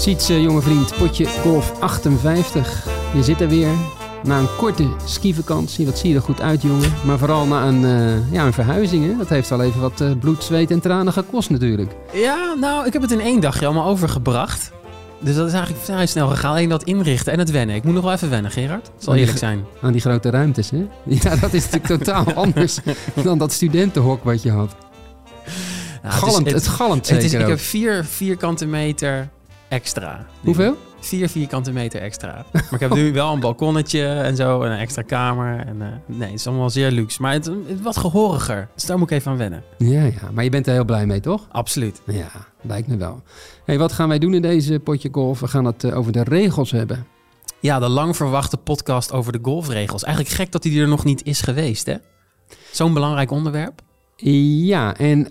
Ziet 0.00 0.22
ze, 0.22 0.42
jonge 0.42 0.60
vriend, 0.60 0.96
potje 0.98 1.26
golf 1.26 1.80
58. 1.80 2.86
Je 3.14 3.22
zit 3.22 3.40
er 3.40 3.48
weer. 3.48 3.68
Na 4.22 4.38
een 4.38 4.56
korte 4.56 4.88
skivakantie. 5.04 5.86
Wat 5.86 5.98
zie 5.98 6.10
je 6.10 6.16
er 6.16 6.22
goed 6.22 6.40
uit, 6.40 6.62
jongen. 6.62 6.92
Maar 7.04 7.18
vooral 7.18 7.46
na 7.46 7.66
een, 7.66 7.84
eh, 7.84 8.32
ja, 8.32 8.46
een 8.46 8.52
verhuizing. 8.52 9.06
Hè? 9.06 9.16
Dat 9.16 9.28
heeft 9.28 9.52
al 9.52 9.62
even 9.62 9.80
wat 9.80 10.00
eh, 10.00 10.10
bloed, 10.20 10.44
zweet 10.44 10.70
en 10.70 10.80
tranen 10.80 11.12
gekost 11.12 11.50
natuurlijk. 11.50 11.92
Ja, 12.12 12.54
nou, 12.60 12.86
ik 12.86 12.92
heb 12.92 13.02
het 13.02 13.10
in 13.10 13.20
één 13.20 13.40
dagje 13.40 13.66
allemaal 13.66 13.86
overgebracht. 13.86 14.72
Dus 15.18 15.34
dat 15.34 15.46
is 15.46 15.52
eigenlijk 15.52 15.84
vrij 15.84 16.06
snel 16.06 16.28
gegaan. 16.28 16.50
Alleen 16.50 16.68
dat 16.68 16.82
inrichten 16.82 17.32
en 17.32 17.38
het 17.38 17.50
wennen. 17.50 17.76
Ik 17.76 17.84
moet 17.84 17.94
nog 17.94 18.04
wel 18.04 18.12
even 18.12 18.30
wennen, 18.30 18.50
Gerard. 18.50 18.90
Het 18.94 19.04
zal 19.04 19.14
eerlijk 19.14 19.38
zijn. 19.38 19.64
Aan 19.82 19.92
die 19.92 20.00
grote 20.00 20.30
ruimtes, 20.30 20.70
hè? 20.70 20.86
Ja, 21.22 21.36
dat 21.36 21.52
is 21.52 21.70
natuurlijk 21.70 22.04
totaal 22.04 22.34
anders 22.44 22.78
dan 23.22 23.38
dat 23.38 23.52
studentenhok 23.52 24.24
wat 24.24 24.42
je 24.42 24.50
had. 24.50 24.74
Nou, 26.02 26.14
galmt, 26.14 26.36
het 26.36 26.46
is, 26.46 26.52
het, 26.52 26.66
galmt 26.66 27.08
het 27.08 27.22
is, 27.22 27.30
zeker 27.30 27.40
ik 27.40 27.52
heb 27.52 27.60
vier 27.60 28.04
vierkante 28.04 28.66
meter 28.66 29.28
extra. 29.70 30.26
Hoeveel? 30.44 30.76
Vier 31.00 31.28
vierkante 31.28 31.72
meter 31.72 32.00
extra. 32.00 32.44
Maar 32.52 32.68
ik 32.70 32.80
heb 32.80 32.94
nu 32.94 33.12
wel 33.12 33.32
een 33.32 33.40
balkonnetje 33.40 34.06
en 34.06 34.36
zo. 34.36 34.62
En 34.62 34.72
een 34.72 34.78
extra 34.78 35.02
kamer. 35.02 35.66
En, 35.66 35.82
eh, 35.82 35.88
nee, 36.06 36.30
het 36.30 36.38
is 36.38 36.46
allemaal 36.46 36.70
zeer 36.70 36.90
luxe. 36.90 37.22
Maar 37.22 37.32
het, 37.32 37.44
het 37.44 37.82
wat 37.82 37.96
gehoriger. 37.96 38.68
Dus 38.74 38.84
daar 38.84 38.98
moet 38.98 39.10
ik 39.10 39.16
even 39.16 39.30
aan 39.30 39.36
wennen. 39.36 39.62
Ja, 39.78 40.04
ja, 40.04 40.30
maar 40.32 40.44
je 40.44 40.50
bent 40.50 40.66
er 40.66 40.72
heel 40.72 40.84
blij 40.84 41.06
mee, 41.06 41.20
toch? 41.20 41.46
Absoluut. 41.50 42.02
Ja, 42.06 42.30
lijkt 42.60 42.88
me 42.88 42.96
wel. 42.96 43.22
hey, 43.64 43.78
wat 43.78 43.92
gaan 43.92 44.08
wij 44.08 44.18
doen 44.18 44.34
in 44.34 44.42
deze 44.42 44.78
potje 44.78 45.08
golf? 45.12 45.40
We 45.40 45.48
gaan 45.48 45.64
het 45.64 45.84
eh, 45.84 45.96
over 45.96 46.12
de 46.12 46.22
regels 46.22 46.70
hebben. 46.70 47.06
Ja, 47.60 47.78
de 47.78 47.88
lang 47.88 48.16
verwachte 48.16 48.56
podcast 48.56 49.12
over 49.12 49.32
de 49.32 49.38
golfregels. 49.42 50.04
Eigenlijk 50.04 50.34
gek 50.34 50.52
dat 50.52 50.62
die 50.62 50.80
er 50.80 50.88
nog 50.88 51.04
niet 51.04 51.24
is 51.24 51.40
geweest, 51.40 51.86
hè? 51.86 51.94
Zo'n 52.72 52.94
belangrijk 52.94 53.30
onderwerp. 53.30 53.82
Ja, 54.16 54.96
en 54.96 55.28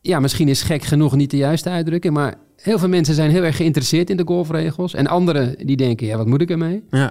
ja, 0.00 0.20
misschien 0.20 0.48
is 0.48 0.62
gek 0.62 0.82
genoeg 0.82 1.16
niet 1.16 1.30
de 1.30 1.36
juiste 1.36 1.68
uitdrukking, 1.68 2.14
maar 2.14 2.34
heel 2.62 2.78
veel 2.78 2.88
mensen 2.88 3.14
zijn 3.14 3.30
heel 3.30 3.42
erg 3.42 3.56
geïnteresseerd 3.56 4.10
in 4.10 4.16
de 4.16 4.26
golfregels. 4.26 4.94
En 4.94 5.06
anderen 5.06 5.66
die 5.66 5.76
denken, 5.76 6.06
ja, 6.06 6.16
wat 6.16 6.26
moet 6.26 6.40
ik 6.40 6.50
ermee? 6.50 6.82
Ja. 6.90 7.10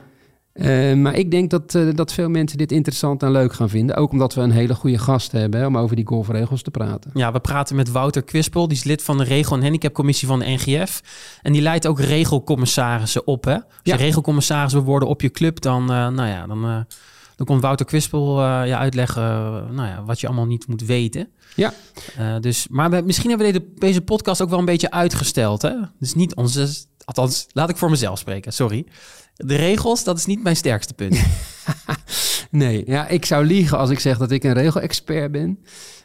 Eh, 0.54 0.94
maar 0.94 1.16
ik 1.16 1.32
denk 1.32 1.50
dat, 1.50 1.76
eh, 1.76 1.84
dat 1.96 2.14
veel 2.14 2.30
mensen 2.30 2.58
dit 2.58 2.72
interessant 2.72 3.24
en 3.24 3.32
leuk 3.32 3.54
gaan 3.54 3.70
vinden. 3.70 3.96
Ook 3.96 4.12
omdat 4.12 4.34
we 4.34 4.42
een 4.42 4.52
hele 4.52 4.76
goede 4.76 4.98
gast 4.98 5.32
hebben 5.32 5.60
hè, 5.60 5.66
om 5.66 5.78
over 5.78 5.96
die 5.96 6.08
golfregels 6.08 6.62
te 6.62 6.72
praten. 6.72 7.12
Ja, 7.14 7.32
we 7.32 7.40
praten 7.40 7.76
met 7.76 7.92
Wouter 7.92 8.24
Kwispel. 8.24 8.68
Die 8.68 8.78
is 8.78 8.84
lid 8.84 9.04
van 9.04 9.18
de 9.18 9.24
Regel- 9.24 9.56
en 9.56 9.62
Handicapcommissie 9.62 10.28
van 10.28 10.40
de 10.40 10.46
NGF. 10.46 11.02
En 11.42 11.54
die 11.54 11.62
leidt 11.62 11.88
ook 11.88 12.00
regelcommissarissen 12.00 13.28
op. 13.28 13.44
Hè? 13.46 13.54
Als 13.54 13.64
Ja. 13.84 13.96
je 13.96 14.02
regelcommissaris 14.02 14.74
wil 14.74 14.84
worden 14.84 15.10
op 15.10 15.22
je 15.22 15.30
club, 15.30 15.62
dan, 15.62 15.82
eh, 15.82 16.08
nou 16.08 16.28
ja, 16.28 16.48
dan, 16.48 16.66
eh, 16.66 16.78
dan 17.40 17.48
komt 17.48 17.62
Wouter 17.62 17.86
Kwispel 17.86 18.42
eh, 18.42 18.68
je 18.68 18.76
uitleggen 18.76 19.24
eh, 19.24 19.70
nou 19.76 19.88
ja, 19.88 20.04
wat 20.04 20.20
je 20.20 20.28
allemaal 20.28 20.46
niet 20.46 20.68
moet 20.68 20.86
weten. 20.86 21.30
Ja. 21.56 21.74
Eh, 22.18 22.40
dus, 22.40 22.68
maar 22.70 22.90
we, 22.90 23.02
misschien 23.06 23.30
hebben 23.30 23.48
we 23.48 23.54
deze, 23.54 23.74
deze 23.76 24.02
podcast 24.02 24.42
ook 24.42 24.50
wel 24.50 24.60
een 24.60 24.66
beetje 24.66 24.92
uitgesteld. 24.92 25.62
Hè? 25.62 25.74
Dus 26.00 26.14
niet 26.14 26.36
onze... 26.36 26.68
Althans, 27.06 27.48
laat 27.52 27.70
ik 27.70 27.78
voor 27.78 27.90
mezelf 27.90 28.20
spreken, 28.20 28.54
sorry. 28.54 28.86
De 29.36 29.56
regels, 29.56 30.04
dat 30.04 30.18
is 30.18 30.26
niet 30.26 30.44
mijn 30.44 30.56
sterkste 30.56 30.94
punt. 30.94 31.20
Nee, 32.52 32.84
ja, 32.86 33.08
ik 33.08 33.26
zou 33.26 33.46
liegen 33.46 33.78
als 33.78 33.90
ik 33.90 34.00
zeg 34.00 34.18
dat 34.18 34.32
ik 34.32 34.44
een 34.44 34.54
regelexpert 34.54 35.32
ben. 35.32 35.60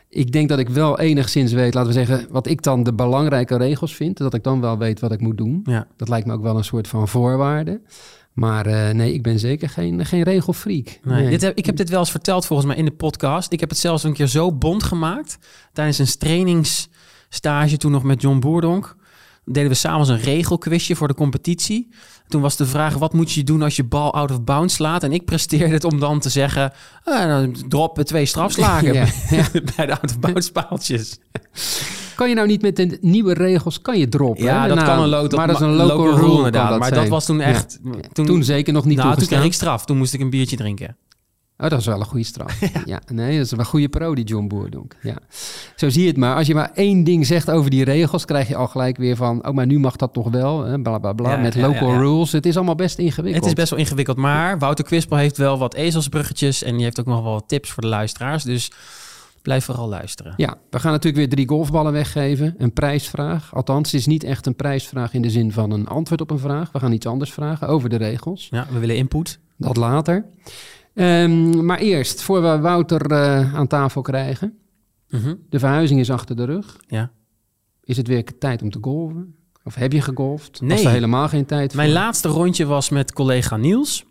Ik 0.08 0.32
denk 0.32 0.48
dat 0.48 0.58
ik 0.58 0.68
wel 0.68 0.98
enigszins 0.98 1.52
weet, 1.52 1.74
laten 1.74 1.92
we 1.92 2.04
zeggen, 2.04 2.26
wat 2.30 2.46
ik 2.46 2.62
dan 2.62 2.82
de 2.82 2.94
belangrijke 2.94 3.56
regels 3.56 3.94
vind. 3.94 4.18
Dat 4.18 4.34
ik 4.34 4.42
dan 4.42 4.60
wel 4.60 4.78
weet 4.78 5.00
wat 5.00 5.12
ik 5.12 5.20
moet 5.20 5.36
doen. 5.38 5.60
ja. 5.64 5.86
Dat 5.96 6.08
lijkt 6.08 6.26
me 6.26 6.32
ook 6.32 6.42
wel 6.42 6.56
een 6.56 6.64
soort 6.64 6.88
van 6.88 7.08
voorwaarde. 7.08 7.80
Maar 8.34 8.66
eh, 8.66 8.94
nee, 8.94 9.12
ik 9.12 9.22
ben 9.22 9.38
zeker 9.38 9.68
geen, 9.68 10.06
geen 10.06 10.22
regelfreak. 10.22 10.98
Nee, 11.02 11.30
Dit 11.30 11.42
heb, 11.42 11.56
ik 11.56 11.66
heb 11.66 11.76
dit 11.76 11.88
wel 11.88 11.98
eens 11.98 12.10
verteld 12.10 12.46
volgens 12.46 12.68
mij 12.68 12.76
in 12.76 12.84
de 12.84 12.90
podcast. 12.90 13.52
Ik 13.52 13.60
heb 13.60 13.68
het 13.68 13.78
zelfs 13.78 14.02
een 14.02 14.12
keer 14.12 14.26
zo 14.26 14.52
bond 14.52 14.82
gemaakt. 14.82 15.38
Tijdens 15.72 15.98
een 15.98 16.18
trainingsstage 16.18 17.76
toen 17.76 17.92
nog 17.92 18.02
met 18.02 18.22
John 18.22 18.38
Boerdonk. 18.38 18.96
Deden 19.44 19.68
we 19.70 19.74
s'avonds 19.76 20.08
een 20.08 20.20
regelquizje 20.20 20.96
voor 20.96 21.08
de 21.08 21.14
competitie. 21.14 21.88
Toen 22.28 22.40
was 22.42 22.56
de 22.56 22.66
vraag, 22.66 22.94
wat 22.94 23.12
moet 23.12 23.32
je 23.32 23.44
doen 23.44 23.62
als 23.62 23.76
je 23.76 23.84
bal 23.84 24.14
out 24.14 24.30
of 24.30 24.42
bounds 24.44 24.74
slaat? 24.74 25.02
En 25.02 25.12
ik 25.12 25.24
presteerde 25.24 25.74
het 25.74 25.84
om 25.84 26.00
dan 26.00 26.20
te 26.20 26.28
zeggen, 26.28 26.72
ah, 27.04 27.42
droppen 27.68 28.04
twee 28.04 28.26
strafslagen 28.26 28.94
Ja, 29.30 29.46
bij 29.76 29.86
de 29.86 29.92
out 30.00 30.10
of 30.10 30.18
bounds 30.18 30.50
paaltjes. 30.50 31.18
Kan 32.16 32.28
je 32.28 32.34
nou 32.34 32.46
niet 32.46 32.62
met 32.62 32.76
de 32.76 32.98
nieuwe 33.00 33.34
regels 33.34 33.80
kan 33.80 33.98
je 33.98 34.08
droppen? 34.08 34.44
Ja, 34.44 34.62
hè? 34.62 34.68
dat 34.68 34.76
Nou, 34.76 34.88
kan 34.88 35.02
een 35.02 35.08
lo 35.08 35.22
dat 35.22 35.38
maar 35.38 35.46
dat 35.46 35.56
is 35.56 35.62
een 35.62 35.72
local, 35.72 36.16
rule, 36.16 36.36
inderdaad. 36.36 36.68
dat 36.70 36.78
maar 36.78 36.88
zijn. 36.88 37.00
dat 37.00 37.08
was 37.08 37.24
toen 37.24 37.38
Ja. 37.38 37.44
echt... 37.44 37.78
Toen, 38.12 38.26
Toen 38.26 38.44
zeker 38.44 38.72
nog 38.72 38.84
niet 38.84 38.96
nou, 38.98 39.16
toen 39.16 39.26
kreeg 39.26 39.44
ik 39.44 39.52
straf. 39.52 39.84
Toen 39.84 39.96
moest 39.96 40.14
ik 40.14 40.20
een 40.20 40.30
biertje 40.30 40.56
drinken. 40.56 40.96
Oh, 41.64 41.70
dat 41.70 41.78
is 41.78 41.86
wel 41.86 42.00
een 42.00 42.06
goede 42.06 42.24
straf. 42.24 42.60
ja. 42.84 43.00
nee, 43.12 43.36
dat 43.36 43.44
is 43.44 43.50
wel 43.50 43.60
een 43.60 43.66
goede 43.66 43.88
pro, 43.88 44.14
die 44.14 44.24
John 44.24 44.46
Boerdonk. 44.46 44.96
Ja. 45.02 45.16
Zo 45.76 45.88
zie 45.88 46.02
je 46.02 46.08
het 46.08 46.16
maar. 46.16 46.36
Als 46.36 46.46
je 46.46 46.54
maar 46.54 46.70
één 46.74 47.04
ding 47.04 47.26
zegt 47.26 47.50
over 47.50 47.70
die 47.70 47.84
regels, 47.84 48.24
krijg 48.24 48.48
je 48.48 48.56
al 48.56 48.66
gelijk 48.66 48.96
weer 48.96 49.16
van... 49.16 49.46
oh, 49.46 49.54
maar 49.54 49.66
nu 49.66 49.78
mag 49.78 49.96
dat 49.96 50.12
toch 50.12 50.30
wel, 50.30 50.64
hè? 50.64 50.80
bla 50.80 50.98
bla 50.98 51.12
bla, 51.12 51.30
Ja, 51.30 51.36
met 51.36 51.54
ja, 51.54 51.66
local 51.66 51.94
rules. 51.96 52.32
Het 52.32 52.46
is 52.46 52.56
allemaal 52.56 52.74
best 52.74 52.98
ingewikkeld. 52.98 53.44
Het 53.44 53.52
is 53.52 53.58
best 53.58 53.70
wel 53.70 53.78
ingewikkeld, 53.78 54.16
maar 54.16 54.58
Wouter 54.58 54.84
Kwispel 54.84 55.16
heeft 55.16 55.36
wel 55.36 55.58
wat 55.58 55.74
ezelsbruggetjes 55.74 56.62
en 56.62 56.74
die 56.74 56.84
heeft 56.84 57.00
ook 57.00 57.06
nog 57.06 57.22
wel 57.22 57.32
wat 57.32 57.48
tips 57.48 57.70
voor 57.70 57.82
de 57.82 57.88
luisteraars. 57.88 58.44
Dus 58.44 58.70
blijf 59.42 59.64
vooral 59.64 59.88
luisteren. 59.88 60.34
Ja, 60.36 60.56
we 60.70 60.78
gaan 60.78 60.92
natuurlijk 60.92 61.16
weer 61.16 61.28
drie 61.28 61.48
golfballen 61.48 61.92
weggeven. 61.92 62.54
Een 62.58 62.72
prijsvraag. 62.72 63.54
Althans, 63.54 63.92
het 63.92 64.00
is 64.00 64.06
niet 64.06 64.24
echt 64.24 64.46
een 64.46 64.56
prijsvraag 64.56 65.14
in 65.14 65.22
de 65.22 65.30
zin 65.30 65.52
van 65.52 65.70
een 65.70 65.86
antwoord 65.86 66.20
op 66.20 66.30
een 66.30 66.38
vraag. 66.38 66.72
We 66.72 66.78
gaan 66.78 66.92
iets 66.92 67.06
anders 67.06 67.32
vragen 67.32 67.68
over 67.68 67.88
de 67.88 67.96
regels. 67.96 68.48
Ja, 68.50 68.66
we 68.70 68.78
willen 68.78 68.96
input. 68.96 69.38
Dat 69.56 69.76
later. 69.76 70.24
Ehm, 70.94 71.64
maar 71.64 71.78
eerst, 71.78 72.22
voor 72.22 72.42
we 72.42 72.58
Wouter 72.58 73.10
eh, 73.10 73.54
aan 73.54 73.66
tafel 73.66 74.02
krijgen. 74.02 74.58
Mhm. 75.08 75.34
De 75.48 75.58
verhuizing 75.58 76.00
is 76.00 76.10
achter 76.10 76.36
de 76.36 76.44
rug. 76.44 76.76
Ja. 76.86 77.10
Is 77.84 77.96
het 77.96 78.06
weer 78.06 78.38
tijd 78.38 78.62
om 78.62 78.70
te 78.70 78.78
golven? 78.80 79.34
Of 79.64 79.74
heb 79.74 79.92
je 79.92 80.00
gegolfd? 80.00 80.60
Nee. 80.60 80.70
Was 80.70 80.84
er 80.84 80.90
helemaal 80.90 81.28
geen 81.28 81.46
tijd 81.46 81.74
Mijn 81.74 81.88
voor? 81.90 81.98
laatste 81.98 82.28
rondje 82.28 82.64
was 82.66 82.88
met 82.88 83.12
collega 83.12 83.56
Niels. 83.56 84.04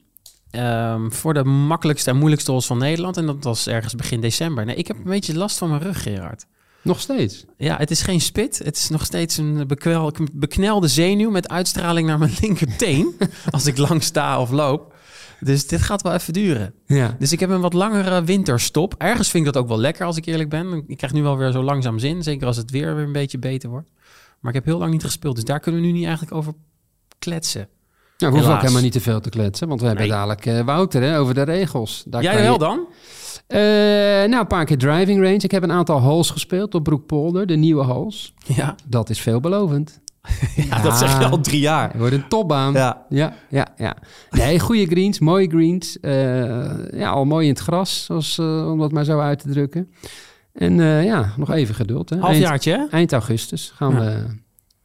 ehm, 0.49 1.09
voor 1.09 1.33
de 1.33 1.43
makkelijkste 1.43 2.09
en 2.09 2.17
moeilijkste 2.17 2.51
holes 2.51 2.65
van 2.65 2.77
Nederland. 2.77 3.17
En 3.17 3.25
dat 3.25 3.43
was 3.43 3.67
ergens 3.67 3.95
begin 3.95 4.21
december. 4.21 4.65
Nee, 4.65 4.75
ik 4.75 4.87
heb 4.87 4.97
een 4.97 5.03
beetje 5.03 5.37
last 5.37 5.57
van 5.57 5.69
mijn 5.69 5.81
rug, 5.81 6.01
Gerard. 6.03 6.45
Nog 6.81 6.99
steeds? 6.99 7.45
Ja, 7.57 7.77
het 7.77 7.91
is 7.91 8.01
geen 8.01 8.21
spit. 8.21 8.57
Het 8.63 8.75
is 8.77 8.89
nog 8.89 9.05
steeds 9.05 9.37
een 9.37 9.67
bekwel, 9.67 10.11
beknelde 10.33 10.87
zenuw 10.87 11.29
met 11.29 11.49
uitstraling 11.49 12.07
naar 12.07 12.17
mijn 12.19 12.33
linkerteen. 12.41 13.15
als 13.51 13.65
ik 13.65 13.77
lang 13.77 14.03
sta 14.03 14.39
of 14.41 14.51
loop. 14.51 14.92
Dus 15.43 15.67
dit 15.67 15.81
gaat 15.81 16.01
wel 16.01 16.13
even 16.13 16.33
duren. 16.33 16.73
Ja. 16.85 17.15
Dus 17.19 17.31
ik 17.31 17.39
heb 17.39 17.49
een 17.49 17.61
wat 17.61 17.73
langere 17.73 18.23
winterstop. 18.23 18.95
Ergens 18.97 19.29
vind 19.29 19.45
ik 19.47 19.53
dat 19.53 19.61
ook 19.63 19.67
wel 19.69 19.77
lekker 19.79 20.05
als 20.05 20.17
ik 20.17 20.25
eerlijk 20.25 20.49
ben. 20.49 20.83
Ik 20.87 20.97
krijg 20.97 21.13
nu 21.13 21.21
wel 21.23 21.37
weer 21.37 21.51
zo 21.51 21.63
langzaam 21.63 21.99
zin. 21.99 22.23
Zeker 22.23 22.47
als 22.47 22.57
het 22.57 22.71
weer 22.71 22.95
weer 22.95 23.05
een 23.05 23.11
beetje 23.11 23.39
beter 23.39 23.69
wordt. 23.69 23.89
Maar 24.39 24.51
ik 24.51 24.57
heb 24.57 24.65
heel 24.65 24.77
lang 24.79 24.91
niet 24.91 25.03
gespeeld. 25.03 25.35
Dus 25.35 25.43
daar 25.43 25.59
kunnen 25.59 25.81
we 25.81 25.87
nu 25.87 25.93
niet 25.93 26.03
eigenlijk 26.05 26.35
over 26.35 26.53
kletsen. 27.19 27.67
Nou, 28.17 28.31
we 28.31 28.37
hoeven 28.37 28.55
ook 28.55 28.61
helemaal 28.61 28.81
niet 28.83 28.91
te 28.91 29.01
veel 29.01 29.19
te 29.19 29.29
kletsen. 29.29 29.67
Want 29.67 29.79
we 29.81 29.85
hebben 29.87 30.05
Nee. 30.05 30.13
dadelijk 30.15 30.45
eh, 30.45 30.59
Wouter 30.65 31.01
hè, 31.01 31.19
over 31.19 31.33
de 31.33 31.41
regels. 31.43 32.03
Daar 32.07 32.23
Jij 32.23 32.41
wel 32.41 32.53
je- 32.53 32.59
dan? 32.59 32.87
Eh, 33.47 33.59
nou, 34.29 34.35
een 34.41 34.47
paar 34.47 34.65
keer 34.65 34.77
driving 34.77 35.21
range. 35.21 35.33
Ik 35.37 35.51
heb 35.51 35.63
een 35.63 35.71
aantal 35.71 35.99
holes 35.99 36.29
gespeeld 36.29 36.75
op 36.75 36.83
Broekpolder. 36.83 37.45
De 37.47 37.55
nieuwe 37.55 37.83
holes. 37.83 38.33
Ja, 38.45 38.75
Dat 38.87 39.09
is 39.09 39.21
veelbelovend. 39.21 40.01
ja, 40.69 40.81
dat 40.81 40.97
zeg 40.97 41.19
je 41.19 41.25
al 41.25 41.39
drie 41.39 41.59
jaar. 41.59 41.89
Het 41.89 41.97
wordt 41.99 42.13
een 42.13 42.27
topbaan. 42.27 42.73
Ja. 42.73 43.05
ja, 43.09 43.33
ja. 43.49 43.67
ja. 43.77 43.95
Nee, 44.29 44.59
goede 44.59 44.85
greens, 44.85 45.19
mooie 45.19 45.47
greens. 45.49 45.99
Eh, 45.99 46.91
ja, 46.99 47.09
al 47.09 47.25
mooi 47.25 47.47
in 47.47 47.53
het 47.53 47.61
gras, 47.61 48.03
zoals, 48.05 48.37
eh, 48.37 48.71
om 48.71 48.79
dat 48.79 48.91
maar 48.91 49.03
zo 49.03 49.19
uit 49.19 49.39
te 49.39 49.49
drukken. 49.49 49.91
En 50.53 50.79
eh, 50.79 51.03
ja, 51.05 51.33
nog 51.37 51.51
even 51.51 51.75
geduld. 51.75 52.09
Hè. 52.09 52.17
Halfjaartje, 52.17 52.87
eind 52.91 53.11
augustus 53.13 53.71
gaan 53.75 53.91
Ja. 53.93 53.99
we, 53.99 54.25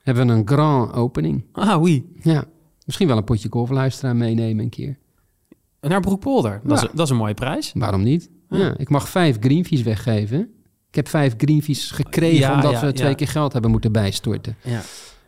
hebben 0.03 0.27
we 0.27 0.33
een 0.33 0.47
grand 0.49 0.93
opening. 0.93 1.45
Ah, 1.53 1.83
oui. 1.83 2.07
Ja, 2.23 2.45
misschien 2.85 3.09
wel 3.09 3.17
een 3.17 3.25
potje 3.25 3.49
golfluisteraar 3.51 4.17
meenemen 4.17 4.65
een 4.65 4.71
keer. 4.71 4.99
Naar 5.81 6.01
Broekpolder. 6.01 6.61
Dat, 6.65 6.81
Ja. 6.81 6.87
is, 6.87 6.93
dat 6.95 7.05
is 7.05 7.11
een 7.11 7.17
mooie 7.17 7.35
prijs. 7.35 7.73
Waarom 7.75 8.03
niet? 8.03 8.31
Ja. 8.51 8.75
Ik 8.77 8.89
mag 8.89 9.09
vijf 9.09 9.37
greenfees 9.41 9.83
weggeven. 9.83 10.41
Ik 10.89 10.95
heb 10.95 11.09
vijf 11.09 11.35
greenfees 11.37 11.91
gekregen 11.91 12.55
omdat 12.55 12.81
we 12.81 12.93
twee 12.93 13.15
keer 13.15 13.29
geld 13.29 13.53
hebben 13.53 13.71
moeten 13.71 13.93
bijstorten. 13.93 14.57
Ja. 14.63 14.81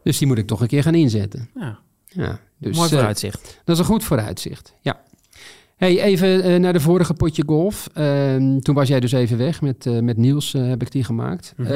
Dus 0.02 0.18
die 0.18 0.26
moet 0.26 0.38
ik 0.38 0.46
toch 0.46 0.60
een 0.60 0.66
keer 0.68 0.82
gaan 0.82 0.94
inzetten. 0.94 1.48
ja. 1.54 1.78
Ja, 2.12 2.40
dus, 2.58 2.76
Mooi 2.76 2.88
eh, 2.90 2.94
vooruitzicht. 2.96 3.60
Dat 3.64 3.74
is 3.74 3.80
een 3.80 3.88
goed 3.88 4.04
vooruitzicht, 4.04 4.74
ja. 4.80 5.00
Hey, 5.76 6.00
even 6.02 6.42
eh, 6.42 6.56
naar 6.60 6.72
de 6.72 6.80
vorige 6.80 7.14
potje 7.14 7.42
golf. 7.46 7.88
Ehm, 7.94 8.58
toen 8.58 8.74
was 8.74 8.88
jij 8.88 9.00
dus 9.00 9.12
even 9.12 9.38
weg. 9.38 9.60
Met, 9.60 9.86
eh, 9.86 9.98
met 9.98 10.16
Niels 10.16 10.52
heb 10.52 10.82
ik 10.82 10.90
die 10.92 11.04
gemaakt. 11.04 11.54
Eh, 11.56 11.68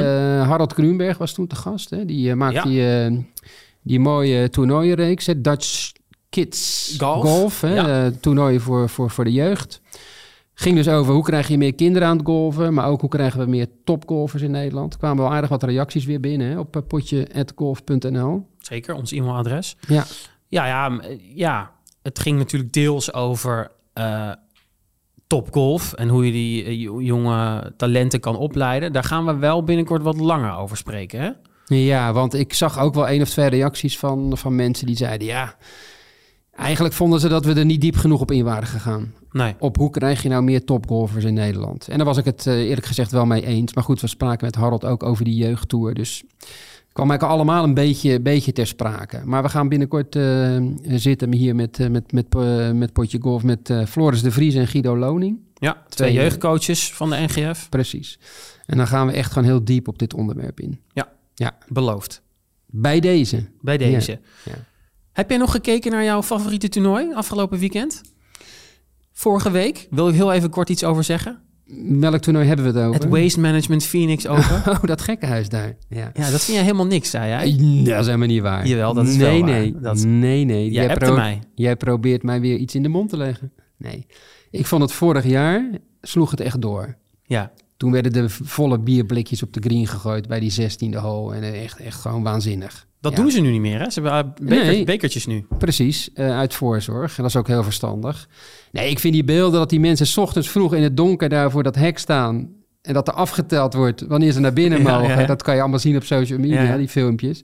Harald 0.48 0.72
Kruenberg 0.74 1.18
was 1.18 1.32
toen 1.32 1.46
te 1.46 1.54
gast. 1.56 1.90
Hè? 1.90 2.04
Die 2.04 2.34
maakt 2.34 2.54
Ja. 2.54 2.62
die, 2.62 3.26
die 3.82 4.00
mooie 4.00 4.50
toernooienreeks. 4.50 5.26
hè? 5.26 5.40
Dutch 5.40 5.92
Kids 6.28 6.94
Golf. 6.98 7.60
hè? 7.60 7.74
Ja. 7.74 8.04
Eh, 8.06 8.12
toernooi 8.20 8.60
voor, 8.60 8.88
voor, 8.88 9.10
voor 9.10 9.24
de 9.24 9.32
jeugd. 9.32 9.80
Ging 10.54 10.76
dus 10.76 10.88
over 10.88 11.12
hoe 11.14 11.22
krijg 11.22 11.48
je 11.48 11.58
meer 11.58 11.74
kinderen 11.74 12.08
aan 12.08 12.16
het 12.16 12.26
golven. 12.26 12.74
Maar 12.74 12.86
ook 12.88 13.00
hoe 13.00 13.10
krijgen 13.10 13.40
we 13.40 13.46
meer 13.46 13.66
topgolfers 13.84 14.42
in 14.42 14.50
Nederland. 14.50 14.92
Er 14.92 14.98
kwamen 14.98 15.24
wel 15.24 15.32
aardig 15.32 15.50
wat 15.50 15.62
reacties 15.62 16.04
weer 16.04 16.20
binnen 16.20 16.50
hè? 16.50 16.58
op 16.58 16.76
eh, 16.76 16.82
potje.golf.nl. 16.88 18.46
Zeker, 18.58 18.94
ons 18.94 19.12
e-mailadres. 19.12 19.76
Ja. 19.88 20.04
Ja, 20.48 20.66
ja, 20.66 20.88
m- 20.88 21.02
ja, 21.34 21.70
het 22.02 22.18
ging 22.18 22.38
natuurlijk 22.38 22.72
deels 22.72 23.12
over 23.12 23.70
eh 23.92 24.30
topgolf 25.26 25.92
en 25.92 26.08
hoe 26.08 26.26
je 26.26 26.32
die 26.32 26.64
eh, 26.64 26.80
jo- 26.80 27.00
jonge 27.00 27.72
talenten 27.76 28.20
kan 28.20 28.36
opleiden. 28.36 28.92
Daar 28.92 29.04
gaan 29.04 29.24
we 29.26 29.36
wel 29.36 29.64
binnenkort 29.64 30.02
wat 30.02 30.16
langer 30.20 30.56
over 30.56 30.76
spreken. 30.76 31.20
Hè? 31.20 31.30
Ja, 31.76 32.12
want 32.12 32.34
ik 32.34 32.52
zag 32.54 32.78
ook 32.78 32.94
wel 32.94 33.08
één 33.08 33.22
of 33.22 33.28
twee 33.28 33.48
reacties 33.48 33.98
van, 33.98 34.38
van 34.38 34.54
mensen 34.54 34.86
die 34.86 34.96
zeiden... 34.96 35.26
ja, 35.26 35.54
eigenlijk 36.56 36.94
vonden 36.94 37.20
ze 37.20 37.28
dat 37.28 37.44
we 37.44 37.54
er 37.54 37.64
niet 37.64 37.80
diep 37.80 37.96
genoeg 37.96 38.20
op 38.20 38.30
in 38.30 38.44
waren 38.44 38.68
gegaan. 38.68 39.14
Nee. 39.30 39.54
Op 39.58 39.76
hoe 39.76 39.90
krijg 39.90 40.22
je 40.22 40.28
nou 40.28 40.42
meer 40.42 40.64
topgolfers 40.64 41.24
in 41.24 41.34
Nederland? 41.34 41.88
En 41.88 41.96
daar 41.96 42.06
was 42.06 42.16
ik 42.16 42.24
het 42.24 42.46
eh, 42.46 42.58
eerlijk 42.58 42.86
gezegd 42.86 43.10
wel 43.10 43.26
mee 43.26 43.46
eens. 43.46 43.74
Maar 43.74 43.84
goed, 43.84 44.00
we 44.00 44.06
spraken 44.06 44.44
met 44.46 44.54
Harold 44.54 44.84
ook 44.84 45.02
over 45.02 45.24
die 45.24 45.36
jeugdtour. 45.36 45.94
Dus 45.94 46.22
kwam 46.92 47.10
eigenlijk 47.10 47.38
allemaal 47.38 47.64
een 47.64 47.74
beetje, 47.74 48.20
beetje 48.20 48.52
ter 48.52 48.66
sprake. 48.66 49.20
Maar 49.24 49.42
we 49.42 49.48
gaan 49.48 49.68
binnenkort 49.68 50.16
eh, 50.16 50.62
zitten 50.82 51.32
hier 51.32 51.54
met, 51.54 51.80
eh, 51.80 51.88
met, 51.88 52.12
met, 52.12 52.34
met 52.74 52.92
Potje 52.92 53.18
Golf... 53.20 53.42
met 53.42 53.72
Floris 53.88 54.22
de 54.22 54.30
Vries 54.30 54.54
en 54.54 54.66
Guido 54.66 54.96
Loning. 54.96 55.38
Ja, 55.54 55.72
twee 55.72 56.10
Twee- 56.10 56.12
jeugdcoaches 56.12 56.92
van 56.92 57.10
de 57.10 57.16
NGF. 57.16 57.68
Precies. 57.68 58.18
En 58.66 58.76
dan 58.76 58.86
gaan 58.86 59.06
we 59.06 59.12
echt 59.12 59.32
gewoon 59.32 59.48
heel 59.48 59.64
diep 59.64 59.88
op 59.88 59.98
dit 59.98 60.14
onderwerp 60.14 60.60
in. 60.60 60.80
Beloofd. 61.68 62.22
Bij 62.66 63.00
deze. 63.00 63.48
Bij 63.60 63.76
deze. 63.76 64.20
ja. 64.44 64.52
Heb 65.14 65.28
jij 65.30 65.38
nog 65.38 65.50
gekeken 65.50 65.90
naar 65.90 66.04
jouw 66.04 66.22
favoriete 66.22 66.68
toernooi 66.68 67.14
afgelopen 67.14 67.58
weekend? 67.58 68.02
Vorige 69.12 69.50
week? 69.50 69.86
Wil 69.90 70.08
je 70.08 70.14
heel 70.14 70.32
even 70.32 70.50
kort 70.50 70.68
iets 70.70 70.84
over 70.84 71.04
zeggen? 71.04 71.42
Welk 71.88 72.20
toernooi 72.20 72.46
hebben 72.46 72.72
we 72.72 72.78
het 72.78 72.88
over? 72.88 73.00
Het 73.00 73.10
Waste 73.10 73.40
Management 73.40 73.84
Phoenix 73.84 74.26
Open. 74.26 74.62
Oh, 74.72 74.82
dat 74.82 75.00
gekkenhuis 75.00 75.48
daar. 75.48 75.76
Ja. 75.88 76.10
ja, 76.14 76.30
dat 76.30 76.40
vind 76.40 76.56
jij 76.56 76.62
helemaal 76.62 76.86
niks, 76.86 77.10
zei 77.10 77.28
jij. 77.28 77.52
Nee, 77.52 77.84
dat 77.84 78.00
is 78.00 78.06
helemaal 78.06 78.26
niet 78.28 78.42
waar. 78.42 78.66
Jawel, 78.66 78.94
dat 78.94 79.06
is 79.06 79.16
nee, 79.16 79.30
wel 79.30 79.40
waar. 79.40 79.60
nee, 79.60 79.74
Dat 79.80 79.96
is- 79.96 80.04
nee, 80.04 80.44
nee. 80.44 80.70
Jij 80.70 80.90
appte 80.90 81.12
mij. 81.12 81.40
Jij 81.54 81.76
probeert 81.76 82.22
mij 82.22 82.40
weer 82.40 82.56
iets 82.56 82.74
in 82.74 82.82
de 82.82 82.88
mond 82.88 83.08
te 83.10 83.16
leggen. 83.16 83.52
Nee. 83.78 84.06
Ik 84.50 84.66
vond 84.66 84.82
het 84.82 84.92
vorig 84.92 85.24
jaar, 85.26 85.70
sloeg 86.00 86.30
het 86.30 86.40
echt 86.40 86.60
door. 86.62 86.96
Ja, 87.22 87.52
Toen 87.76 87.92
werden 87.92 88.12
de 88.12 88.28
volle 88.28 88.78
bierblikjes 88.78 89.42
op 89.42 89.52
de 89.52 89.60
green 89.60 89.86
gegooid 89.86 90.28
bij 90.28 90.40
die 90.40 90.52
16e 90.52 90.96
hole. 90.98 91.34
En 91.34 91.42
eh, 91.42 91.62
echt, 91.64 91.78
echt 91.80 92.00
gewoon 92.00 92.22
waanzinnig. 92.22 92.86
dat 93.00 93.12
Ja. 93.16 93.22
doen 93.22 93.30
ze 93.30 93.40
nu 93.40 93.50
niet 93.50 93.60
meer, 93.60 93.78
hè? 93.80 93.90
Ze 93.90 94.00
hebben 94.00 94.34
Nee. 94.42 94.84
bekertjes 94.84 95.26
nu. 95.26 95.46
Precies, 95.58 96.12
eh, 96.12 96.36
uit 96.38 96.54
voorzorg. 96.54 97.16
En 97.16 97.22
dat 97.22 97.26
is 97.32 97.36
ook 97.36 97.46
heel 97.48 97.62
verstandig. 97.62 98.28
Nee, 98.72 98.90
ik 98.90 98.98
vind 98.98 99.14
die 99.14 99.24
beelden 99.24 99.58
dat 99.58 99.70
die 99.70 99.80
mensen 99.80 100.06
's 100.06 100.16
ochtends 100.16 100.48
vroeg 100.48 100.74
in 100.74 100.82
het 100.82 100.96
donker 100.96 101.28
daar 101.28 101.50
voor 101.50 101.62
dat 101.62 101.74
hek 101.74 101.98
staan. 101.98 102.48
En 102.82 102.94
dat 102.94 103.08
er 103.08 103.14
afgeteld 103.14 103.74
wordt 103.74 104.00
wanneer 104.06 104.32
ze 104.32 104.40
naar 104.40 104.52
binnen 104.52 104.78
Ja, 104.82 104.98
mogen. 104.98 105.20
ja. 105.20 105.26
Dat 105.26 105.42
kan 105.42 105.54
je 105.54 105.60
allemaal 105.60 105.78
zien 105.78 105.96
op 105.96 106.04
social 106.04 106.38
media, 106.38 106.76
die 106.76 106.88
filmpjes. 106.88 107.42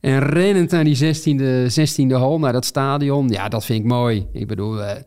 En 0.00 0.18
rennend 0.18 0.70
naar 0.70 0.84
die 0.84 0.96
16e, 0.96 1.66
16e 1.70 2.14
hole, 2.14 2.38
naar 2.38 2.52
dat 2.52 2.64
stadion. 2.64 3.28
Ja, 3.28 3.48
dat 3.48 3.64
vind 3.64 3.78
ik 3.80 3.84
mooi. 3.86 4.26
Ik 4.32 4.46
bedoel, 4.46 4.82
eh, 4.82 5.02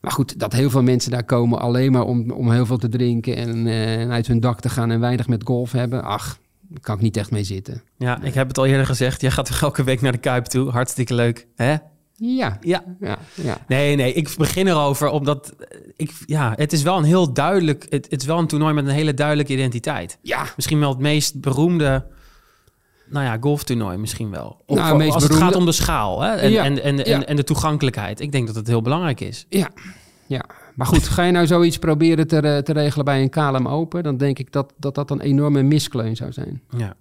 maar 0.00 0.12
goed, 0.12 0.38
dat 0.38 0.52
heel 0.52 0.70
veel 0.70 0.82
mensen 0.82 1.10
daar 1.10 1.24
komen 1.24 1.58
alleen 1.58 1.92
maar 1.92 2.04
om, 2.04 2.30
om 2.30 2.50
heel 2.50 2.66
veel 2.66 2.78
te 2.78 2.88
drinken. 2.88 3.36
En, 3.36 3.66
eh, 3.66 4.00
en 4.00 4.10
uit 4.10 4.26
hun 4.26 4.40
dak 4.40 4.60
te 4.60 4.68
gaan 4.68 4.90
en 4.90 5.00
weinig 5.00 5.28
met 5.28 5.44
golf 5.44 5.72
hebben. 5.72 6.02
Ach, 6.02 6.38
daar 6.60 6.80
kan 6.80 6.94
ik 6.94 7.00
niet 7.00 7.16
echt 7.16 7.30
mee 7.30 7.44
zitten. 7.44 7.82
Ja, 7.98 8.22
ik 8.22 8.34
heb 8.34 8.48
het 8.48 8.58
al 8.58 8.66
eerder 8.66 8.86
gezegd. 8.86 9.20
Jij 9.20 9.30
gaat 9.30 9.46
toch 9.46 9.62
elke 9.62 9.84
week 9.84 10.00
naar 10.00 10.12
de 10.12 10.18
Kuip 10.18 10.44
toe. 10.44 10.70
Hartstikke 10.70 11.14
leuk, 11.14 11.46
hè? 11.54 11.76
Ja, 12.22 12.58
Ja. 12.60 12.84
ja, 13.00 13.18
ja. 13.34 13.58
Nee, 13.68 13.96
nee, 13.96 14.12
ik 14.12 14.34
begin 14.36 14.66
erover 14.66 15.08
omdat... 15.08 15.54
Ik, 15.96 16.12
ja, 16.26 16.52
het 16.56 16.72
is 16.72 16.82
wel 16.82 16.98
een 16.98 17.04
heel 17.04 17.32
duidelijk... 17.32 17.86
Het, 17.88 18.06
het 18.10 18.20
is 18.20 18.26
wel 18.26 18.38
een 18.38 18.46
toernooi 18.46 18.74
met 18.74 18.86
een 18.86 18.90
hele 18.90 19.14
duidelijke 19.14 19.52
identiteit. 19.52 20.18
Ja, 20.22 20.46
Misschien 20.56 20.80
wel 20.80 20.88
het 20.88 20.98
meest 20.98 21.40
beroemde... 21.40 22.06
Nou 23.10 23.24
ja, 23.24 23.36
golftoernooi 23.40 23.96
misschien 23.96 24.30
wel. 24.30 24.62
Of, 24.66 24.78
Nou, 24.78 24.96
meest 24.96 25.14
als 25.14 25.22
het 25.22 25.34
gaat 25.34 25.56
om 25.56 25.64
de 25.64 25.72
schaal 25.72 26.20
hè? 26.20 26.30
En, 26.34 26.50
Ja, 26.50 26.64
en, 26.64 26.82
en, 26.82 27.04
en, 27.04 27.20
ja. 27.20 27.24
en 27.24 27.36
de 27.36 27.44
toegankelijkheid. 27.44 28.20
Ik 28.20 28.32
denk 28.32 28.46
dat 28.46 28.56
het 28.56 28.66
heel 28.66 28.82
belangrijk 28.82 29.20
is. 29.20 29.46
Ja, 29.48 29.70
ja. 30.26 30.44
Maar 30.74 30.86
goed, 30.86 31.08
ga 31.08 31.22
je 31.22 31.32
nou 31.32 31.46
zoiets 31.46 31.78
proberen 31.78 32.26
te, 32.26 32.60
te 32.64 32.72
regelen 32.72 33.04
bij 33.04 33.22
een 33.22 33.30
KLM 33.30 33.68
Open... 33.68 34.02
dan 34.02 34.16
denk 34.16 34.38
ik 34.38 34.52
dat 34.52 34.72
dat, 34.76 34.94
dat 34.94 35.10
een 35.10 35.20
enorme 35.20 35.62
miskleun 35.62 36.16
zou 36.16 36.32
zijn. 36.32 36.62
Ja. 36.70 36.94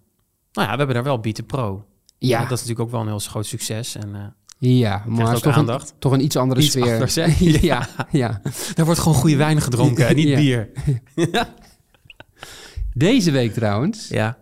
Nou 0.51 0.67
ja, 0.67 0.71
we 0.71 0.77
hebben 0.77 0.95
daar 0.95 1.03
wel 1.03 1.19
Beat 1.19 1.45
Pro. 1.45 1.85
Ja, 2.17 2.37
Dat 2.39 2.43
is 2.45 2.49
natuurlijk 2.49 2.79
ook 2.79 2.91
wel 2.91 3.01
een 3.01 3.07
heel 3.07 3.19
groot 3.19 3.45
succes. 3.45 3.95
En 3.95 4.15
eh 4.15 4.21
ja 4.59 5.03
maar 5.07 5.33
is 5.33 5.41
toch 5.41 5.53
een, 5.53 5.59
aandacht. 5.59 5.93
toch 5.99 6.11
een 6.11 6.23
iets 6.23 6.35
andere 6.35 6.61
Iets 6.61 6.71
sfeer. 6.71 6.93
anders, 6.93 7.13
ja, 7.71 7.87
ja. 8.11 8.41
Daar 8.73 8.85
wordt 8.85 8.99
gewoon 8.99 9.17
goede 9.17 9.35
wijn 9.35 9.61
gedronken, 9.61 10.15
niet 10.15 10.35
bier. 10.35 10.69
Deze 12.93 13.31
week 13.31 13.53
trouwens, 13.53 14.07
Ja. 14.07 14.37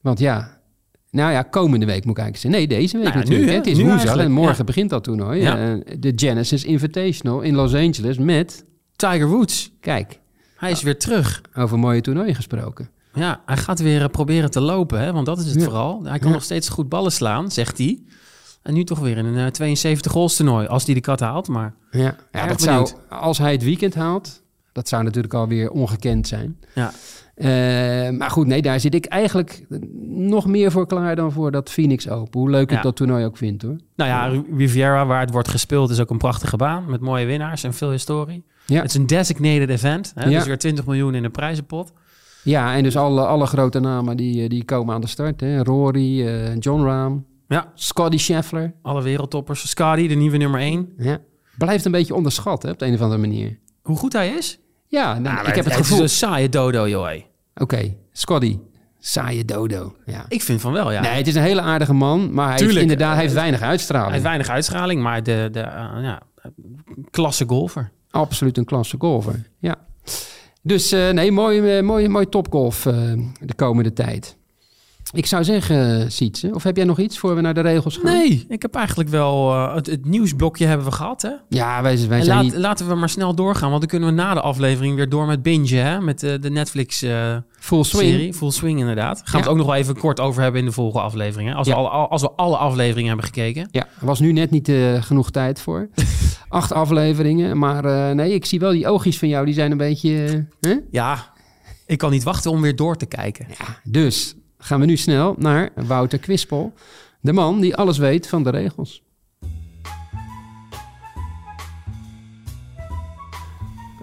Want 0.00 0.18
ja... 0.18 0.56
Nou 1.10 1.32
ja, 1.32 1.42
komende 1.42 1.86
week 1.86 2.04
moet 2.04 2.18
ik 2.18 2.22
eigenlijk 2.22 2.36
zeggen. 2.54 2.68
Nee, 2.70 2.80
deze 2.80 2.96
week 2.96 3.06
Nou 3.06 3.18
ja, 3.18 3.22
natuurlijk. 3.24 3.50
nu? 3.50 3.56
Het 3.56 3.66
is 3.66 3.80
woensdag 3.84 4.16
en 4.16 4.30
morgen 4.32 4.56
ja. 4.56 4.64
begint 4.64 4.90
dat 4.90 5.04
toernooi. 5.04 5.40
Ja. 5.40 5.58
Eh, 5.58 5.96
de 5.98 6.12
Genesis 6.16 6.64
Invitational 6.64 7.40
in 7.40 7.54
Los 7.54 7.74
Angeles 7.74 8.18
met... 8.18 8.64
Tiger 8.96 9.28
Woods, 9.28 9.72
Kijk, 9.80 10.20
hij 10.56 10.70
is 10.70 10.82
weer 10.82 10.98
terug. 10.98 11.42
over 11.54 11.78
mooie 11.78 12.00
toernooien 12.00 12.34
gesproken. 12.34 12.90
Ja, 13.14 13.42
hij 13.46 13.56
gaat 13.56 13.80
weer 13.80 14.02
eh, 14.02 14.08
proberen 14.08 14.50
te 14.50 14.60
lopen, 14.60 15.00
hè, 15.00 15.12
want 15.12 15.26
dat 15.26 15.38
is 15.38 15.54
het 15.54 15.62
vooral. 15.64 16.04
Hij 16.04 16.18
kan 16.18 16.32
nog 16.32 16.42
steeds 16.42 16.68
goed 16.68 16.88
ballen 16.88 17.12
slaan, 17.12 17.50
zegt 17.50 17.78
hij. 17.78 18.02
En 18.62 18.74
nu 18.74 18.84
toch 18.84 18.98
weer 18.98 19.16
in 19.16 19.24
een 19.24 19.44
eh, 19.46 19.50
72 19.50 20.12
holes 20.12 20.36
toernooi, 20.36 20.66
als 20.66 20.84
hij 20.84 20.94
de 20.94 21.00
kat 21.00 21.20
haalt. 21.20 21.48
Maar 21.48 21.74
Ja, 21.90 22.16
ja 22.32 22.46
dat 22.46 22.60
zou, 22.60 22.88
als 23.08 23.38
hij 23.38 23.52
het 23.52 23.62
weekend 23.62 23.94
haalt, 23.94 24.42
dat 24.72 24.88
zou 24.88 25.02
natuurlijk 25.04 25.34
alweer 25.34 25.70
ongekend 25.70 26.26
zijn. 26.28 26.58
ja, 26.74 26.86
Eh, 26.86 26.94
maar 28.18 28.30
goed, 28.30 28.46
nee, 28.46 28.62
daar 28.62 28.80
zit 28.80 28.94
ik 28.94 29.04
eigenlijk 29.06 29.64
nog 30.08 30.46
meer 30.46 30.70
voor 30.70 30.86
klaar 30.86 31.16
dan 31.16 31.32
voor 31.32 31.50
dat 31.50 31.70
Phoenix 31.70 32.08
Open. 32.08 32.40
Hoe 32.40 32.50
leuk 32.50 32.62
ik 32.70 32.76
Ja. 32.76 32.82
dat 32.82 32.96
toernooi 32.96 33.24
ook 33.24 33.36
vind, 33.36 33.62
hoor. 33.62 33.76
nou 33.96 34.10
ja, 34.10 34.42
Riviera, 34.56 35.06
waar 35.06 35.20
het 35.20 35.30
wordt 35.30 35.48
gespeeld, 35.48 35.90
is 35.90 36.00
ook 36.00 36.10
een 36.10 36.18
prachtige 36.18 36.56
baan 36.56 36.84
met 36.90 37.00
mooie 37.00 37.26
winnaars 37.26 37.64
en 37.64 37.74
veel 37.74 37.90
historie. 37.90 38.44
Ja. 38.66 38.80
Het 38.80 38.90
is 38.90 38.94
een 38.96 39.06
designated 39.06 39.68
event, 39.68 40.12
hè, 40.14 40.28
Ja. 40.28 40.38
dus 40.38 40.46
weer 40.46 40.58
20 40.58 40.86
miljoen 40.86 41.14
in 41.14 41.22
de 41.22 41.30
prijzenpot. 41.30 41.92
Ja, 42.42 42.74
en 42.74 42.82
dus 42.82 42.96
alle, 42.96 43.26
alle 43.26 43.46
grote 43.46 43.80
namen 43.80 44.16
die, 44.16 44.42
eh, 44.42 44.48
die 44.48 44.64
komen 44.64 44.94
aan 44.94 45.00
de 45.00 45.06
start. 45.06 45.40
Hè. 45.40 45.62
Rory, 45.62 46.26
eh, 46.26 46.56
John 46.58 46.82
Rahm, 46.82 47.16
Ja, 47.48 47.70
Scotty 47.74 48.16
Scheffler. 48.18 48.74
alle 48.82 49.02
wereldtoppers. 49.02 49.68
Scotty, 49.70 50.08
de 50.08 50.14
nieuwe 50.14 50.36
nummer 50.36 50.60
1. 50.60 50.92
Ja. 50.98 51.18
Blijft 51.58 51.84
een 51.84 51.92
beetje 51.92 52.14
onderschat, 52.14 52.62
hè, 52.62 52.70
op 52.70 52.78
de 52.78 52.86
een 52.86 52.94
of 52.94 53.00
andere 53.00 53.20
manier. 53.20 53.58
Hoe 53.82 53.96
goed 53.96 54.12
hij 54.12 54.28
is? 54.28 54.58
Ja, 54.86 55.18
nou, 55.18 55.36
Ah, 55.38 55.48
ik 55.48 55.54
heb 55.54 55.64
het 55.64 55.72
is 55.74 55.78
gevoel... 55.80 56.02
een 56.02 56.08
saaie 56.08 56.48
dodo, 56.48 56.88
joh. 56.88 57.06
hé. 57.06 57.24
Oké, 57.58 57.94
Scotty. 58.12 58.58
Saaie 59.00 59.44
dodo. 59.44 59.96
Ja. 60.06 60.24
Ik 60.28 60.42
vind 60.42 60.60
van 60.60 60.72
wel, 60.72 60.92
ja. 60.92 61.00
Nee, 61.00 61.10
het 61.10 61.26
is 61.26 61.34
een 61.34 61.42
hele 61.42 61.60
aardige 61.60 61.92
man, 61.92 62.34
maar 62.34 62.48
hij 62.48 62.58
heeft 62.66 62.76
inderdaad 62.76 63.12
hij 63.12 63.22
heeft 63.22 63.34
weinig 63.34 63.60
uitstraling. 63.60 64.06
Hij 64.06 64.14
heeft 64.14 64.28
weinig 64.28 64.48
uitstraling, 64.48 65.02
maar 65.02 65.22
de, 65.22 65.48
de 65.52 65.60
eh, 65.60 66.02
ja, 66.02 66.22
klasse 67.10 67.44
golfer. 67.46 67.90
Absoluut 68.10 68.58
een 68.58 68.64
klasse 68.64 68.96
golfer. 68.98 69.48
Ja. 69.58 69.76
Dus 70.62 70.92
eh, 70.92 71.10
nee, 71.10 71.32
mooi, 71.32 71.76
eh, 71.76 71.82
mooi, 71.82 72.08
mooi 72.08 72.28
topgolf 72.28 72.86
eh, 72.86 72.94
de 73.40 73.54
komende 73.56 73.92
tijd. 73.92 74.36
Ik 75.12 75.26
zou 75.26 75.44
zeggen, 75.44 76.12
Sietse, 76.12 76.50
of 76.54 76.62
heb 76.62 76.76
jij 76.76 76.84
nog 76.84 76.98
iets 76.98 77.18
voor 77.18 77.34
we 77.34 77.40
naar 77.40 77.54
de 77.54 77.60
regels 77.60 77.96
gaan? 77.96 78.04
Nee, 78.12 78.44
ik 78.48 78.62
heb 78.62 78.74
eigenlijk 78.74 79.08
wel... 79.08 79.52
eh, 79.52 79.74
het, 79.74 79.86
het 79.86 80.04
nieuwsblokje 80.06 80.66
hebben 80.66 80.86
we 80.86 80.92
gehad, 80.92 81.22
hè? 81.22 81.30
Ja, 81.48 81.82
wij, 81.82 82.08
wij 82.08 82.22
zijn 82.22 82.26
laat, 82.26 82.42
niet 82.42 82.54
laten 82.56 82.88
we 82.88 82.94
maar 82.94 83.08
snel 83.08 83.34
doorgaan, 83.34 83.68
want 83.68 83.80
dan 83.80 83.90
kunnen 83.90 84.08
we 84.08 84.14
na 84.14 84.34
de 84.34 84.40
aflevering 84.40 84.96
weer 84.96 85.08
door 85.08 85.26
met 85.26 85.42
binge, 85.42 85.74
hè? 85.76 86.00
Met 86.00 86.22
eh, 86.22 86.34
de 86.40 86.50
Netflix-serie. 86.50 87.42
full 87.58 87.82
swing. 87.84 88.34
Full 88.34 88.50
Swing, 88.50 88.78
inderdaad. 88.80 89.18
Gaan 89.24 89.32
we 89.32 89.38
het 89.38 89.48
ook 89.48 89.56
nog 89.56 89.66
wel 89.66 89.74
even 89.74 89.96
kort 89.98 90.20
over 90.20 90.42
hebben 90.42 90.60
in 90.60 90.66
de 90.66 90.72
volgende 90.72 91.04
aflevering. 91.06 91.48
Hè? 91.48 91.54
Als, 91.54 91.66
Ja. 91.66 91.72
we 91.82 91.88
alle, 91.88 92.08
als 92.08 92.22
we 92.22 92.30
alle 92.30 92.56
afleveringen 92.56 93.08
hebben 93.08 93.26
gekeken. 93.26 93.68
Ja, 93.70 93.86
er 94.00 94.06
was 94.06 94.20
nu 94.20 94.32
net 94.32 94.50
niet 94.50 94.68
eh, 94.68 95.02
genoeg 95.02 95.30
tijd 95.30 95.60
voor. 95.60 95.88
Acht 96.48 96.72
afleveringen, 96.72 97.58
maar 97.58 97.84
eh, 97.84 98.14
nee, 98.14 98.32
ik 98.34 98.44
zie 98.46 98.58
wel 98.60 98.70
die 98.70 98.86
oogjes 98.88 99.18
van 99.18 99.28
jou, 99.28 99.44
die 99.44 99.54
zijn 99.54 99.70
een 99.70 99.76
beetje... 99.76 100.46
eh? 100.60 100.76
Ja, 100.90 101.32
ik 101.86 101.98
kan 101.98 102.10
niet 102.10 102.22
wachten 102.22 102.50
om 102.50 102.60
weer 102.60 102.76
door 102.76 102.96
te 102.96 103.06
kijken. 103.06 103.46
Ja, 103.58 103.80
dus 103.84 104.34
gaan 104.58 104.80
we 104.80 104.86
nu 104.86 104.96
snel 104.96 105.34
naar 105.38 105.70
Wouter 105.74 106.18
Kwispel. 106.18 106.72
De 107.20 107.32
man 107.32 107.60
die 107.60 107.76
alles 107.76 107.98
weet 107.98 108.26
van 108.28 108.42
de 108.42 108.50
regels. 108.50 109.02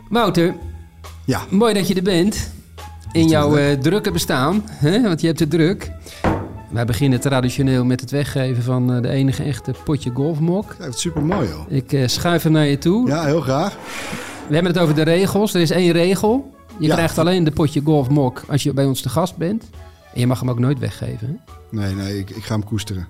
Wouter, 0.09 0.55
Ja, 1.25 1.41
mooi 1.50 1.74
dat 1.74 1.88
je 1.88 1.93
er 1.95 2.03
bent. 2.03 2.53
In 3.12 3.27
jouw 3.27 3.55
eh, 3.57 3.71
drukke 3.79 4.12
bestaan, 4.12 4.63
hè? 4.69 5.01
want 5.01 5.21
je 5.21 5.27
hebt 5.27 5.39
het 5.39 5.50
druk. 5.50 5.91
Wij 6.69 6.85
beginnen 6.85 7.19
traditioneel 7.19 7.85
met 7.85 8.01
het 8.01 8.12
weggeven 8.12 8.63
van 8.63 8.93
eh, 8.93 9.01
de 9.01 9.09
enige 9.09 9.43
echte 9.43 9.74
potje 9.83 10.12
golfmok. 10.13 10.75
ja, 10.79 10.91
super 10.91 11.21
mooi 11.25 11.50
hoor. 11.50 11.65
Ik 11.67 11.93
eh, 11.93 12.07
schuif 12.07 12.43
hem 12.43 12.51
naar 12.51 12.65
je 12.65 12.77
toe. 12.77 13.07
Ja, 13.07 13.25
heel 13.25 13.41
graag. 13.41 13.77
We 14.47 14.53
hebben 14.53 14.71
het 14.74 14.81
over 14.81 14.95
de 14.95 15.01
regels. 15.01 15.53
Er 15.53 15.62
is 15.62 15.71
één 15.71 15.91
regel. 15.91 16.53
Je 16.79 16.88
Ja. 16.88 16.93
krijgt 16.93 17.17
alleen 17.17 17.43
de 17.43 17.51
potje 17.51 17.81
golfmok 17.83 18.43
als 18.50 18.63
je 18.63 18.74
bij 18.74 18.85
ons 18.85 19.01
te 19.01 19.09
gast 19.09 19.38
bent. 19.38 19.63
En 20.15 20.22
je 20.22 20.27
mag 20.27 20.39
hem 20.39 20.50
ook 20.50 20.60
nooit 20.60 20.79
weggeven. 20.79 21.27
Hè? 21.27 21.55
Nee, 21.79 21.95
nee, 21.95 22.19
ik, 22.19 22.29
ik 22.29 22.43
ga 22.43 22.53
hem 22.53 22.63
koesteren. 22.63 23.07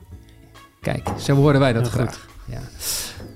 Kijk, 0.81 1.09
zo 1.19 1.35
horen 1.35 1.59
wij 1.59 1.73
dat 1.73 1.81
Heel 1.81 1.91
graag. 1.91 2.27
Ja. 2.45 2.59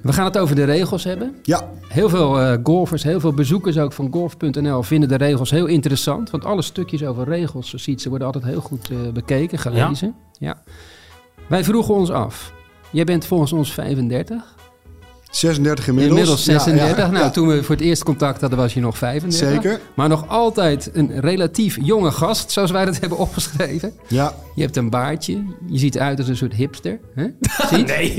We 0.02 0.14
gaan 0.14 0.26
het 0.26 0.38
over 0.38 0.56
de 0.56 0.64
regels 0.64 1.04
hebben. 1.04 1.36
Ja, 1.44 1.70
Heel 1.90 2.10
veel 2.10 2.40
eh, 2.40 2.58
golfers, 2.64 3.04
heel 3.04 3.20
veel 3.20 3.34
bezoekers 3.34 3.78
ook 3.78 3.94
van 3.94 4.08
golf.nl 4.12 4.84
vinden 4.84 5.10
de 5.10 5.16
regels 5.16 5.52
heel 5.52 5.66
interessant. 5.66 6.30
Want 6.30 6.46
alle 6.46 6.62
stukjes 6.62 7.04
over 7.04 7.28
regels, 7.28 7.70
zo 7.70 7.78
ziet 7.78 8.02
ze, 8.02 8.10
worden 8.10 8.28
altijd 8.28 8.46
heel 8.46 8.62
goed 8.62 8.90
eh, 8.90 8.98
bekeken, 9.14 9.60
gelezen. 9.60 10.16
Ja. 10.40 10.62
Wij 11.48 11.64
vroegen 11.64 11.94
ons 11.94 12.12
af, 12.12 12.54
jij 12.92 13.04
bent 13.04 13.26
volgens 13.26 13.54
ons 13.54 13.74
35. 13.74 14.56
36 15.30 15.88
inmiddels. 15.88 16.20
Inmiddels 16.20 16.46
Ja, 16.46 16.60
36. 16.60 16.98
ja, 16.98 17.12
nou, 17.12 17.24
ja. 17.24 17.30
toen 17.30 17.48
we 17.48 17.64
voor 17.64 17.76
het 17.76 17.84
eerst 17.84 18.04
contact 18.04 18.42
hadden, 18.42 18.60
was 18.60 18.74
je 18.74 18.80
nog 18.80 18.98
35. 18.98 19.62
Zeker. 19.62 19.80
Maar 19.96 20.10
nog 20.10 20.28
altijd 20.28 20.90
een 20.94 21.20
relatief 21.20 21.78
jonge 21.82 22.12
gast, 22.12 22.52
zoals 22.52 22.72
wij 22.72 22.86
dat 22.86 23.00
hebben 23.00 23.18
opgeschreven. 23.18 23.94
Ja, 24.08 24.34
Je 24.56 24.62
hebt 24.62 24.78
een 24.78 24.90
baardje. 24.90 25.44
Je 25.68 25.78
ziet 25.78 25.96
eruit 25.96 26.20
als 26.20 26.28
een 26.28 26.38
soort 26.38 26.54
hipster. 26.54 27.00
Hè? 27.16 27.28
Nee, 27.86 28.12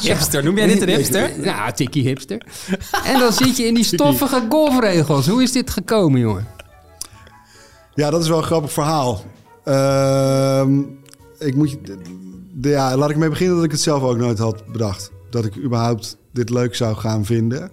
hipster. 0.00 0.44
Noem 0.44 0.56
jij 0.56 0.66
dit 0.66 0.82
een 0.82 0.88
hipster? 0.88 1.44
Ja, 1.44 1.70
tikkie 1.72 2.02
hipster. 2.02 2.42
En 3.04 3.18
dan 3.18 3.32
zit 3.32 3.56
je 3.56 3.66
in 3.66 3.74
die 3.74 3.84
stoffige 3.94 4.42
golfregels. 4.48 5.26
Hoe 5.26 5.42
is 5.42 5.52
dit 5.52 5.70
gekomen, 5.70 6.20
jongen? 6.20 6.46
ja, 7.94 8.10
dat 8.10 8.22
is 8.22 8.28
wel 8.28 8.38
een 8.38 8.44
grappig 8.44 8.72
verhaal. 8.72 9.20
Ehm, 9.64 10.78
ik 11.38 11.54
moet 11.54 11.70
je, 11.70 11.78
ja, 12.60 12.96
laat 12.96 13.10
ik 13.10 13.16
mee 13.16 13.28
beginnen 13.28 13.56
dat 13.56 13.64
ik 13.64 13.70
het 13.70 13.80
zelf 13.80 14.02
ook 14.02 14.16
nooit 14.16 14.38
had 14.38 14.66
bedacht. 14.72 15.10
Dat 15.30 15.44
ik 15.44 15.56
überhaupt 15.56 16.16
dit 16.32 16.50
leuk 16.50 16.74
zou 16.74 16.96
gaan 16.96 17.24
vinden. 17.24 17.70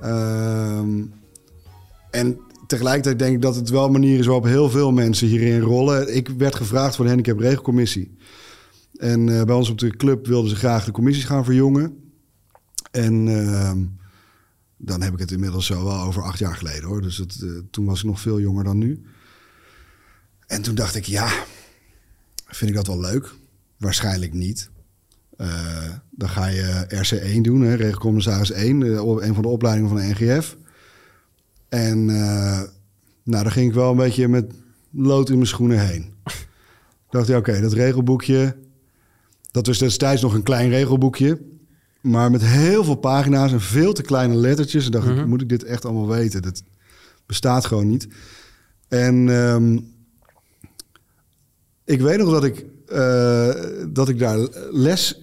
Ehm, 0.00 1.02
en 2.10 2.38
tegelijkertijd 2.66 3.18
denk 3.18 3.34
ik 3.34 3.42
dat 3.42 3.54
het 3.54 3.70
wel 3.70 3.84
een 3.84 3.92
manier 3.92 4.18
is 4.18 4.26
waarop 4.26 4.44
heel 4.44 4.70
veel 4.70 4.92
mensen 4.92 5.28
hierin 5.28 5.60
rollen. 5.60 6.16
Ik 6.16 6.28
werd 6.28 6.54
gevraagd 6.54 6.94
voor 6.94 7.04
de 7.04 7.10
handicapregelcommissie. 7.10 8.16
En 8.96 9.38
eh, 9.38 9.44
bij 9.44 9.54
ons 9.54 9.70
op 9.70 9.78
de 9.78 9.96
club 9.96 10.26
wilden 10.26 10.50
ze 10.50 10.56
graag 10.56 10.84
de 10.84 10.90
commissies 10.90 11.24
gaan 11.24 11.44
verjongen. 11.44 11.96
En 12.90 13.28
ehm, 13.28 13.84
dan 14.76 15.02
heb 15.02 15.12
ik 15.12 15.18
het 15.18 15.30
inmiddels 15.30 15.66
zo 15.66 15.84
wel 15.84 16.00
over 16.00 16.22
acht 16.22 16.38
jaar 16.38 16.56
geleden 16.56 16.84
hoor. 16.84 17.02
Dus 17.02 17.16
het, 17.16 17.42
eh, 17.42 17.50
toen 17.70 17.84
was 17.84 17.98
ik 17.98 18.06
nog 18.06 18.20
veel 18.20 18.40
jonger 18.40 18.64
dan 18.64 18.78
nu. 18.78 19.02
En 20.46 20.62
toen 20.62 20.74
dacht 20.74 20.94
ik, 20.94 21.04
ja, 21.04 21.32
vind 22.46 22.70
ik 22.70 22.76
dat 22.76 22.86
wel 22.86 23.00
leuk? 23.00 23.34
Waarschijnlijk 23.76 24.32
niet. 24.32 24.70
Eh, 25.42 25.90
dan 26.10 26.28
ga 26.28 26.46
je 26.46 26.86
RC1 26.88 27.42
doen, 27.42 27.60
hè, 27.60 27.74
regelcommissaris 27.74 28.52
1, 28.52 28.82
eh, 28.82 29.26
een 29.26 29.34
van 29.34 29.42
de 29.42 29.48
opleidingen 29.48 29.88
van 29.88 29.98
de 29.98 30.06
NGF. 30.06 30.56
En 31.68 32.10
eh, 32.10 32.60
nou, 33.22 33.42
daar 33.42 33.50
ging 33.50 33.68
ik 33.68 33.74
wel 33.74 33.90
een 33.90 33.96
beetje 33.96 34.28
met 34.28 34.52
lood 34.90 35.28
in 35.28 35.34
mijn 35.34 35.46
schoenen 35.46 35.86
heen. 35.86 36.12
dacht 37.10 37.28
ik, 37.28 37.36
oké, 37.36 37.60
dat 37.60 37.72
regelboekje, 37.72 38.56
dat 39.50 39.66
was 39.66 39.78
destijds 39.78 40.22
nog 40.22 40.34
een 40.34 40.42
klein 40.42 40.68
regelboekje. 40.68 41.40
Maar 42.00 42.30
met 42.30 42.42
heel 42.42 42.84
veel 42.84 42.94
pagina's 42.94 43.52
en 43.52 43.60
veel 43.60 43.92
te 43.92 44.02
kleine 44.02 44.34
lettertjes. 44.34 44.84
En 44.84 44.90
dacht 44.90 45.08
ik, 45.08 45.26
moet 45.26 45.42
ik 45.42 45.48
dit 45.48 45.64
echt 45.64 45.84
allemaal 45.84 46.08
weten? 46.08 46.42
Dat 46.42 46.62
bestaat 47.26 47.66
gewoon 47.66 47.88
niet. 47.88 48.08
En 48.88 49.28
ehm, 49.28 49.78
ik 51.84 52.00
weet 52.00 52.18
nog 52.18 52.30
dat 52.30 52.44
ik, 52.44 52.66
dat 53.88 54.08
ik 54.08 54.18
daar 54.18 54.38
les 54.70 55.22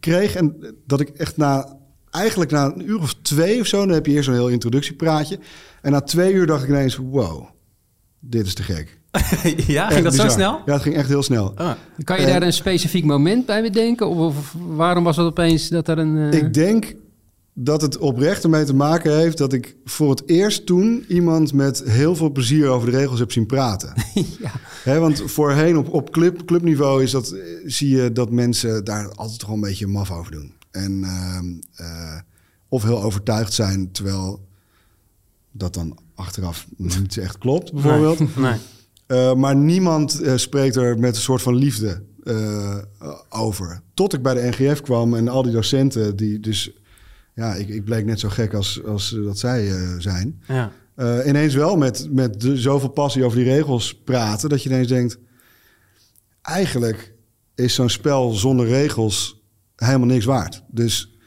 kreeg. 0.00 0.34
En 0.34 0.56
dat 0.86 1.00
ik 1.00 1.08
echt 1.08 1.36
na, 1.36 1.76
eigenlijk 2.10 2.50
na 2.50 2.64
een 2.64 2.88
uur 2.88 2.98
of 3.00 3.14
twee 3.22 3.60
of 3.60 3.66
zo... 3.66 3.78
dan 3.86 3.94
heb 3.94 4.06
je 4.06 4.12
eerst 4.12 4.24
zo'n 4.24 4.34
heel 4.34 4.48
introductiepraatje. 4.48 5.38
En 5.82 5.92
na 5.92 6.00
twee 6.00 6.32
uur 6.32 6.46
dacht 6.46 6.62
ik 6.62 6.68
ineens, 6.68 6.96
wow, 6.96 7.44
dit 8.20 8.46
is 8.46 8.54
te 8.54 8.62
gek. 8.62 8.96
ja, 9.66 9.86
ging 9.86 9.92
Echt 9.92 10.02
dat 10.02 10.14
zo 10.14 10.28
snel? 10.28 10.60
Ja, 10.66 10.72
het 10.72 10.82
ging 10.82 10.94
echt 10.94 11.08
heel 11.08 11.22
snel. 11.22 11.52
Ah. 11.56 11.70
Kan 12.04 12.20
je 12.20 12.26
Eh, 12.26 12.32
daar 12.32 12.42
een 12.42 12.52
specifiek 12.52 13.04
moment 13.04 13.46
bij 13.46 13.62
bedenken? 13.62 14.08
Of, 14.08 14.16
of 14.36 14.54
waarom 14.66 15.04
was 15.04 15.16
het 15.16 15.26
opeens 15.26 15.68
dat 15.68 15.88
er 15.88 15.98
een... 15.98 16.32
eh, 16.32 16.38
Ik 16.38 16.54
denk 16.54 16.94
dat 17.60 17.82
het 17.82 17.98
oprecht 17.98 18.42
ermee 18.42 18.64
te 18.64 18.74
maken 18.74 19.16
heeft 19.16 19.38
dat 19.38 19.52
ik 19.52 19.76
voor 19.84 20.10
het 20.10 20.28
eerst 20.28 20.66
toen 20.66 21.04
iemand 21.08 21.52
met 21.52 21.82
heel 21.84 22.16
veel 22.16 22.30
plezier 22.30 22.68
over 22.68 22.90
de 22.90 22.96
regels 22.96 23.18
heb 23.18 23.32
zien 23.32 23.46
praten. 23.46 23.92
ja. 24.84 24.98
Want 24.98 25.22
voorheen 25.26 25.76
op, 25.76 25.92
op 25.92 26.10
club, 26.10 26.44
clubniveau 26.44 27.02
is 27.02 27.10
dat, 27.10 27.30
eh, 27.30 27.40
zie 27.64 27.96
je 27.96 28.12
dat 28.12 28.30
mensen 28.30 28.84
daar 28.84 29.12
altijd 29.14 29.46
wel 29.46 29.54
een 29.54 29.60
beetje 29.60 29.86
maf 29.86 30.10
over 30.10 30.32
doen. 30.32 30.52
En 30.70 31.04
ehm, 31.04 31.46
eh, 31.74 32.20
of 32.68 32.82
heel 32.82 33.02
overtuigd 33.02 33.52
zijn, 33.52 33.92
terwijl 33.92 34.46
dat 35.52 35.74
dan 35.74 35.98
achteraf 36.14 36.66
niet 36.76 37.16
echt 37.16 37.38
klopt, 37.38 37.72
bijvoorbeeld. 37.72 38.18
Nee. 38.18 38.28
nee. 38.36 38.58
Eh, 39.06 39.34
maar 39.34 39.56
niemand 39.56 40.20
spreekt 40.34 40.76
er 40.76 40.98
met 40.98 41.16
een 41.16 41.22
soort 41.22 41.42
van 41.42 41.54
liefde 41.54 42.02
over. 43.28 43.82
Tot 43.94 44.12
ik 44.12 44.22
bij 44.22 44.34
de 44.34 44.48
NGF 44.48 44.80
kwam 44.80 45.14
en 45.14 45.28
al 45.28 45.42
die 45.42 45.52
docenten, 45.52 46.16
die 46.16 46.40
dus... 46.40 46.72
Ja, 47.38 47.54
ik, 47.54 47.68
ik 47.68 47.84
bleek 47.84 48.04
net 48.04 48.20
zo 48.20 48.28
gek 48.28 48.54
als, 48.54 48.84
als 48.84 49.10
dat 49.24 49.38
zij 49.38 49.70
eh, 49.70 49.94
zijn. 49.98 50.42
Ja. 50.46 50.72
Eh, 50.94 51.26
ineens 51.26 51.54
wel 51.54 51.76
met, 51.76 52.08
met 52.10 52.40
de, 52.40 52.56
zoveel 52.56 52.88
passie 52.88 53.24
over 53.24 53.38
die 53.38 53.46
regels 53.46 54.00
praten... 54.04 54.48
dat 54.48 54.62
je 54.62 54.68
ineens 54.68 54.88
denkt... 54.88 55.18
eigenlijk 56.42 57.14
is 57.54 57.74
zo'n 57.74 57.88
spel 57.88 58.30
zonder 58.30 58.66
regels 58.66 59.42
helemaal 59.76 60.06
niks 60.06 60.24
waard. 60.24 60.62
Dus 60.70 61.18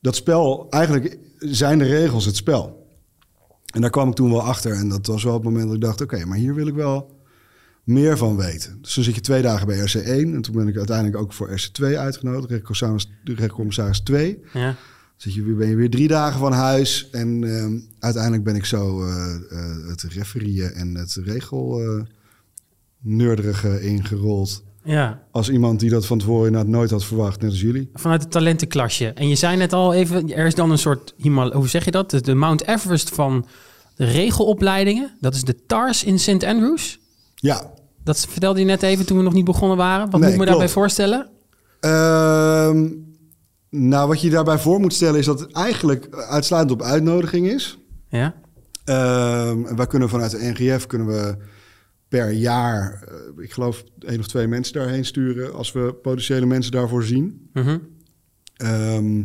dat 0.00 0.16
spel, 0.16 0.66
eigenlijk 0.70 1.18
zijn 1.38 1.78
de 1.78 1.84
regels 1.84 2.24
het 2.24 2.36
spel. 2.36 2.86
En 3.74 3.80
daar 3.80 3.90
kwam 3.90 4.08
ik 4.08 4.14
toen 4.14 4.30
wel 4.30 4.42
achter. 4.42 4.72
En 4.72 4.88
dat 4.88 5.06
was 5.06 5.24
wel 5.24 5.34
het 5.34 5.42
moment 5.42 5.64
dat 5.64 5.74
ik 5.74 5.80
dacht... 5.80 6.00
oké, 6.00 6.24
maar 6.24 6.38
hier 6.38 6.54
wil 6.54 6.66
ik 6.66 6.74
wel 6.74 7.20
meer 7.84 8.16
van 8.16 8.36
weten. 8.36 8.78
Dus 8.82 8.94
toen 8.94 9.04
zit 9.04 9.14
je 9.14 9.20
twee 9.20 9.42
dagen 9.42 9.66
bij 9.66 9.78
RC1... 9.78 10.34
en 10.34 10.42
toen 10.42 10.54
ben 10.54 10.68
ik 10.68 10.76
uiteindelijk 10.76 11.16
ook 11.16 11.32
voor 11.32 11.60
RC2 11.60 11.84
uitgenodigd. 11.84 12.64
Rechtscommissaris 13.24 14.00
2... 14.00 14.42
Ja. 14.52 14.76
Zit 15.18 15.34
je 15.34 15.42
weer, 15.42 15.56
ben 15.56 15.68
je 15.68 15.74
weer 15.74 15.90
drie 15.90 16.08
dagen 16.08 16.38
van 16.38 16.52
huis. 16.52 17.08
En 17.10 17.44
ehm, 17.44 17.78
uiteindelijk 17.98 18.44
ben 18.44 18.54
ik 18.54 18.64
zo 18.64 19.04
eh, 19.04 19.34
eh, 19.50 19.88
het 19.88 20.02
referieën 20.02 20.72
en 20.72 20.94
het 20.94 21.18
regel 21.24 21.80
eh, 21.80 22.02
neurderige 23.00 23.80
ingerold. 23.80 24.62
ja. 24.84 25.22
Als 25.30 25.50
iemand 25.50 25.80
die 25.80 25.90
dat 25.90 26.06
van 26.06 26.18
tevoren 26.18 26.70
nooit 26.70 26.90
had 26.90 27.04
verwacht, 27.04 27.40
net 27.40 27.50
als 27.50 27.60
jullie. 27.60 27.90
Vanuit 27.94 28.22
het 28.22 28.30
talentenklasje. 28.30 29.06
En 29.06 29.28
je 29.28 29.34
zei 29.34 29.56
net 29.56 29.72
al 29.72 29.94
even, 29.94 30.34
er 30.34 30.46
is 30.46 30.54
dan 30.54 30.70
een 30.70 30.78
soort, 30.78 31.14
Himal 31.16 31.52
hoe 31.52 31.68
zeg 31.68 31.84
je 31.84 31.90
dat? 31.90 32.10
De, 32.10 32.34
Mount 32.34 32.66
Everest 32.66 33.08
van 33.08 33.46
de 33.96 34.04
regelopleidingen. 34.04 35.16
Dat 35.20 35.34
is 35.34 35.44
de 35.44 35.64
TARS 35.66 36.04
in 36.04 36.18
St. 36.18 36.44
Andrews. 36.44 36.98
Ja. 37.34 37.70
Dat 38.04 38.26
vertelde 38.28 38.60
je 38.60 38.66
net 38.66 38.82
even 38.82 39.06
toen 39.06 39.16
we 39.16 39.22
nog 39.22 39.32
niet 39.32 39.44
begonnen 39.44 39.76
waren. 39.76 40.10
Wat 40.10 40.20
Nee, 40.20 40.22
moet 40.22 40.32
ik 40.32 40.38
me 40.38 40.46
daarbij 40.46 40.68
voorstellen? 40.68 41.28
Ehm, 41.80 42.86
nou, 43.70 44.08
wat 44.08 44.20
je 44.20 44.30
daarbij 44.30 44.58
voor 44.58 44.80
moet 44.80 44.92
stellen 44.94 45.18
is 45.18 45.26
dat 45.26 45.40
het 45.40 45.52
eigenlijk 45.52 46.14
uitsluitend 46.14 46.80
op 46.80 46.86
uitnodiging 46.86 47.46
is. 47.48 47.78
Ja. 48.08 48.34
Ehm, 48.84 49.74
wij 49.76 49.86
kunnen 49.86 50.08
vanuit 50.08 50.30
de 50.30 50.52
NGF 50.56 50.86
kunnen 50.86 51.06
we 51.06 51.36
per 52.08 52.30
jaar, 52.30 53.02
eh, 53.08 53.42
ik 53.44 53.52
geloof, 53.52 53.84
één 53.98 54.18
of 54.20 54.26
twee 54.26 54.46
mensen 54.46 54.74
daarheen 54.74 55.04
sturen 55.04 55.54
als 55.54 55.72
we 55.72 55.94
potentiële 56.02 56.46
mensen 56.46 56.72
daarvoor 56.72 57.04
zien. 57.04 57.48
Mhm. 57.52 57.78
Ehm, 58.56 59.22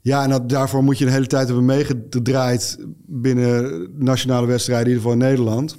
ja, 0.00 0.22
en 0.22 0.30
dat, 0.30 0.48
daarvoor 0.48 0.82
moet 0.84 0.98
je 0.98 1.06
een 1.06 1.12
hele 1.12 1.26
tijd 1.26 1.46
hebben 1.46 1.64
meegedraaid 1.64 2.78
binnen 3.06 3.86
nationale 4.04 4.46
wedstrijden, 4.46 4.86
in 4.86 4.92
ieder 4.92 5.10
geval 5.10 5.20
in 5.24 5.28
Nederland. 5.30 5.78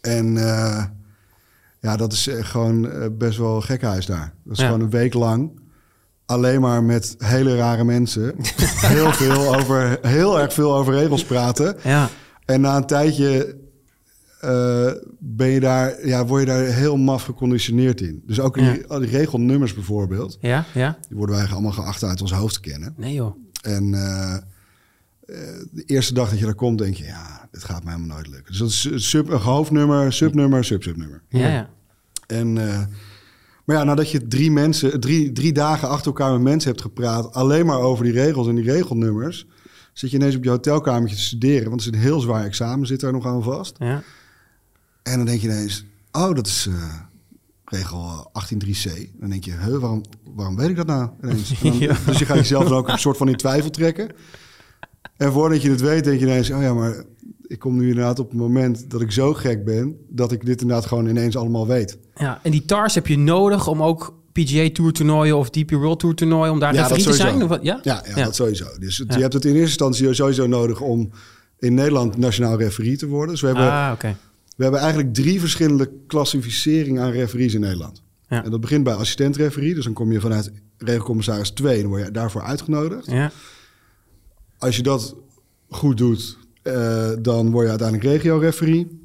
En 0.00 0.36
eh, 0.36 0.84
ja, 1.80 1.96
dat 1.96 2.12
is 2.12 2.26
eh, 2.26 2.44
gewoon 2.44 2.88
best 3.18 3.38
wel 3.38 3.60
gekhuis 3.60 4.06
daar. 4.06 4.34
Dat 4.44 4.52
is 4.52 4.58
Ja. 4.58 4.64
gewoon 4.66 4.80
een 4.80 4.90
week 4.90 5.14
lang. 5.14 5.60
Alleen 6.30 6.60
maar 6.60 6.84
met 6.84 7.14
hele 7.18 7.56
rare 7.56 7.84
mensen. 7.84 8.34
heel, 8.96 9.12
veel 9.12 9.56
over, 9.56 9.98
heel 10.02 10.40
erg 10.40 10.52
veel 10.52 10.74
over 10.74 10.94
regels 10.94 11.24
praten. 11.24 11.76
Ja. 11.82 12.08
En 12.44 12.60
na 12.60 12.76
een 12.76 12.86
tijdje 12.86 13.56
eh, 14.40 14.90
ben 15.18 15.48
je 15.48 15.60
daar, 15.60 16.06
ja, 16.06 16.26
word 16.26 16.40
je 16.40 16.46
daar 16.46 16.64
heel 16.64 16.96
maf 16.96 17.22
geconditioneerd 17.22 18.00
in. 18.00 18.22
Dus 18.26 18.40
ook 18.40 18.56
in 18.56 18.64
Ja. 18.64 18.72
die, 18.72 18.86
al 18.86 18.98
die 18.98 19.08
regelnummers 19.08 19.74
bijvoorbeeld. 19.74 20.38
Ja. 20.40 20.64
Ja. 20.74 20.98
Die 21.08 21.16
worden 21.16 21.36
wij 21.36 21.46
allemaal 21.46 21.72
geacht 21.72 22.02
uit 22.02 22.20
ons 22.20 22.32
hoofd 22.32 22.54
te 22.54 22.60
kennen. 22.60 22.94
Nee 22.96 23.14
joh. 23.14 23.36
En 23.62 23.94
eh, 23.94 24.34
eh, 24.34 24.40
de 25.70 25.82
eerste 25.86 26.14
dag 26.14 26.30
dat 26.30 26.38
je 26.38 26.44
daar 26.44 26.54
komt, 26.54 26.78
denk 26.78 26.94
je, 26.94 27.04
ja, 27.04 27.48
dit 27.50 27.64
gaat 27.64 27.84
mij 27.84 27.92
helemaal 27.94 28.16
nooit 28.16 28.28
lukken. 28.28 28.46
Dus 28.46 28.58
dat 28.58 28.68
is 28.68 28.84
een 28.84 29.00
sub, 29.00 29.28
een 29.28 29.38
hoofdnummer, 29.38 30.12
subnummer, 30.12 30.64
sub-subnummer. 30.64 31.22
Ja. 31.28 31.48
ja. 31.48 31.70
En, 32.26 32.58
maar 33.70 33.78
ja, 33.78 33.84
nadat 33.84 34.10
je 34.10 34.26
drie, 34.26 34.50
mensen, 34.50 35.00
drie, 35.00 35.32
drie 35.32 35.52
dagen 35.52 35.88
achter 35.88 36.06
elkaar 36.06 36.32
met 36.32 36.40
mensen 36.42 36.70
hebt 36.70 36.82
gepraat, 36.82 37.32
alleen 37.34 37.66
maar 37.66 37.78
over 37.78 38.04
die 38.04 38.12
regels 38.12 38.48
en 38.48 38.54
die 38.54 38.64
regelnummers, 38.64 39.46
zit 39.92 40.10
je 40.10 40.16
ineens 40.16 40.36
op 40.36 40.44
je 40.44 40.50
hotelkamertje 40.50 41.16
te 41.16 41.22
studeren, 41.22 41.68
want 41.68 41.84
het 41.84 41.94
is 41.94 41.98
een 42.00 42.06
heel 42.06 42.20
zwaar 42.20 42.44
examen, 42.44 42.86
zit 42.86 43.00
daar 43.00 43.12
nog 43.12 43.26
aan 43.26 43.42
vast. 43.42 43.76
ja. 43.78 44.02
En 45.02 45.16
dan 45.16 45.26
denk 45.26 45.40
je 45.40 45.48
ineens, 45.48 45.84
oh, 46.12 46.34
dat 46.34 46.46
is 46.46 46.66
eh, 46.70 46.94
regel 47.64 48.30
18.3c. 48.54 49.10
Dan 49.20 49.30
denk 49.30 49.44
je, 49.44 49.50
huh, 49.52 49.76
waarom, 49.78 50.02
waarom 50.34 50.56
weet 50.56 50.68
ik 50.68 50.76
dat 50.76 50.86
nou 50.86 51.10
ineens? 51.22 51.50
En 51.50 51.56
dan- 51.70 51.78
Ja. 51.78 51.96
Dus 52.06 52.18
je 52.18 52.24
gaat 52.24 52.36
jezelf 52.36 52.64
dan 52.64 52.72
ook 52.78 52.88
een 52.88 52.98
soort 52.98 53.16
van 53.16 53.28
in 53.28 53.36
twijfel 53.36 53.70
trekken. 53.70 54.08
En 55.16 55.32
voordat 55.32 55.62
je 55.62 55.70
het 55.70 55.80
weet, 55.80 56.04
denk 56.04 56.20
je 56.20 56.26
ineens, 56.26 56.50
oh 56.50 56.62
ja, 56.62 56.74
maar 56.74 57.04
ik 57.50 57.58
kom 57.58 57.76
nu 57.76 57.88
inderdaad 57.88 58.18
op 58.18 58.28
het 58.30 58.38
moment 58.38 58.90
dat 58.90 59.00
ik 59.00 59.10
zo 59.12 59.34
gek 59.34 59.64
ben, 59.64 59.96
dat 60.08 60.32
ik 60.32 60.46
dit 60.46 60.60
inderdaad 60.60 60.86
gewoon 60.86 61.06
ineens 61.06 61.36
allemaal 61.36 61.66
weet. 61.66 61.98
Ja, 62.14 62.40
en 62.42 62.50
die 62.50 62.64
TARS 62.64 62.94
heb 62.94 63.06
je 63.06 63.18
nodig 63.18 63.66
om 63.66 63.82
ook 63.82 64.18
PGA 64.32 64.70
Tour 64.72 64.92
toernooien 64.92 65.36
of 65.36 65.50
DP 65.50 65.70
World 65.70 65.98
Tour 66.00 66.14
toernooien, 66.14 66.52
om 66.52 66.58
daar 66.58 66.74
Ja, 66.74 66.80
referee 66.80 67.04
dat 67.04 67.12
te 67.12 67.18
zijn? 67.20 67.42
Of 67.42 67.48
wat? 67.48 67.62
Ja? 67.62 67.78
Ja, 67.82 68.04
ja, 68.08 68.16
Ja. 68.18 68.24
dat 68.24 68.34
sowieso. 68.34 68.66
Dus 68.78 68.98
het- 68.98 69.14
je 69.14 69.20
hebt 69.20 69.32
het 69.32 69.44
in 69.44 69.50
eerste 69.50 69.66
instantie 69.66 70.14
sowieso 70.14 70.46
nodig 70.46 70.80
om 70.80 71.10
in 71.58 71.74
Nederland 71.74 72.16
nationaal 72.16 72.58
referee 72.58 72.96
te 72.96 73.06
worden. 73.06 73.30
Dus 73.30 73.40
we 73.40 73.46
hebben, 73.46 73.70
Ah, 73.72 73.90
oké. 73.94 74.16
we 74.56 74.62
hebben 74.62 74.80
eigenlijk 74.80 75.14
drie 75.14 75.40
verschillende 75.40 75.90
klassificeringen 76.06 77.02
aan 77.02 77.10
referees 77.10 77.54
in 77.54 77.60
Nederland. 77.60 78.02
Ja. 78.28 78.44
En 78.44 78.50
dat 78.50 78.60
begint 78.60 78.84
bij 78.84 78.94
assistent-referee. 78.94 79.74
Dus 79.74 79.84
dan 79.84 79.92
kom 79.92 80.12
je 80.12 80.20
vanuit 80.20 80.52
regelcommissaris 80.78 81.50
2, 81.50 81.80
dan 81.80 81.90
word 81.90 82.04
je 82.04 82.10
daarvoor 82.10 82.42
uitgenodigd. 82.42 83.10
Ja. 83.10 83.30
Als 84.58 84.76
je 84.76 84.82
dat 84.82 85.14
goed 85.68 85.96
doet, 85.96 86.38
eh, 86.74 87.16
dan 87.22 87.50
word 87.50 87.64
je 87.64 87.70
uiteindelijk 87.70 88.08
regio-referee. 88.08 89.00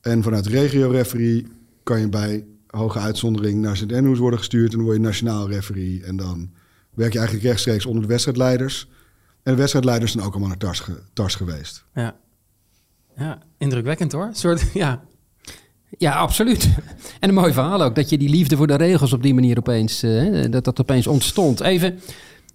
En 0.00 0.22
vanuit 0.22 0.46
regio-referee 0.46 1.46
kan 1.82 2.00
je 2.00 2.08
bij 2.08 2.44
hoge 2.66 2.98
uitzondering 2.98 3.60
naar 3.60 3.76
sint 3.76 3.92
Andrews 3.92 4.18
worden 4.18 4.38
gestuurd. 4.38 4.70
En 4.70 4.76
dan 4.76 4.84
word 4.86 4.96
je 4.96 5.02
nationaal 5.02 5.48
referee. 5.48 6.02
En 6.04 6.16
dan 6.16 6.50
werk 6.94 7.12
je 7.12 7.18
eigenlijk 7.18 7.48
rechtstreeks 7.48 7.86
onder 7.86 8.02
de 8.02 8.08
wedstrijdleiders. 8.08 8.88
En 9.42 9.52
de 9.52 9.58
wedstrijdleiders 9.58 10.12
zijn 10.12 10.24
ook 10.24 10.30
allemaal 10.30 10.48
naar 10.48 10.58
Tars, 10.58 10.80
ge- 10.80 11.02
Tars 11.12 11.34
geweest. 11.34 11.84
Ja. 11.94 12.16
ja, 13.16 13.38
indrukwekkend 13.58 14.12
hoor. 14.12 14.28
Soort, 14.32 14.64
ja. 14.74 15.04
Ja, 15.98 16.12
absoluut. 16.14 16.68
En 17.20 17.28
een 17.28 17.34
mooi 17.34 17.52
verhaal 17.52 17.82
ook, 17.82 17.94
dat 17.94 18.10
je 18.10 18.18
die 18.18 18.28
liefde 18.28 18.56
voor 18.56 18.66
de 18.66 18.74
regels 18.76 19.12
op 19.12 19.22
die 19.22 19.34
manier 19.34 19.58
opeens, 19.58 20.02
eh, 20.02 20.44
dat 20.50 20.64
dat 20.64 20.80
opeens 20.80 21.06
ontstond. 21.06 21.60
Even, 21.60 21.98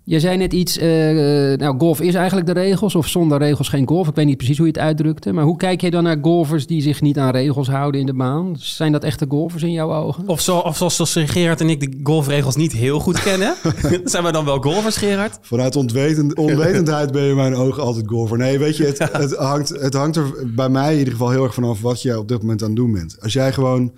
je 0.04 0.20
zei 0.20 0.38
net 0.38 0.54
iets, 0.54 0.78
eh, 0.78 1.52
eh, 1.52 1.60
nou 1.60 1.80
golf 1.80 2.02
is 2.02 2.14
eigenlijk 2.14 2.48
de 2.48 2.54
regels, 2.54 2.96
of 2.96 3.08
zonder 3.08 3.38
regels 3.38 3.70
geen 3.70 3.88
golf. 3.88 4.08
Ik 4.08 4.16
weet 4.16 4.26
niet 4.26 4.38
precies 4.38 4.58
hoe 4.58 4.66
je 4.66 4.72
het 4.72 4.82
uitdrukte, 4.82 5.32
maar 5.32 5.44
hoe 5.44 5.58
kijk 5.58 5.82
je 5.82 5.92
dan 5.92 6.04
naar 6.04 6.18
golfers 6.22 6.68
die 6.68 6.82
zich 6.82 7.02
niet 7.02 7.18
aan 7.18 7.32
regels 7.32 7.68
houden 7.68 8.00
in 8.00 8.06
de 8.06 8.14
baan? 8.14 8.56
Zijn 8.58 8.92
dat 8.92 9.04
echte 9.04 9.26
golfers 9.30 9.64
in 9.64 9.72
jouw 9.72 9.94
ogen? 9.94 10.28
Of, 10.28 10.42
zo, 10.42 10.58
of 10.58 10.78
zoals, 10.78 10.96
zoals 10.96 11.14
Gerard 11.14 11.62
en 11.62 11.70
ik 11.70 11.80
de 11.80 12.00
golfregels 12.04 12.56
niet 12.56 12.72
heel 12.72 13.00
goed 13.00 13.22
kennen. 13.22 13.56
Zijn 14.04 14.24
we 14.24 14.32
dan 14.32 14.46
wel 14.46 14.62
golfers, 14.62 14.98
Gerard? 14.98 15.38
Vanuit 15.42 15.76
ontwetend, 15.76 16.36
onwetendheid 16.36 17.12
ben 17.12 17.24
je 17.24 17.30
in 17.30 17.36
mijn 17.36 17.56
ogen 17.56 17.84
altijd 17.84 18.08
golfer. 18.08 18.38
Nee, 18.38 18.60
weet 18.60 18.78
je, 18.78 18.86
het, 18.86 18.98
het, 19.12 19.36
hangt, 19.36 19.70
het 19.70 19.94
hangt 19.94 20.16
er 20.16 20.34
bij 20.56 20.70
mij 20.70 20.92
in 20.92 20.98
ieder 20.98 21.14
geval 21.14 21.30
heel 21.30 21.44
erg 21.44 21.54
vanaf 21.54 21.82
wat 21.82 22.02
je 22.02 22.20
op 22.20 22.28
dit 22.28 22.42
moment 22.42 22.62
aan 22.62 22.68
het 22.68 22.78
doen 22.78 22.92
bent. 22.92 23.18
Als 23.22 23.34
jij 23.34 23.54
gewoon 23.54 23.92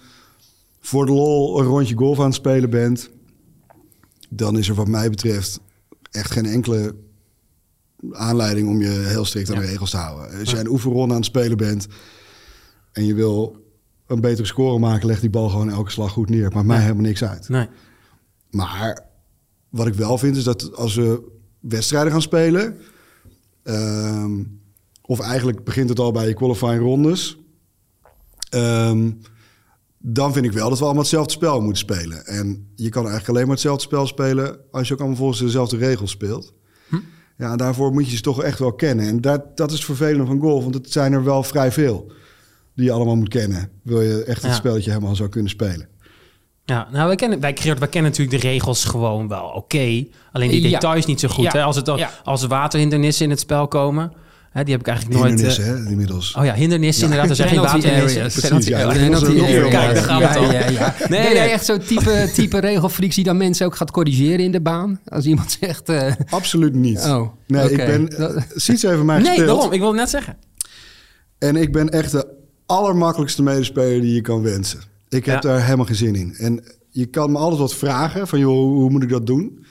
voor 0.80 1.06
de 1.06 1.12
lol 1.12 1.60
een 1.60 1.66
rondje 1.66 1.96
golf 1.96 2.20
aan 2.20 2.26
het 2.26 2.34
spelen 2.34 2.70
bent, 2.70 3.10
dan 4.30 4.58
is 4.58 4.70
er 4.70 4.76
wat 4.76 4.88
mij 4.88 5.10
betreft 5.10 5.60
echt 6.14 6.32
geen 6.32 6.46
enkele 6.46 6.96
aanleiding 8.12 8.68
om 8.68 8.82
je 8.82 8.90
heel 8.90 9.26
strikt 9.26 9.52
aan 9.52 9.60
de 9.60 9.66
regels 9.66 9.90
te 9.90 9.98
houden. 9.98 10.40
Als 10.40 10.52
jij 10.52 10.60
een 10.60 10.70
oefenronde 10.70 11.14
aan 11.14 11.20
het 11.20 11.30
spelen 11.30 11.58
bent 11.58 11.88
en 12.92 13.06
je 13.06 13.14
wil 13.14 13.62
een 14.08 14.22
betere 14.22 14.48
score 14.48 14.80
maken, 14.80 15.08
leg 15.08 15.20
die 15.20 15.30
bal 15.30 15.50
gewoon 15.50 15.70
elke 15.70 15.92
slag 15.92 16.12
goed 16.12 16.30
neer. 16.30 16.52
Maakt 16.52 16.68
mij 16.68 16.82
helemaal 16.82 17.04
niks 17.04 17.24
uit. 17.24 17.50
Nee. 17.50 17.68
Maar 18.50 19.00
wat 19.70 19.88
ik 19.88 19.94
wel 19.94 20.18
vind 20.18 20.38
is 20.38 20.44
dat 20.44 20.76
als 20.76 20.96
we 20.96 21.32
wedstrijden 21.60 22.12
gaan 22.12 22.22
spelen, 22.22 22.78
ehm, 23.64 24.44
of 25.02 25.20
eigenlijk 25.20 25.64
begint 25.64 25.90
het 25.90 26.00
al 26.00 26.12
bij 26.12 26.28
je 26.28 26.34
qualifying 26.34 26.82
rondes, 26.82 27.38
ehm, 28.50 29.12
dan 30.06 30.34
vind 30.34 30.46
ik 30.46 30.52
wel 30.52 30.70
dat 30.70 30.78
we 30.78 30.84
allemaal 30.84 31.02
hetzelfde 31.02 31.32
spel 31.32 31.60
moeten 31.62 31.78
spelen. 31.78 32.26
En 32.26 32.72
je 32.76 32.90
kan 32.90 33.02
eigenlijk 33.02 33.30
alleen 33.30 33.44
maar 33.44 33.54
hetzelfde 33.56 33.84
spel 33.84 34.08
spelen 34.08 34.58
als 34.72 34.88
je 34.88 34.94
ook 34.94 35.00
allemaal 35.00 35.18
volgens 35.18 35.40
dezelfde 35.40 35.78
regels 35.78 36.12
speelt. 36.12 36.54
Ja, 37.38 37.52
en 37.52 37.58
daarvoor 37.58 37.92
moet 37.94 38.10
je 38.10 38.16
ze 38.16 38.22
toch 38.22 38.44
echt 38.44 38.60
wel 38.60 38.74
kennen. 38.74 39.08
En 39.08 39.22
dat, 39.22 39.58
dat 39.58 39.70
is 39.72 39.76
het 39.76 39.86
vervelende 39.86 40.26
van 40.26 40.40
golf, 40.40 40.64
want 40.64 40.76
het 40.76 40.92
zijn 40.92 41.14
er 41.14 41.24
wel 41.24 41.44
vrij 41.44 41.72
veel 41.72 42.12
die 42.76 42.86
je 42.86 42.92
allemaal 42.92 43.16
moet 43.16 43.28
kennen. 43.30 43.70
Wil 43.84 44.02
je 44.02 44.24
echt 44.24 44.42
het 44.42 44.52
Ja. 44.52 44.58
spelletje 44.58 44.92
helemaal 44.92 45.16
zou 45.16 45.30
kunnen 45.30 45.50
spelen. 45.50 45.88
Ja, 46.66 46.88
nou, 46.92 47.08
wij 47.08 47.16
kennen, 47.16 47.40
wij, 47.40 47.58
wij 47.64 47.88
kennen 47.88 48.12
natuurlijk 48.12 48.42
de 48.42 48.48
regels 48.48 48.86
gewoon 48.86 49.28
wel 49.28 49.46
oké. 49.46 50.06
Alleen 50.32 50.50
die 50.50 50.62
Ja. 50.62 50.70
details 50.70 51.06
niet 51.06 51.20
zo 51.20 51.28
goed. 51.28 51.44
Ja. 51.44 51.52
Hè? 51.52 51.64
Als, 51.64 51.76
het, 51.76 51.90
als 52.24 52.42
er 52.42 52.48
waterhindernissen 52.48 53.24
in 53.26 53.30
het 53.32 53.40
spel 53.40 53.68
komen, 53.68 54.14
hè, 54.54 54.64
die 54.64 54.72
heb 54.74 54.82
ik 54.82 54.88
eigenlijk 54.88 55.20
nooit... 55.20 55.30
Hindernissen, 55.30 55.64
eh, 55.78 55.84
hè, 55.84 55.90
inmiddels. 55.90 56.36
Oh 56.36 56.46
ja, 56.46 56.54
hindernissen 56.54 57.04
inderdaad. 57.04 57.30
Er 57.30 57.36
zijn 57.36 57.50
geen 57.50 57.60
areas. 57.60 58.14
Kijk, 58.40 59.72
daar 59.72 59.96
gaat 60.04 60.22
het 60.22 60.38
al. 60.38 60.44
Ja, 60.44 60.52
ja, 60.52 60.70
ja. 60.70 60.96
Nee, 61.10 61.20
nee. 61.34 61.38
echt 61.38 61.66
zo'n 61.66 61.80
type, 61.80 62.30
type 62.34 62.58
regelfreaks 62.60 63.16
die 63.16 63.24
dan 63.24 63.38
mensen 63.38 63.66
ook 63.66 63.76
gaat 63.76 63.92
corrigeren 63.92 64.40
in 64.40 64.52
de 64.52 64.62
baan? 64.62 65.00
Als 65.08 65.26
iemand 65.26 65.58
zegt... 65.60 65.90
eh, 65.90 66.12
Absoluut 66.30 66.74
niet. 66.76 67.00
Oh, 67.00 67.28
nee, 67.48 67.72
ik 67.72 67.78
ben... 67.78 68.10
Dat- 68.18 68.46
Siets 68.56 68.82
heeft 68.82 69.04
mij 69.04 69.20
Nee, 69.20 69.38
daarom. 69.46 69.72
Ik 69.72 69.80
wilde 69.80 69.98
net 69.98 70.10
zeggen. 70.10 70.38
En 71.40 71.56
ik 71.56 71.72
ben 71.72 71.90
echt 71.90 72.12
de 72.12 72.28
allermakkelijkste 72.66 73.44
medespeler 73.44 74.02
die 74.02 74.14
je 74.14 74.22
kan 74.22 74.42
wensen. 74.42 74.80
Ik 75.10 75.26
heb 75.26 75.44
Ja. 75.44 75.50
daar 75.50 75.64
helemaal 75.64 75.86
geen 75.86 75.96
zin 75.96 76.16
in. 76.16 76.36
En 76.38 76.64
je 76.90 77.06
kan 77.06 77.32
me 77.32 77.38
altijd 77.38 77.60
wat 77.60 77.76
vragen 77.76 78.28
van, 78.28 78.40
joh, 78.40 78.56
hoe 78.74 78.90
moet 78.90 79.04
ik 79.04 79.10
dat 79.10 79.26
doen? 79.28 79.66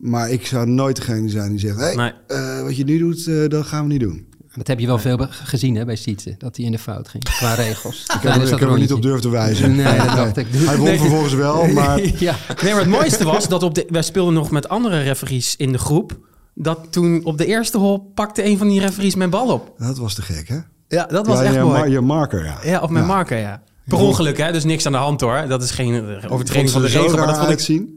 Maar 0.00 0.30
ik 0.30 0.46
zou 0.46 0.66
nooit 0.66 0.96
degene 0.96 1.28
zijn 1.28 1.50
die 1.50 1.58
zegt, 1.58 1.78
hey, 1.78 1.94
Nee. 1.94 2.12
eh, 2.26 2.62
wat 2.62 2.76
je 2.76 2.84
nu 2.84 2.98
doet, 2.98 3.26
eh, 3.26 3.48
dat 3.48 3.66
gaan 3.66 3.82
we 3.86 3.92
niet 3.92 4.00
doen. 4.00 4.28
Dat 4.54 4.66
heb 4.66 4.78
je 4.80 4.86
wel 4.86 4.98
veel 4.98 5.26
gezien 5.30 5.74
hè, 5.74 5.84
bij 5.84 5.96
Sietse, 5.96 6.34
dat 6.38 6.56
hij 6.56 6.64
in 6.66 6.72
de 6.72 6.78
fout 6.78 7.08
ging 7.08 7.24
qua 7.24 7.54
regels. 7.54 8.02
Ik 8.16 8.20
heb, 8.22 8.34
er- 8.36 8.42
ik 8.52 8.58
heb 8.60 8.70
er 8.70 8.78
niet 8.78 8.92
op 8.92 9.02
durven 9.02 9.20
te 9.20 9.28
wijzen. 9.30 9.76
Nee, 9.76 9.96
dat 9.96 10.16
dacht 10.24 10.36
ik. 10.36 10.46
Hij 10.50 10.76
won 10.76 10.86
Nee. 10.86 10.98
vervolgens 10.98 11.34
wel, 11.34 11.66
maar 11.72 12.00
Ja. 12.18 12.36
Nee, 12.62 12.72
maar 12.72 12.80
het 12.82 12.90
mooiste 12.90 13.24
was 13.24 13.48
dat 13.48 13.62
op 13.62 13.74
de, 13.74 13.86
wij 13.88 14.02
speelden 14.02 14.34
nog 14.34 14.50
met 14.50 14.68
andere 14.68 15.02
referees 15.02 15.56
in 15.56 15.72
de 15.72 15.78
groep. 15.78 16.18
Dat 16.54 16.86
toen 16.90 17.24
op 17.24 17.38
de 17.38 17.46
eerste 17.46 17.78
hol 17.78 17.98
pakte 18.14 18.44
een 18.44 18.58
van 18.58 18.68
die 18.68 18.80
referees 18.80 19.14
mijn 19.14 19.30
bal 19.30 19.48
op. 19.52 19.74
dat 19.78 19.98
was 19.98 20.14
te 20.14 20.22
gek, 20.22 20.48
hè? 20.48 20.58
Ja, 20.88 21.04
dat 21.06 21.26
was 21.26 21.38
ja, 21.38 21.44
echt 21.44 21.54
je, 21.54 21.60
mooi. 21.60 21.78
mar- 21.78 21.88
je 21.88 22.00
marker, 22.00 22.44
ja. 22.44 22.58
Ja, 22.64 22.80
op 22.80 22.90
mijn 22.90 23.04
Ja. 23.04 23.10
marker, 23.12 23.38
ja. 23.38 23.62
Per 23.98 24.06
ongeluk, 24.06 24.38
hè? 24.38 24.52
Dus 24.52 24.64
niks 24.64 24.86
aan 24.86 24.92
de 24.92 24.98
hand, 24.98 25.20
hoor. 25.20 25.44
Dat 25.48 25.62
is 25.62 25.70
geen 25.70 25.94
overtreding 26.28 26.70
van 26.70 26.82
de 26.82 26.88
regel, 26.88 27.16
maar 27.16 27.26
dat 27.26 27.36
vond 27.36 27.42
ik 27.42 27.48
uitzien. 27.48 27.94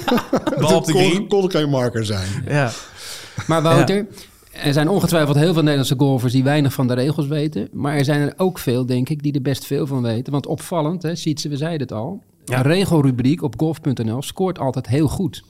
bal 0.60 0.76
op 0.76 0.84
de 0.86 0.92
kon, 0.92 1.02
green. 1.02 1.28
kon 1.28 1.50
geen 1.50 1.68
marker 1.68 2.04
zijn. 2.04 2.44
Ja. 2.48 2.70
Maar 3.46 3.62
Wouter, 3.62 4.06
er 4.52 4.72
zijn 4.72 4.88
ongetwijfeld 4.88 5.36
heel 5.36 5.52
veel 5.52 5.62
Nederlandse 5.62 5.94
golfers 5.98 6.32
die 6.32 6.44
weinig 6.44 6.72
van 6.72 6.86
de 6.88 6.94
regels 6.94 7.26
weten. 7.26 7.68
Maar 7.72 7.96
er 7.96 8.04
zijn 8.04 8.20
er 8.20 8.34
ook 8.36 8.58
veel, 8.58 8.86
denk 8.86 9.08
ik, 9.08 9.22
die 9.22 9.32
er 9.32 9.42
best 9.42 9.66
veel 9.66 9.86
van 9.86 10.02
weten. 10.02 10.32
Want 10.32 10.46
opvallend, 10.46 11.02
hè, 11.02 11.14
Sietse, 11.16 11.48
we 11.48 11.56
zeiden 11.56 11.80
het 11.80 11.92
al. 11.92 12.22
Ja. 12.44 12.56
Een 12.56 12.62
regelrubriek 12.62 13.42
op 13.42 13.54
golf.nl 13.56 14.22
scoort 14.22 14.58
altijd 14.58 14.86
heel 14.86 15.08
goed. 15.08 15.44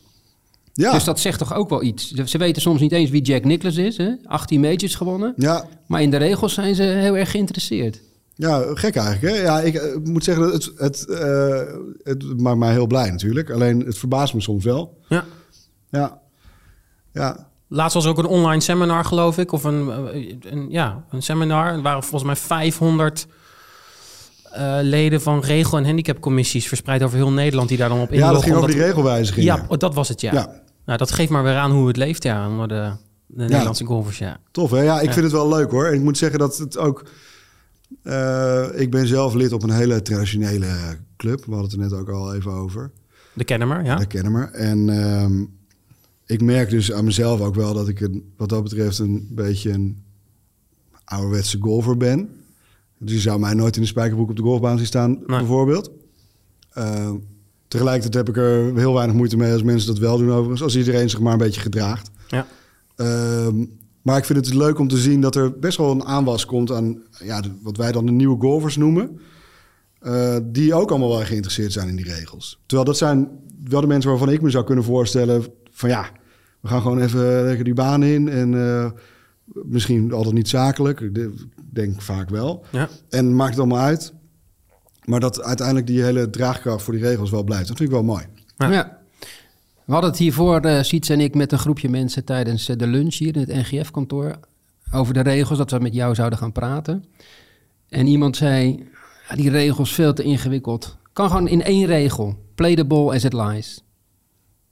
Ja, 0.72 0.92
Dus 0.92 1.04
dat 1.04 1.20
zegt 1.20 1.38
toch 1.38 1.54
ook 1.54 1.68
wel 1.68 1.82
iets. 1.82 2.08
Ze 2.08 2.28
ze 2.28 2.38
weten 2.38 2.62
soms 2.62 2.80
niet 2.80 2.92
eens 2.92 3.10
wie 3.10 3.22
Jack 3.22 3.44
Nicklaus 3.44 3.76
is. 3.76 3.96
Hè? 3.96 4.10
18 4.24 4.60
majors 4.60 4.94
gewonnen. 4.94 5.32
ja, 5.36 5.64
Maar 5.86 6.02
in 6.02 6.10
de 6.10 6.16
regels 6.16 6.54
zijn 6.54 6.74
ze 6.74 6.82
heel 6.82 7.16
erg 7.16 7.30
geïnteresseerd. 7.30 8.00
Ja, 8.34 8.64
gek 8.74 8.96
eigenlijk. 8.96 9.34
Hè? 9.36 9.42
Ja, 9.42 9.60
ik 9.60 9.74
eh, 9.74 9.96
moet 10.04 10.24
zeggen, 10.24 10.44
het, 10.52 10.70
het, 10.76 11.08
eh, 11.08 11.60
het 12.02 12.40
maakt 12.40 12.58
mij 12.58 12.72
heel 12.72 12.86
blij 12.86 13.10
natuurlijk. 13.10 13.50
Alleen 13.50 13.80
het 13.80 13.98
verbaast 13.98 14.34
me 14.34 14.40
soms 14.40 14.64
wel. 14.64 14.98
ja. 15.08 15.24
Ja, 15.90 16.18
ja. 17.12 17.48
Laatst 17.68 17.94
was 17.94 18.04
er 18.04 18.10
ook 18.10 18.18
een 18.18 18.26
online 18.26 18.60
seminar, 18.60 19.04
geloof 19.04 19.38
ik. 19.38 19.52
Of 19.52 19.64
een, 19.64 19.90
eh, 19.90 20.34
een, 20.52 20.66
ja, 20.70 21.04
een 21.10 21.22
seminar. 21.22 21.72
Er 21.72 21.82
waren 21.82 22.02
volgens 22.02 22.22
mij 22.24 22.36
500 22.36 23.26
eh, 24.52 24.78
leden 24.80 25.20
van 25.20 25.40
regel- 25.40 25.78
en 25.78 25.84
handicapcommissies... 25.84 26.68
verspreid 26.68 27.02
over 27.02 27.16
heel 27.16 27.30
Nederland 27.32 27.68
die 27.68 27.78
daar 27.78 27.88
dan 27.88 28.00
op 28.00 28.08
ja 28.10 28.14
inloggen. 28.14 28.34
dat 28.36 28.44
ging 28.44 28.56
over 28.56 28.70
die 28.70 28.80
regelwijzigingen. 28.82 29.56
Ja, 29.56 29.64
oh, 29.68 29.78
dat 29.78 29.94
was 29.94 30.08
het, 30.08 30.20
ja. 30.20 30.32
Ja. 30.32 30.62
Nou, 30.84 30.98
dat 30.98 31.12
geeft 31.12 31.30
maar 31.30 31.42
weer 31.42 31.56
aan 31.56 31.70
hoe 31.70 31.86
het 31.86 31.96
leeft, 31.96 32.22
ja, 32.22 32.48
onder 32.48 32.68
de, 32.68 32.90
de 33.26 33.42
Nederlandse 33.44 33.84
golfers, 33.84 34.18
ja. 34.18 34.36
Tof, 34.50 34.70
hè? 34.70 34.80
Ja, 34.82 35.00
ik 35.00 35.06
Ja. 35.06 35.12
vind 35.12 35.24
het 35.24 35.34
wel 35.34 35.48
leuk 35.48 35.70
hoor. 35.70 35.86
En 35.86 35.94
ik 35.94 36.00
moet 36.00 36.18
zeggen 36.18 36.38
dat 36.38 36.56
het 36.58 36.78
ook... 36.78 37.02
eh, 38.02 38.66
ik 38.74 38.90
ben 38.90 39.06
zelf 39.06 39.34
lid 39.34 39.52
op 39.52 39.62
een 39.62 39.70
hele 39.70 40.02
traditionele 40.02 40.98
club. 41.16 41.44
We 41.44 41.54
hadden 41.54 41.70
het 41.70 41.72
er 41.72 41.78
net 41.78 42.00
ook 42.00 42.08
al 42.08 42.34
even 42.34 42.52
over. 42.52 42.90
De 43.32 43.44
Kennemer, 43.44 43.84
ja. 43.84 43.96
De 43.96 44.06
Kennemer. 44.06 44.50
En 44.52 44.88
ehm, 44.88 45.44
ik 46.26 46.40
merk 46.40 46.70
dus 46.70 46.92
aan 46.92 47.04
mezelf 47.04 47.40
ook 47.40 47.54
wel 47.54 47.74
dat 47.74 47.88
ik 47.88 48.00
een, 48.00 48.32
wat 48.36 48.48
dat 48.48 48.62
betreft 48.62 48.98
een 48.98 49.28
beetje 49.30 49.70
een 49.70 50.02
ouderwetse 51.04 51.58
golfer 51.60 51.96
ben. 51.96 52.28
Dus 52.98 53.12
je 53.12 53.20
zou 53.20 53.40
mij 53.40 53.54
nooit 53.54 53.76
in 53.76 53.82
de 53.82 53.88
spijkerbroek 53.88 54.30
op 54.30 54.36
de 54.36 54.42
golfbaan 54.42 54.76
zien 54.76 54.86
staan, 54.86 55.18
bijvoorbeeld. 55.26 55.90
Eh, 56.70 57.10
tegelijkertijd 57.68 58.26
heb 58.26 58.36
ik 58.36 58.42
er 58.42 58.76
heel 58.76 58.94
weinig 58.94 59.16
moeite 59.16 59.36
mee 59.36 59.52
als 59.52 59.62
mensen 59.62 59.88
dat 59.88 59.98
wel 59.98 60.18
doen 60.18 60.30
overigens. 60.30 60.62
Als 60.62 60.76
iedereen 60.76 61.10
zich 61.10 61.20
maar 61.20 61.32
een 61.32 61.38
beetje 61.38 61.60
gedraagt. 61.60 62.10
Ja. 62.28 62.46
Ehm, 62.96 63.64
maar 64.04 64.16
ik 64.18 64.24
vind 64.24 64.38
het 64.38 64.46
dus 64.48 64.56
leuk 64.58 64.78
om 64.78 64.88
te 64.88 64.96
zien 64.96 65.20
dat 65.20 65.34
er 65.36 65.58
best 65.58 65.76
wel 65.78 65.90
een 65.90 66.04
aanwas 66.04 66.46
komt 66.46 66.70
aan 66.72 67.02
ja, 67.18 67.42
wat 67.62 67.76
wij 67.76 67.92
dan 67.92 68.06
de 68.06 68.12
nieuwe 68.12 68.40
golfers 68.40 68.76
noemen. 68.76 69.20
Eh, 70.00 70.36
die 70.42 70.74
ook 70.74 70.90
allemaal 70.90 71.08
wel 71.08 71.24
geïnteresseerd 71.24 71.72
zijn 71.72 71.88
in 71.88 71.96
die 71.96 72.04
regels. 72.14 72.60
Terwijl 72.66 72.88
dat 72.88 72.96
zijn 72.98 73.28
wel 73.68 73.80
de 73.80 73.86
mensen 73.86 74.10
waarvan 74.10 74.28
ik 74.30 74.42
me 74.42 74.50
zou 74.50 74.64
kunnen 74.64 74.84
voorstellen 74.84 75.44
van 75.70 75.88
ja, 75.88 76.10
we 76.60 76.68
gaan 76.68 76.80
gewoon 76.80 77.00
even 77.00 77.44
lekker 77.44 77.64
die 77.64 77.74
baan 77.74 78.02
in. 78.02 78.28
En 78.28 78.54
eh, 78.54 78.90
misschien 79.54 80.12
altijd 80.12 80.34
niet 80.34 80.48
zakelijk, 80.48 81.00
ik 81.00 81.14
de- 81.14 81.34
denk 81.72 82.02
vaak 82.02 82.28
wel. 82.28 82.64
ja. 82.70 82.88
En 83.08 83.36
maakt 83.36 83.50
het 83.50 83.58
allemaal 83.58 83.78
uit. 83.84 84.12
Maar 85.04 85.20
dat 85.20 85.42
uiteindelijk 85.42 85.86
die 85.86 86.02
hele 86.02 86.30
draagkracht 86.30 86.82
voor 86.82 86.94
die 86.94 87.02
regels 87.02 87.30
wel 87.30 87.44
blijft. 87.44 87.68
Dat 87.68 87.76
vind 87.76 87.88
ik 87.88 87.94
wel 87.94 88.04
mooi. 88.04 88.24
Ja. 88.56 88.72
Ja. 88.72 88.98
We 89.84 89.92
hadden 89.92 90.10
het 90.10 90.18
hiervoor, 90.18 90.60
eh 90.60 90.82
Siets 90.82 91.08
en 91.08 91.20
ik, 91.20 91.34
met 91.34 91.52
een 91.52 91.58
groepje 91.58 91.88
mensen 91.88 92.24
tijdens 92.24 92.68
eh, 92.68 92.76
de 92.76 92.86
lunch 92.86 93.14
hier 93.14 93.36
in 93.36 93.40
het 93.40 93.70
NGF-kantoor. 93.70 94.38
Over 94.92 95.14
de 95.14 95.20
regels, 95.20 95.58
dat 95.58 95.70
we 95.70 95.78
met 95.78 95.94
jou 95.94 96.14
zouden 96.14 96.38
gaan 96.38 96.52
praten. 96.52 97.04
En 97.88 98.06
iemand 98.06 98.36
zei, 98.36 98.88
ja, 99.28 99.34
die 99.34 99.50
regels 99.50 99.94
veel 99.94 100.12
te 100.12 100.22
ingewikkeld. 100.22 100.96
Kan 101.12 101.30
gewoon 101.30 101.48
in 101.48 101.62
één 101.62 101.86
regel. 101.86 102.38
Play 102.54 102.74
the 102.74 102.84
ball 102.84 103.14
as 103.14 103.24
it 103.24 103.32
lies. 103.32 103.84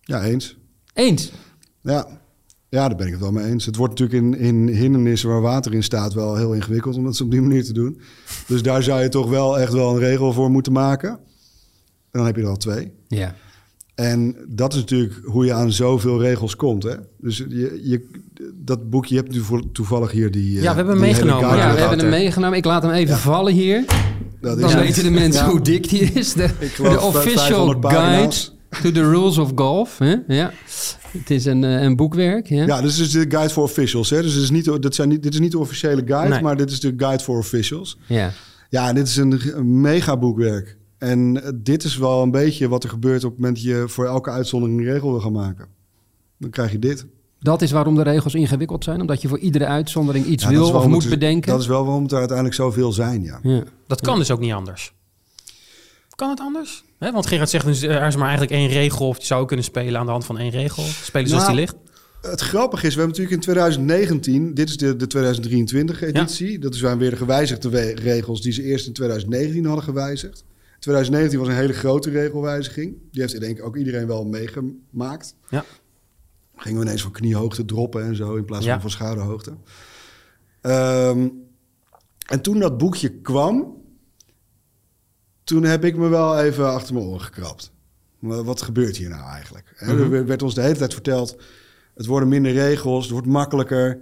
Ja, 0.01 0.23
eens. 0.23 0.57
Eens. 0.95 1.33
Ja. 1.81 2.07
ja, 2.69 2.89
daar 2.89 2.97
ben 2.97 3.07
ik 3.07 3.13
het 3.13 3.23
wel 3.23 3.33
mee 3.33 3.45
eens. 3.45 3.67
Het 3.67 3.77
wordt 3.77 3.99
natuurlijk 3.99 4.25
in, 4.25 4.39
in 4.39 4.69
hindernissen 4.69 5.29
waar 5.29 5.41
water 5.41 5.75
in 5.75 5.83
staat 5.83 6.13
wel 6.13 6.37
heel 6.37 6.53
ingewikkeld 6.53 6.97
om 6.97 7.05
dat 7.05 7.21
op 7.21 7.31
die 7.31 7.41
manier 7.41 7.65
te 7.65 7.73
doen. 7.73 8.01
Dus 8.47 8.63
daar 8.63 8.83
zou 8.83 9.03
je 9.03 9.09
toch 9.09 9.29
wel 9.29 9.59
echt 9.59 9.73
wel 9.73 9.91
een 9.91 9.99
regel 9.99 10.33
voor 10.33 10.51
moeten 10.51 10.73
maken. 10.73 11.11
En 11.11 11.19
dan 12.11 12.27
heb 12.27 12.37
je 12.37 12.43
er 12.43 12.49
al 12.49 12.57
twee. 12.57 12.93
Ja. 13.09 13.35
En 13.95 14.37
dat 14.49 14.73
is 14.73 14.79
natuurlijk 14.79 15.21
hoe 15.25 15.45
je 15.45 15.53
aan 15.53 15.73
zoveel 15.73 16.21
regels 16.21 16.57
komt. 16.57 16.83
Hè? 16.83 16.95
Dus 17.19 17.37
je, 17.49 17.81
je, 17.85 18.09
dat 18.55 18.91
boekje, 18.91 19.15
je 19.15 19.21
hebt 19.21 19.33
nu 19.35 19.41
voor- 19.41 19.73
toevallig 19.73 20.11
hier 20.11 20.31
die... 20.31 20.57
eh, 20.57 20.63
Ja, 20.63 20.71
we 20.71 20.77
hebben 20.77 20.95
hem 20.95 21.03
hele 21.03 21.13
meegenomen. 21.25 21.57
Ja, 21.59 21.73
we 21.75 21.81
hebben 21.81 21.99
hem 21.99 22.09
meegenomen. 22.09 22.59
Ik 22.59 22.65
laat 22.65 22.83
hem 22.83 22.93
even 22.93 23.19
vallen 23.19 23.53
hier. 23.53 23.85
Dat 24.41 24.61
Dan 24.61 24.69
is 24.69 24.75
weten 24.75 25.03
de 25.03 25.11
mensen 25.11 25.47
hoe 25.47 25.61
dik 25.61 25.89
die 25.89 26.01
is. 26.01 26.33
De, 26.33 26.45
official 27.01 27.11
500 27.13 27.87
guide 27.87 28.35
to 28.83 28.91
the 28.93 29.11
rules 29.11 29.39
of 29.39 29.53
golf. 29.55 29.99
Hè? 29.99 30.15
Ja. 30.27 30.53
Het 31.09 31.31
is 31.31 31.45
een, 31.45 31.65
eh, 31.65 31.83
een 31.83 31.97
boekwerk. 31.97 32.47
Ja. 32.49 32.65
Ja, 32.67 32.81
dit 32.81 32.91
is 32.99 33.11
de 33.11 33.25
guide 33.29 33.53
voor 33.53 33.63
officials. 33.63 34.11
Hè? 34.11 34.23
Dus 34.23 34.35
dit 34.35 34.43
is, 34.43 34.51
niet, 34.51 34.83
dit, 34.83 34.95
zijn 34.95 35.09
niet, 35.09 35.23
dit 35.23 35.33
is 35.35 35.41
niet 35.41 35.53
de 35.53 35.59
officiële 35.59 36.03
guide, 36.07 36.29
Nee. 36.29 36.43
maar 36.43 36.57
dit 36.57 36.71
is 36.71 36.81
de 36.81 36.95
guide 36.97 37.23
voor 37.25 37.39
officials. 37.39 37.99
Ja. 38.07 38.31
Ja, 38.71 38.89
en 38.89 38.95
dit 38.95 39.09
is 39.09 39.17
een, 39.17 39.41
een 39.57 39.81
mega 39.81 40.17
boekwerk. 40.19 40.77
En 41.03 41.43
dit 41.63 41.85
is 41.85 41.97
wel 41.97 42.23
een 42.23 42.31
beetje 42.31 42.69
wat 42.69 42.83
er 42.85 42.89
gebeurt 42.89 43.25
op 43.25 43.31
het 43.31 43.39
moment 43.41 43.57
dat 43.57 43.65
je 43.67 43.85
voor 43.89 44.07
elke 44.07 44.31
uitzondering 44.31 44.79
een 44.79 44.85
regel 44.93 45.11
wil 45.11 45.21
gaan 45.21 45.33
maken. 45.33 45.67
Dan 46.39 46.51
krijg 46.51 46.73
je 46.73 46.79
dit. 46.79 47.07
Dat 47.41 47.63
is 47.63 47.71
waarom 47.71 47.95
de 47.95 48.03
regels 48.03 48.35
ingewikkeld 48.35 48.85
zijn. 48.85 49.01
Omdat 49.01 49.23
je 49.23 49.29
voor 49.29 49.39
iedere 49.39 49.67
uitzondering 49.67 50.27
iets 50.27 50.43
Ja, 50.45 50.49
wil 50.51 50.73
of 50.73 50.87
moet 50.87 51.03
het- 51.03 51.11
bedenken. 51.11 51.51
Dat 51.53 51.61
is 51.61 51.67
wel 51.67 51.85
waarom 51.85 52.03
het 52.03 52.13
er 52.13 52.19
uiteindelijk 52.19 52.57
zoveel 52.57 52.93
zijn, 52.93 53.23
ja. 53.23 53.41
ja. 53.43 53.63
Dat 53.87 54.01
kan 54.01 54.19
dus 54.19 54.31
ook 54.31 54.41
niet 54.41 54.53
anders. 54.53 54.93
Kan 56.15 56.31
het 56.31 56.41
anders? 56.41 56.85
Hè, 56.99 57.13
want 57.13 57.27
Gerard 57.27 57.51
zegt 57.51 57.65
dus, 57.65 57.83
er 57.83 58.07
is 58.07 58.17
maar 58.17 58.29
eigenlijk 58.29 58.53
één 58.61 58.69
regel... 58.69 59.09
of 59.09 59.19
je 59.19 59.25
zou 59.27 59.47
kunnen 59.47 59.65
spelen 59.65 60.01
aan 60.01 60.07
de 60.07 60.13
hand 60.13 60.25
van 60.25 60.39
één 60.39 60.51
regel. 60.51 60.83
Spelen 60.83 61.29
zoals 61.29 61.43
Nou, 61.45 61.57
die 61.57 61.65
ligt. 61.65 61.77
Het 62.21 62.41
grappige 62.41 62.87
is, 62.87 62.95
we 62.95 63.01
hebben 63.01 63.19
natuurlijk 63.19 63.35
in 63.47 63.53
2019, 63.53 64.55
dit 64.55 64.69
is 64.69 64.77
de, 64.77 64.97
de 64.97 65.07
2023 65.07 66.03
editie. 66.03 66.59
Dat 66.59 66.75
zijn 66.75 66.99
weer 66.99 67.11
de 67.11 67.17
gewijzigde 67.17 67.95
regels 67.95 68.41
die 68.41 68.53
ze 68.53 68.63
eerst 68.63 68.87
in 68.87 68.93
2019 68.93 69.65
hadden 69.65 69.85
gewijzigd. 69.85 70.45
2019 70.83 71.39
was 71.39 71.49
een 71.49 71.55
hele 71.55 71.73
grote 71.73 72.11
regelwijziging. 72.11 72.97
Die 73.11 73.21
heeft 73.21 73.41
denk 73.41 73.59
ik 73.59 73.65
ook 73.65 73.77
iedereen 73.77 74.07
wel 74.07 74.25
meegemaakt. 74.25 75.37
Ja. 75.49 75.65
Gingen 76.57 76.79
we 76.81 76.85
ineens 76.85 77.03
van 77.03 77.11
kniehoogte 77.13 77.65
droppen 77.65 78.05
en 78.05 78.17
zo 78.17 78.35
in 78.35 78.45
plaats 78.45 78.65
Ja. 78.65 78.73
van 78.73 78.81
van 78.81 78.91
schouderhoogte. 78.91 79.57
Ehm, 80.61 81.29
en 82.29 82.41
toen 82.43 82.59
dat 82.59 82.79
boekje 82.79 83.09
kwam, 83.21 83.83
toen 85.45 85.63
heb 85.65 85.85
ik 85.85 85.97
me 85.97 86.09
wel 86.09 86.39
even 86.41 86.73
achter 86.73 86.95
mijn 86.95 87.07
oren 87.07 87.21
gekrapt. 87.21 87.73
Wat 88.19 88.63
gebeurt 88.63 88.97
hier 88.97 89.09
nou 89.09 89.31
eigenlijk? 89.31 89.75
Mhm. 89.81 90.13
Er 90.13 90.27
werd 90.27 90.43
ons 90.43 90.55
de 90.55 90.63
hele 90.63 90.77
tijd 90.77 90.93
verteld, 90.93 91.37
het 91.95 92.07
worden 92.07 92.29
minder 92.29 92.53
regels, 92.53 93.03
het 93.03 93.13
wordt 93.13 93.27
makkelijker. 93.27 93.99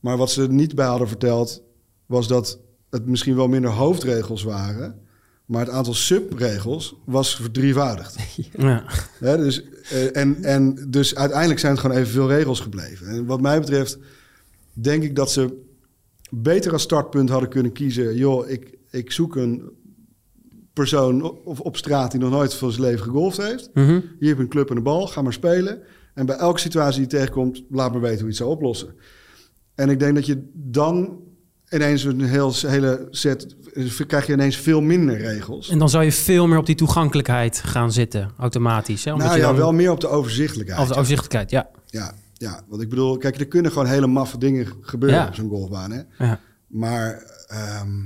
Maar 0.00 0.16
wat 0.16 0.30
ze 0.30 0.52
niet 0.52 0.74
bij 0.74 0.86
hadden 0.86 1.08
verteld, 1.08 1.62
was 2.06 2.28
dat 2.28 2.60
het 2.90 3.06
misschien 3.06 3.36
wel 3.36 3.48
minder 3.48 3.70
hoofdregels 3.70 4.42
waren. 4.42 5.00
Maar 5.52 5.64
het 5.64 5.74
aantal 5.74 5.94
subregels 5.94 6.96
was 7.04 7.36
verdrievoudigd. 7.36 8.16
Ja. 8.56 8.84
Hè, 9.18 9.36
dus, 9.36 9.64
eh, 9.90 10.16
en, 10.16 10.44
en 10.44 10.86
dus 10.88 11.14
uiteindelijk 11.14 11.60
zijn 11.60 11.72
het 11.72 11.80
gewoon 11.80 11.96
evenveel 11.96 12.28
regels 12.28 12.60
gebleven. 12.60 13.06
En 13.06 13.26
wat 13.26 13.40
mij 13.40 13.60
betreft 13.60 13.98
denk 14.72 15.02
ik 15.02 15.16
dat 15.16 15.32
ze 15.32 15.62
beter 16.30 16.72
als 16.72 16.82
startpunt 16.82 17.28
hadden 17.28 17.48
kunnen 17.48 17.72
kiezen... 17.72 18.16
joh, 18.16 18.48
ik, 18.48 18.78
ik 18.90 19.12
zoek 19.12 19.36
een 19.36 19.70
persoon 20.72 21.22
op, 21.22 21.46
of 21.46 21.60
op 21.60 21.76
straat 21.76 22.10
die 22.10 22.20
nog 22.20 22.30
nooit 22.30 22.54
van 22.54 22.70
zijn 22.70 22.82
leven 22.82 23.04
gegolfd 23.04 23.36
heeft. 23.36 23.70
Mhm. 23.74 24.00
Hier 24.18 24.28
heb 24.28 24.36
je 24.36 24.42
een 24.42 24.48
club 24.48 24.70
en 24.70 24.76
een 24.76 24.82
bal, 24.82 25.06
ga 25.06 25.22
maar 25.22 25.32
spelen. 25.32 25.82
En 26.14 26.26
bij 26.26 26.36
elke 26.36 26.60
situatie 26.60 27.00
die 27.00 27.10
je 27.10 27.16
tegenkomt, 27.16 27.62
laat 27.70 27.92
me 27.92 27.98
weten 27.98 28.16
hoe 28.16 28.24
je 28.24 28.28
het 28.28 28.36
zou 28.36 28.50
oplossen. 28.50 28.94
En 29.74 29.90
ik 29.90 29.98
denk 29.98 30.14
dat 30.14 30.26
je 30.26 30.50
dan 30.52 31.20
ineens 31.72 32.04
een 32.04 32.20
heel, 32.20 32.52
hele 32.66 33.06
set... 33.10 33.56
krijg 34.06 34.26
je 34.26 34.32
ineens 34.32 34.56
veel 34.56 34.80
minder 34.80 35.16
regels. 35.16 35.68
En 35.68 35.78
dan 35.78 35.88
zou 35.88 36.04
je 36.04 36.12
veel 36.12 36.46
meer 36.46 36.58
op 36.58 36.66
die 36.66 36.74
toegankelijkheid 36.74 37.58
gaan 37.64 37.92
zitten, 37.92 38.30
automatisch. 38.38 39.04
Hè? 39.04 39.12
Omdat 39.12 39.26
nou 39.26 39.38
je 39.40 39.46
ja, 39.46 39.54
wel 39.54 39.72
meer 39.72 39.90
op 39.90 40.00
de 40.00 40.08
overzichtelijkheid. 40.08 40.80
Of 40.80 40.88
de 40.88 40.94
overzichtelijkheid, 40.94 41.50
ja. 41.50 41.68
Ja, 41.86 42.14
ja, 42.32 42.62
want 42.68 42.82
ik 42.82 42.88
bedoel, 42.88 43.16
kijk, 43.16 43.40
er 43.40 43.46
kunnen 43.46 43.72
gewoon 43.72 43.86
hele 43.86 44.06
maffe 44.06 44.38
dingen 44.38 44.66
gebeuren 44.80 45.18
Ja. 45.18 45.26
op 45.26 45.34
zo'n 45.34 45.48
golfbaan. 45.48 45.90
Hè? 45.90 46.00
ja. 46.18 46.40
Maar 46.66 47.22
ehm, 47.46 48.00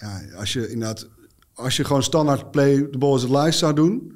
ja, 0.00 0.20
als 0.36 0.52
je 0.52 0.68
inderdaad, 0.68 1.08
als 1.54 1.76
je 1.76 1.84
gewoon 1.84 2.02
standaard 2.02 2.50
play 2.50 2.82
the 2.90 2.98
ball 2.98 3.12
as 3.14 3.24
it 3.24 3.30
lies 3.30 3.58
zou 3.58 3.74
doen. 3.74 4.12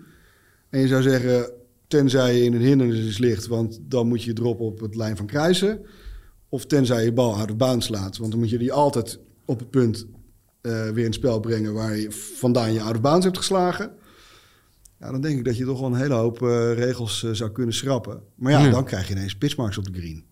En 0.71 0.81
je 0.81 0.89
zou 0.89 1.03
zeggen, 1.03 1.51
tenzij 1.89 2.37
je 2.37 2.45
in 2.45 2.55
een 2.55 2.61
hindernis 2.61 3.19
ligt, 3.19 3.47
want 3.47 3.79
dan 3.83 4.09
moet 4.09 4.23
je 4.23 4.33
droppen 4.33 4.67
op 4.67 4.81
het 4.81 4.95
lijn 4.97 5.17
van 5.17 5.27
kruisen. 5.27 5.81
Of 6.49 6.67
tenzij 6.67 7.05
je 7.05 7.13
bal 7.13 7.39
uit 7.39 7.49
de 7.49 7.55
baan 7.55 7.83
slaat, 7.83 8.17
want 8.17 8.31
dan 8.31 8.41
moet 8.41 8.51
je 8.51 8.59
die 8.59 8.73
altijd 8.73 9.19
op 9.45 9.59
het 9.59 9.71
punt 9.71 10.07
eh, 10.65 10.73
weer 10.73 10.99
in 10.99 11.05
het 11.05 11.15
spel 11.15 11.41
brengen 11.41 11.73
waar 11.75 11.97
je 11.97 12.11
vandaan 12.37 12.73
je 12.73 12.81
out 12.81 12.95
of 12.95 13.01
bounds 13.01 13.25
hebt 13.25 13.37
geslagen. 13.37 13.91
Ja, 15.01 15.11
dan 15.11 15.21
denk 15.21 15.39
ik 15.39 15.45
dat 15.45 15.57
je 15.57 15.65
toch 15.65 15.81
wel 15.81 15.89
een 15.89 15.95
hele 15.99 16.15
hoop 16.15 16.43
eh, 16.43 16.73
regels 16.75 17.25
eh, 17.25 17.31
zou 17.33 17.51
kunnen 17.51 17.75
schrappen. 17.75 18.21
Maar 18.35 18.53
ja, 18.53 18.59
Ja. 18.65 18.71
dan 18.71 18.85
krijg 18.85 19.09
je 19.09 19.15
ineens 19.15 19.37
pitchmarks 19.37 19.79
op 19.79 19.85
de 19.85 19.99
green. 20.01 20.25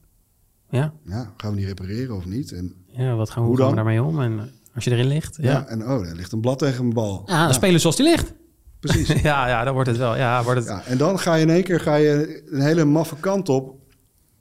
Ja? 0.70 0.92
Ja, 1.04 1.32
gaan 1.36 1.50
we 1.50 1.56
die 1.56 1.66
repareren 1.66 2.16
of 2.16 2.26
niet? 2.26 2.52
En, 2.52 2.74
ja 2.86 3.14
wat 3.14 3.30
gaan, 3.30 3.42
Hoe 3.42 3.50
hoe 3.52 3.60
gaan 3.60 3.70
we 3.70 3.76
daarmee 3.76 4.02
om? 4.02 4.20
En 4.20 4.50
als 4.74 4.84
je 4.84 4.90
erin 4.90 5.06
ligt? 5.06 5.36
ja. 5.40 5.50
Ja, 5.50 5.66
en 5.66 5.82
oh, 5.82 6.06
er 6.08 6.16
ligt 6.16 6.32
een 6.32 6.40
blad 6.40 6.58
tegen 6.58 6.82
mijn 6.82 6.94
bal. 6.94 7.22
ja 7.26 7.44
dan 7.44 7.54
spelen 7.54 7.80
zoals 7.80 7.96
die 7.96 8.06
ligt. 8.06 8.32
precies. 8.80 9.08
ja, 9.30 9.48
ja, 9.48 9.64
dan 9.64 9.74
wordt 9.74 9.88
het 9.88 9.98
wel. 9.98 10.16
Ja, 10.16 10.44
wordt 10.44 10.58
het... 10.60 10.68
Ja, 10.68 10.84
en 10.84 10.98
dan 10.98 11.18
ga 11.18 11.34
je 11.34 11.42
in 11.42 11.50
één 11.50 11.64
keer 11.64 11.80
ga 11.80 11.94
je 11.94 12.42
een 12.50 12.60
hele 12.60 12.84
maffe 12.84 13.16
kant 13.20 13.48
op... 13.48 13.76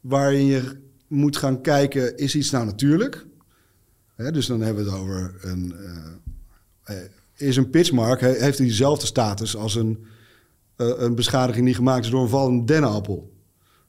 waarin 0.02 0.46
je 0.46 0.80
moet 1.08 1.38
gaan 1.38 1.62
kijken, 1.62 2.18
is 2.18 2.36
iets 2.36 2.50
nou 2.52 2.66
natuurlijk? 2.66 3.26
Dus 4.30 4.46
dan 4.46 4.62
hebben 4.62 4.84
we 4.86 4.92
het 4.92 5.00
over 5.00 5.36
een... 5.42 5.74
eh, 6.84 6.96
eh, 6.98 7.10
is 7.36 7.58
een 7.58 7.70
pitchmark, 7.70 8.22
he- 8.22 8.40
heeft 8.40 8.58
hij 8.58 8.68
dezelfde 8.68 9.06
status 9.06 9.56
als 9.56 9.76
een, 9.76 10.06
eh, 10.76 10.88
een 10.98 11.16
beschadiging 11.16 11.66
die 11.66 11.76
gemaakt 11.76 12.06
is 12.06 12.12
door 12.12 12.22
een 12.22 12.30
vallende 12.30 12.66
dennenappel? 12.66 13.34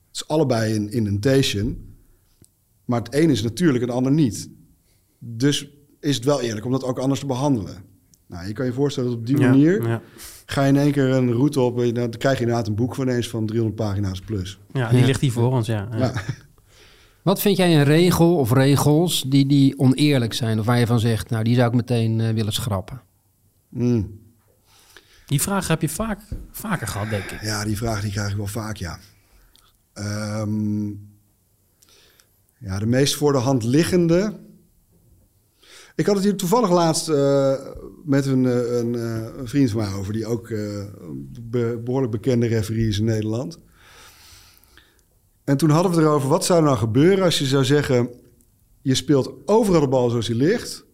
Het 0.07 0.17
is 0.17 0.29
allebei 0.29 0.75
een 0.77 0.91
indentation, 0.93 1.95
maar 2.85 3.01
het 3.03 3.15
een 3.15 3.31
is 3.31 3.43
natuurlijk 3.43 3.83
en 3.83 3.89
het 3.89 3.97
ander 3.97 4.13
niet. 4.13 4.49
Dus 5.19 5.69
is 6.01 6.15
het 6.17 6.25
wel 6.25 6.41
eerlijk 6.41 6.65
om 6.67 6.73
dat 6.73 6.85
ook 6.85 6.99
anders 6.99 7.21
te 7.21 7.27
behandelen. 7.27 7.77
Nou, 8.27 8.47
je 8.47 8.53
kan 8.53 8.67
je 8.67 8.73
voorstellen 8.73 9.11
dat 9.11 9.19
op 9.19 9.27
die 9.27 9.37
manier 9.39 9.87
Ja, 9.89 10.03
ga 10.47 10.63
je 10.63 10.69
in 10.69 10.77
één 10.77 10.93
keer 10.93 11.09
een 11.11 11.33
route 11.33 11.61
op. 11.61 11.81
en 11.81 11.95
Dan 11.95 12.11
krijg 12.11 12.35
je 12.39 12.41
inderdaad 12.43 12.67
een 12.67 12.75
boek 12.75 12.95
van 12.95 13.09
eens 13.09 13.29
van 13.29 13.47
300 13.47 13.81
pagina's 13.81 14.21
plus. 14.21 14.59
ja 14.73 14.89
die 14.91 14.99
Ja. 14.99 15.07
ligt 15.07 15.21
hier 15.21 15.33
voor 15.33 15.53
ons, 15.53 15.67
ja. 15.67 15.89
Wat 17.23 17.41
vind 17.41 17.57
jij 17.57 17.77
een 17.77 17.85
regel 17.85 18.37
of 18.37 18.53
regels 18.53 19.23
die, 19.27 19.47
die 19.47 19.79
oneerlijk 19.79 20.33
zijn? 20.33 20.59
Of 20.59 20.67
waar 20.67 20.79
je 20.79 20.87
van 20.87 21.01
zegt, 21.01 21.31
nou 21.31 21.45
die 21.45 21.55
zou 21.55 21.69
ik 21.69 21.75
meteen 21.75 22.21
eh, 22.21 22.35
willen 22.35 22.53
schrappen? 22.53 23.03
Mm. 23.69 24.21
Die 25.27 25.41
vraag 25.41 25.69
heb 25.69 25.81
je 25.81 25.89
vaak, 25.89 26.21
vaker 26.51 26.87
gehad, 26.87 27.11
denk 27.11 27.25
ik. 27.31 27.43
ja, 27.43 27.65
die 27.65 27.77
vraag 27.77 28.01
die 28.01 28.11
krijg 28.11 28.31
ik 28.31 28.37
wel 28.37 28.47
vaak, 28.47 28.77
ja. 28.77 28.99
Ehm, 29.93 30.87
ja, 32.59 32.79
de 32.79 32.87
meest 32.87 33.15
voor 33.17 33.33
de 33.33 33.39
hand 33.39 33.65
liggende. 33.65 34.41
Ik 35.95 36.07
had 36.07 36.15
het 36.15 36.25
hier 36.25 36.37
toevallig 36.37 36.71
laatst 36.71 37.09
eh, 37.09 37.55
met 38.05 38.27
een, 38.27 38.47
eh, 38.47 38.77
een, 38.79 38.95
eh, 38.95 39.39
een 39.39 39.49
vriend 39.49 39.71
van 39.71 39.81
mij 39.81 39.93
over, 39.93 40.13
die 40.13 40.27
ook 40.27 40.51
eh, 40.51 40.77
een 40.77 41.37
be- 41.43 41.81
behoorlijk 41.85 42.13
bekende 42.13 42.47
referee 42.47 42.89
is 42.89 42.99
in 42.99 43.05
Nederland. 43.05 43.59
En 45.45 45.57
toen 45.57 45.71
hadden 45.71 45.91
we 45.93 45.97
het 45.99 46.07
erover, 46.07 46.29
wat 46.29 46.45
zou 46.45 46.59
er 46.59 46.65
nou 46.65 46.77
gebeuren 46.79 47.25
als 47.25 47.39
je 47.39 47.45
zou 47.47 47.65
zeggen, 47.65 48.09
je 48.83 48.95
speelt 48.95 49.33
overal 49.49 49.81
de 49.81 49.89
bal 49.89 50.11
zoals 50.11 50.27
die 50.27 50.37
ligt 50.37 50.85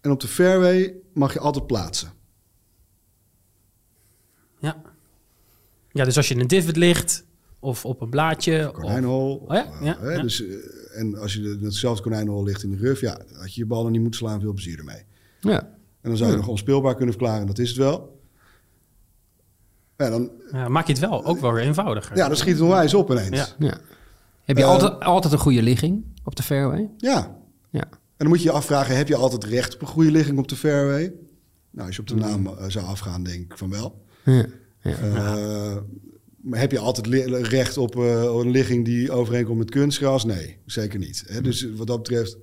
en 0.00 0.10
op 0.10 0.20
de 0.20 0.28
fairway 0.28 0.94
mag 1.14 1.32
je 1.32 1.38
altijd 1.40 1.66
plaatsen. 1.66 2.12
Ja. 4.58 4.82
ja, 5.92 6.04
dus 6.04 6.16
als 6.16 6.28
je 6.28 6.34
in 6.34 6.40
een 6.40 6.46
divot 6.46 6.76
ligt 6.76 7.24
of 7.58 7.84
op 7.84 8.00
een 8.00 8.10
blaadje. 8.10 8.66
Of, 8.68 8.74
Konijnenhol. 8.74 9.36
Oh 9.36 9.54
ja? 9.54 9.66
Ja, 9.80 9.96
hè, 10.00 10.10
ja. 10.12 10.22
Dus, 10.22 10.44
eh, 10.46 10.54
en 11.00 11.18
als 11.18 11.34
je 11.34 11.40
de- 11.40 11.58
hetzelfde 11.64 12.02
konijnenhol 12.02 12.44
ligt 12.44 12.62
in 12.62 12.70
de 12.70 12.76
ruf, 12.76 13.00
ja, 13.00 13.20
had 13.32 13.54
je 13.54 13.60
je 13.60 13.66
bal 13.66 13.82
dan 13.82 13.92
niet 13.92 14.00
moeten 14.00 14.20
slaan, 14.20 14.40
veel 14.40 14.52
plezier 14.52 14.78
ermee. 14.78 15.02
Ja. 15.40 15.60
En 16.00 16.08
dan 16.10 16.16
zou 16.16 16.30
je 16.30 16.36
nog 16.36 16.48
onspeelbaar 16.48 16.94
kunnen 16.94 17.14
verklaren, 17.14 17.46
dat 17.46 17.58
is 17.58 17.68
het 17.68 17.78
wel. 17.78 18.20
Ja, 19.96 20.10
dan, 20.10 20.30
ja, 20.52 20.68
maak 20.68 20.86
je 20.86 20.92
het 20.92 21.00
wel 21.00 21.24
ook 21.24 21.40
wel 21.40 21.52
weer 21.52 21.62
eenvoudiger. 21.64 22.16
ja, 22.16 22.28
dan 22.28 22.36
schiet 22.36 22.52
het 22.52 22.62
onwijs 22.62 22.94
op 22.94 23.10
ineens. 23.10 23.36
Ja. 23.36 23.46
Ja. 23.58 23.78
Heb 24.48 24.56
je 24.56 24.62
Eh, 24.62 24.68
altijd, 24.68 25.00
altijd 25.00 25.32
een 25.32 25.38
goede 25.38 25.62
ligging 25.62 26.04
op 26.24 26.36
de 26.36 26.42
fairway? 26.42 26.88
ja. 26.96 27.36
Ja. 27.70 27.80
En 27.90 27.90
dan 28.16 28.28
moet 28.28 28.38
je 28.38 28.44
je 28.48 28.54
afvragen, 28.54 28.96
heb 28.96 29.08
je 29.08 29.16
altijd 29.16 29.44
recht 29.44 29.74
op 29.74 29.80
een 29.80 29.86
goede 29.86 30.10
ligging 30.10 30.38
op 30.38 30.48
de 30.48 30.56
fairway? 30.56 31.12
Nou, 31.70 31.86
als 31.86 31.94
je 31.96 32.00
op 32.00 32.08
de 32.08 32.14
Mm. 32.14 32.20
naam 32.20 32.46
eh, 32.46 32.64
zou 32.68 32.84
afgaan, 32.86 33.22
denk 33.22 33.40
ik 33.52 33.58
van 33.58 33.70
wel. 33.70 34.04
Ja. 34.24 34.44
ja. 34.82 34.90
Eh, 34.98 35.76
maar 36.42 36.58
heb 36.60 36.70
je 36.72 36.78
altijd 36.78 37.06
recht 37.46 37.76
op 37.78 37.96
eh, 37.96 38.22
een 38.22 38.50
ligging 38.50 38.84
die 38.84 39.12
overeenkomt 39.12 39.58
met 39.58 39.70
kunstgras? 39.70 40.24
Nee, 40.24 40.56
zeker 40.66 40.98
niet. 40.98 41.24
Hè? 41.26 41.40
Dus 41.40 41.68
wat 41.76 41.86
dat 41.86 41.96
betreft... 42.02 42.36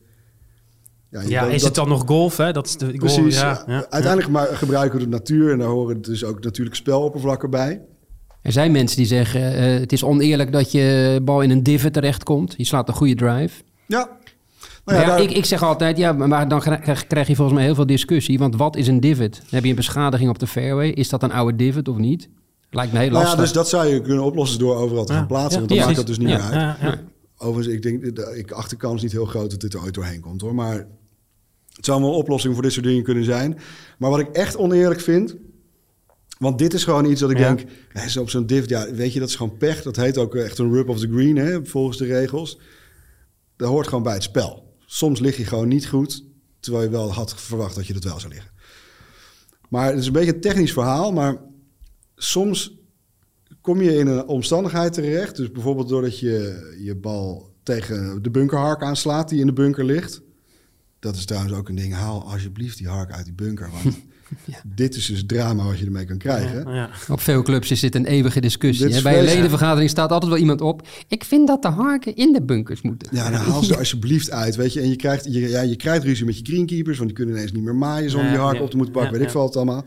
Ja, 1.10 1.22
je- 1.22 1.30
Ja, 1.30 1.44
dat- 1.44 1.50
is 1.54 1.56
dat- 1.58 1.66
het 1.68 1.76
dan 1.76 1.88
nog 1.90 2.04
golf? 2.06 2.38
Hè? 2.38 2.52
Dat 2.54 2.66
is 2.66 2.78
de 2.78 2.86
golf, 3.00 3.14
Precies. 3.14 3.40
Ja, 3.40 3.64
ja, 3.68 3.86
Uiteindelijk 3.90 4.32
maar 4.32 4.48
gebruiken 4.48 4.98
we 5.00 5.04
de 5.04 5.10
natuur 5.12 5.52
en 5.52 5.58
daar 5.60 5.68
horen 5.68 6.02
dus 6.02 6.24
ook 6.24 6.44
natuurlijk 6.44 6.76
speloppervlakken 6.76 7.50
bij. 7.50 7.82
Er 8.46 8.52
zijn 8.52 8.72
mensen 8.72 8.98
die 8.98 9.06
zeggen, 9.06 9.54
eh, 9.56 9.80
het 9.80 9.92
is 9.92 10.04
oneerlijk 10.04 10.52
dat 10.52 10.72
je 10.72 11.20
bal 11.24 11.42
in 11.42 11.50
een 11.50 11.64
divot 11.64 11.94
terechtkomt. 11.94 12.54
Je 12.58 12.64
slaat 12.64 12.88
een 12.88 12.94
goede 12.94 13.16
drive. 13.16 13.62
Ja. 13.88 14.10
Nou 14.86 14.98
ja, 15.00 15.04
ja, 15.04 15.06
daar- 15.10 15.22
ik, 15.22 15.32
ik 15.32 15.46
zeg 15.46 15.64
altijd, 15.64 15.98
ja, 15.98 16.12
maar 16.14 16.48
dan 16.48 16.60
krijg, 16.60 17.08
krijg 17.08 17.28
je 17.28 17.36
volgens 17.36 17.56
mij 17.58 17.66
heel 17.66 17.76
veel 17.76 17.86
discussie. 17.86 18.38
Want 18.40 18.56
wat 18.56 18.76
is 18.76 18.88
een 18.88 19.00
divot? 19.00 19.42
Heb 19.50 19.64
je 19.64 19.70
een 19.70 19.76
beschadiging 19.76 20.30
op 20.30 20.40
de 20.40 20.48
fairway? 20.48 20.90
Is 20.90 21.10
dat 21.10 21.24
een 21.24 21.32
oude 21.32 21.56
divot 21.58 21.88
of 21.88 21.98
niet? 21.98 22.30
Lijkt 22.70 22.92
me 22.94 23.00
heel 23.00 23.08
Nou 23.10 23.20
ja, 23.22 23.26
lastig. 23.28 23.44
dus 23.44 23.54
dat 23.54 23.70
zou 23.70 23.86
je 23.88 24.02
kunnen 24.02 24.24
oplossen 24.24 24.60
door 24.60 24.76
overal 24.76 25.06
te 25.06 25.12
Ja. 25.14 25.18
gaan 25.18 25.28
plaatsen. 25.28 25.52
Ja, 25.62 25.68
want 25.68 25.70
dan 25.70 25.80
maakt 25.86 25.96
dat 25.98 26.08
dus 26.08 26.18
niet 26.18 26.30
Ja, 26.30 26.36
meer 26.36 26.46
uit. 26.46 26.54
ja, 26.54 26.78
ja. 26.88 27.00
Overigens, 27.38 27.76
ik 27.76 27.82
denk, 27.82 28.16
de- 28.16 28.36
ik 28.38 28.52
acht 28.52 28.70
de 28.70 28.76
kans 28.76 29.02
niet 29.02 29.12
heel 29.12 29.26
groot 29.26 29.52
dat 29.52 29.62
dit 29.62 29.74
er 29.74 29.82
ooit 29.82 29.94
doorheen 29.94 30.20
komt 30.22 30.42
hoor. 30.42 30.56
Maar 30.56 30.88
het 31.76 31.86
zou 31.86 32.02
wel 32.02 32.10
een 32.10 32.16
oplossing 32.16 32.54
voor 32.54 32.64
dit 32.64 32.72
soort 32.74 32.86
dingen 32.86 33.04
kunnen 33.04 33.24
zijn. 33.24 33.58
Maar 33.98 34.10
wat 34.10 34.20
ik 34.20 34.28
echt 34.28 34.58
oneerlijk 34.58 35.00
vind. 35.02 35.36
Want 36.38 36.58
dit 36.60 36.74
is 36.74 36.84
gewoon 36.84 37.06
iets 37.06 37.20
dat 37.22 37.32
ik 37.32 37.38
Ja. 37.38 37.54
denk. 37.54 37.70
hè, 37.90 38.10
zo 38.10 38.22
op 38.22 38.30
zo'n 38.30 38.46
div, 38.46 38.70
ja, 38.70 38.92
weet 38.92 39.14
je, 39.14 39.20
dat 39.20 39.30
is 39.30 39.36
gewoon 39.36 39.58
pech. 39.58 39.82
Dat 39.82 39.96
heet 39.96 40.18
ook 40.18 40.36
echt 40.36 40.58
een 40.58 40.72
rub 40.72 40.90
of 40.90 41.00
the 41.00 41.08
green, 41.12 41.36
hè, 41.36 41.66
volgens 41.66 41.98
de 41.98 42.06
regels. 42.06 42.60
Dat 43.56 43.68
hoort 43.70 43.88
gewoon 43.88 44.04
bij 44.04 44.14
het 44.14 44.24
spel. 44.24 44.76
Soms 44.86 45.20
lig 45.20 45.38
je 45.38 45.46
gewoon 45.46 45.68
niet 45.68 45.88
goed. 45.88 46.24
Terwijl 46.60 46.84
je 46.84 46.90
wel 46.90 47.14
had 47.14 47.36
verwacht 47.42 47.76
dat 47.76 47.88
je 47.88 47.94
dat 47.94 48.04
wel 48.04 48.20
zou 48.20 48.34
liggen. 48.34 48.52
Maar 49.70 49.90
het 49.90 50.00
is 50.00 50.06
een 50.08 50.14
beetje 50.14 50.34
een 50.34 50.42
technisch 50.42 50.74
verhaal. 50.74 51.12
Maar 51.12 51.38
soms 52.16 52.74
kom 53.62 53.82
je 53.82 53.98
in 53.98 54.08
een 54.08 54.26
omstandigheid 54.28 54.94
terecht. 54.94 55.36
Dus 55.36 55.52
bijvoorbeeld 55.52 55.90
doordat 55.90 56.20
je 56.20 56.76
je 56.80 56.96
bal 56.96 57.54
tegen 57.64 58.22
de 58.22 58.30
bunkerhark 58.30 58.82
aanslaat 58.84 59.30
die 59.30 59.40
in 59.40 59.46
de 59.48 59.54
bunker 59.54 59.86
ligt. 59.86 60.22
Dat 61.00 61.16
is 61.16 61.26
trouwens 61.26 61.54
ook 61.54 61.70
een 61.70 61.76
ding. 61.76 61.94
Haal 61.94 62.32
alsjeblieft 62.32 62.78
die 62.78 62.88
hark 62.88 63.12
uit 63.12 63.26
die 63.26 63.34
bunker. 63.34 63.70
Want 63.72 63.96
Ja. 64.44 64.58
dit 64.76 64.96
is 64.96 65.06
dus 65.06 65.18
het 65.18 65.28
drama 65.28 65.64
wat 65.66 65.80
je 65.80 65.86
ermee 65.86 66.06
kan 66.06 66.18
krijgen. 66.18 66.74
Ja. 66.74 66.90
Op 67.10 67.20
veel 67.20 67.42
clubs 67.42 67.72
is 67.72 67.80
dit 67.80 67.96
een 67.96 68.06
eeuwige 68.06 68.42
discussie. 68.42 68.94
Hè. 68.94 69.02
Bij 69.02 69.18
een 69.20 69.24
ledenvergadering 69.24 69.90
staat 69.90 70.12
altijd 70.12 70.32
wel 70.32 70.40
iemand 70.42 70.62
op. 70.62 70.88
Ik 71.08 71.24
vind 71.24 71.48
dat 71.48 71.62
de 71.62 71.68
harken 71.68 72.16
in 72.16 72.34
de 72.34 72.42
bunkers 72.42 72.82
moeten. 72.82 73.10
Ja, 73.12 73.30
dan 73.30 73.40
haal 73.40 73.64
ze 73.64 73.72
er 73.74 73.80
alsjeblieft 73.80 74.32
uit, 74.32 74.56
weet 74.56 74.74
je. 74.74 74.82
En 74.82 74.90
je 74.90 74.96
krijgt, 74.96 75.26
je, 75.26 75.50
ja, 75.50 75.62
je 75.62 75.76
krijgt 75.76 76.04
ruzie 76.04 76.26
met 76.26 76.38
je 76.38 76.46
greenkeepers, 76.46 76.98
want 76.98 77.10
die 77.10 77.18
kunnen 77.18 77.36
ineens 77.36 77.52
niet 77.52 77.64
meer 77.64 77.76
maaien 77.76 78.10
zonder 78.10 78.28
Ja, 78.30 78.34
die 78.36 78.44
hark 78.44 78.58
ja, 78.58 78.64
op 78.64 78.70
te 78.70 78.76
moeten 78.76 78.94
pakken, 78.94 79.12
ja, 79.12 79.18
weet 79.18 79.28
ik 79.28 79.34
veel 79.34 79.42
wat 79.44 79.56
allemaal. 79.56 79.86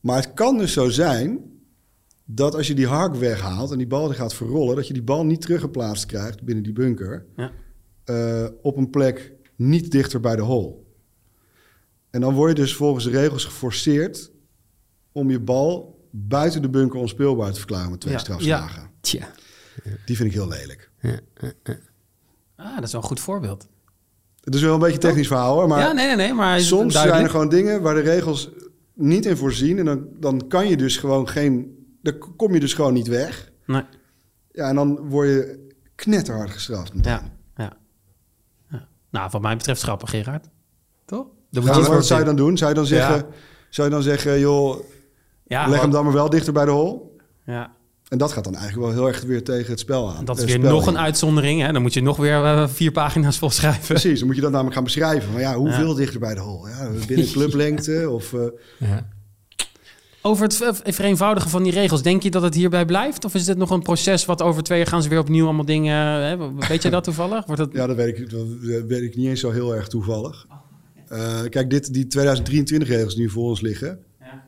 Maar 0.00 0.16
het 0.16 0.34
kan 0.34 0.58
dus 0.58 0.72
zo 0.72 0.88
zijn 0.88 1.38
dat 2.24 2.54
als 2.54 2.66
je 2.66 2.74
die 2.74 2.86
hark 2.86 3.14
weghaalt 3.14 3.70
en 3.70 3.78
die 3.78 3.86
bal 3.86 4.06
die 4.06 4.16
gaat 4.16 4.34
verrollen, 4.34 4.76
dat 4.76 4.86
je 4.86 4.92
die 4.92 5.02
bal 5.02 5.24
niet 5.24 5.40
teruggeplaatst 5.40 6.06
krijgt 6.06 6.42
binnen 6.42 6.64
die 6.64 6.72
bunker 6.72 7.26
Ja. 7.36 7.50
eh, 8.04 8.44
op 8.62 8.76
een 8.76 8.90
plek 8.90 9.32
niet 9.56 9.90
dichter 9.90 10.20
bij 10.20 10.36
de 10.36 10.42
hole. 10.42 10.74
En 12.10 12.20
dan 12.20 12.34
word 12.34 12.48
je 12.56 12.62
dus 12.62 12.74
volgens 12.74 13.04
de 13.04 13.10
regels 13.10 13.44
geforceerd 13.44 14.30
om 15.12 15.30
je 15.30 15.40
bal 15.40 15.98
buiten 16.10 16.62
de 16.62 16.68
bunker 16.68 16.98
onspeelbaar 16.98 17.52
te 17.52 17.58
verklaren 17.58 17.90
met 17.90 18.00
twee 18.00 18.12
Ja, 18.12 18.18
strafslagen. 18.18 18.90
Tja. 19.00 19.28
Die 20.04 20.16
vind 20.16 20.28
ik 20.28 20.34
heel 20.34 20.48
lelijk. 20.48 20.90
Ah, 22.56 22.74
dat 22.74 22.84
is 22.84 22.92
wel 22.92 23.00
een 23.00 23.06
goed 23.06 23.20
voorbeeld. 23.20 23.68
Het 24.40 24.54
is 24.54 24.62
wel 24.62 24.74
een 24.74 24.80
beetje 24.80 24.98
technisch 24.98 25.26
verhaal 25.26 25.54
hoor, 25.54 25.68
maar 25.68 25.80
ja, 25.80 25.92
nee, 25.92 26.06
nee, 26.06 26.16
nee. 26.16 26.32
Maar 26.32 26.60
soms 26.60 26.94
zijn 26.94 27.22
er 27.22 27.30
gewoon 27.30 27.48
dingen 27.48 27.82
waar 27.82 27.94
de 27.94 28.00
regels 28.00 28.50
niet 28.94 29.26
in 29.26 29.36
voorzien. 29.36 29.78
En 29.78 29.84
dan, 29.84 30.08
dan 30.20 30.48
kan 30.48 30.68
je 30.68 30.76
dus 30.76 30.96
gewoon 30.96 31.28
geen... 31.28 31.76
Dan 32.02 32.18
kom 32.36 32.54
je 32.54 32.60
dus 32.60 32.74
gewoon 32.74 32.92
niet 32.92 33.06
weg. 33.06 33.52
Nee. 33.66 33.82
Ja, 34.52 34.68
en 34.68 34.74
dan 34.74 35.08
word 35.08 35.28
je 35.28 35.68
knetterhard 35.94 36.50
gestraft. 36.50 36.92
Ja, 37.02 37.32
ja. 37.56 37.76
ja. 38.70 38.88
Nou, 39.10 39.28
wat 39.30 39.42
mij 39.42 39.56
betreft 39.56 39.82
grappig, 39.82 40.10
Gerard. 40.10 40.48
Dan 41.50 41.64
moet 41.64 41.74
je 41.74 41.82
wat 41.82 42.06
zou 42.06 42.20
je 42.20 42.26
dan 42.26 42.36
doen? 42.36 42.56
Zou 42.56 42.70
je 42.70 42.76
dan 42.76 42.86
zeggen, 42.86 43.14
Ja. 43.16 43.26
zou 43.68 43.88
je 43.88 43.94
dan 43.94 44.02
zeggen 44.02 44.40
joh, 44.40 44.80
Ja, 45.46 45.66
leg 45.68 45.80
hem 45.80 45.90
dan 45.90 46.04
maar 46.04 46.12
wel 46.12 46.30
dichter 46.30 46.52
bij 46.52 46.64
de 46.64 46.70
hol? 46.70 47.16
Ja. 47.44 47.76
En 48.08 48.18
dat 48.18 48.32
gaat 48.32 48.44
dan 48.44 48.54
eigenlijk 48.54 48.86
wel 48.86 48.94
heel 48.96 49.06
erg 49.06 49.22
weer 49.22 49.44
tegen 49.44 49.70
het 49.70 49.80
spel 49.80 50.14
aan. 50.16 50.24
Dat 50.24 50.36
is 50.38 50.42
Eh, 50.44 50.48
weer 50.48 50.70
nog 50.70 50.82
in. 50.82 50.88
een 50.88 50.98
uitzondering. 50.98 51.60
Hè? 51.60 51.72
Dan 51.72 51.82
moet 51.82 51.94
je 51.94 52.02
nog 52.02 52.16
weer 52.16 52.44
eh, 52.44 52.68
vier 52.68 52.90
pagina's 52.92 53.38
volschrijven. 53.44 53.86
Precies, 53.86 54.18
dan 54.18 54.26
moet 54.26 54.36
je 54.36 54.42
dat 54.42 54.50
namelijk 54.50 54.74
gaan 54.74 54.84
beschrijven. 54.84 55.32
Van 55.32 55.40
ja, 55.40 55.54
hoeveel 55.54 55.94
dichter 55.94 56.20
bij 56.20 56.34
de 56.34 56.40
hol? 56.40 56.68
Ja, 56.68 56.90
binnen 57.06 57.26
clublengte 57.26 58.06
of... 58.10 58.32
eh, 58.32 58.40
Ja. 58.78 59.06
Over 60.22 60.44
het 60.46 60.82
vereenvoudigen 60.84 61.50
van 61.50 61.62
die 61.62 61.72
regels, 61.72 62.02
denk 62.02 62.22
je 62.22 62.30
dat 62.30 62.42
het 62.42 62.54
hierbij 62.54 62.84
blijft? 62.84 63.24
Of 63.24 63.34
is 63.34 63.44
dit 63.44 63.56
nog 63.56 63.70
een 63.70 63.82
proces 63.82 64.24
wat 64.24 64.42
over 64.42 64.62
twee 64.62 64.78
jaar 64.78 64.86
gaan 64.86 65.02
ze 65.02 65.08
weer 65.08 65.18
opnieuw 65.18 65.44
allemaal 65.44 65.64
dingen... 65.64 65.96
Hè? 65.96 66.36
Weet 66.68 66.82
je 66.82 66.90
dat 66.90 67.04
toevallig? 67.08 67.46
Wordt 67.46 67.60
dat... 67.60 67.70
Ja, 67.72 67.86
dat 67.86 67.96
weet 67.96 68.18
ik, 68.18 68.30
dat 68.30 68.46
weet 68.86 69.02
ik 69.02 69.16
niet 69.16 69.26
eens 69.28 69.40
zo 69.40 69.50
heel 69.50 69.74
erg 69.74 69.88
toevallig. 69.88 70.46
Eh, 71.08 71.42
kijk, 71.48 71.70
dit, 71.70 71.92
die 71.92 72.04
2023-regels 72.04 73.14
die 73.14 73.22
nu 73.22 73.30
voor 73.30 73.48
ons 73.48 73.60
liggen... 73.60 74.04
Ja. 74.20 74.44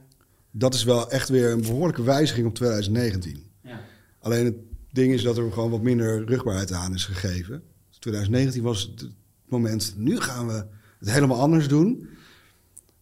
dat 0.50 0.74
is 0.74 0.84
wel 0.84 1.10
echt 1.10 1.28
weer 1.28 1.50
een 1.50 1.60
behoorlijke 1.60 2.02
wijziging 2.02 2.46
op 2.46 2.54
2019. 2.54 3.44
Ja. 3.62 3.80
Alleen 4.20 4.44
het 4.44 4.56
ding 4.90 5.12
is 5.12 5.22
dat 5.22 5.36
er 5.36 5.52
gewoon 5.52 5.70
wat 5.70 5.82
minder 5.82 6.24
rugbaarheid 6.24 6.72
aan 6.72 6.94
is 6.94 7.04
gegeven. 7.04 7.62
2019 7.98 8.62
was 8.62 8.82
het 8.82 9.10
moment, 9.46 9.94
nu 9.96 10.20
gaan 10.20 10.46
we 10.46 10.64
het 10.98 11.10
helemaal 11.10 11.40
anders 11.40 11.68
doen. 11.68 12.08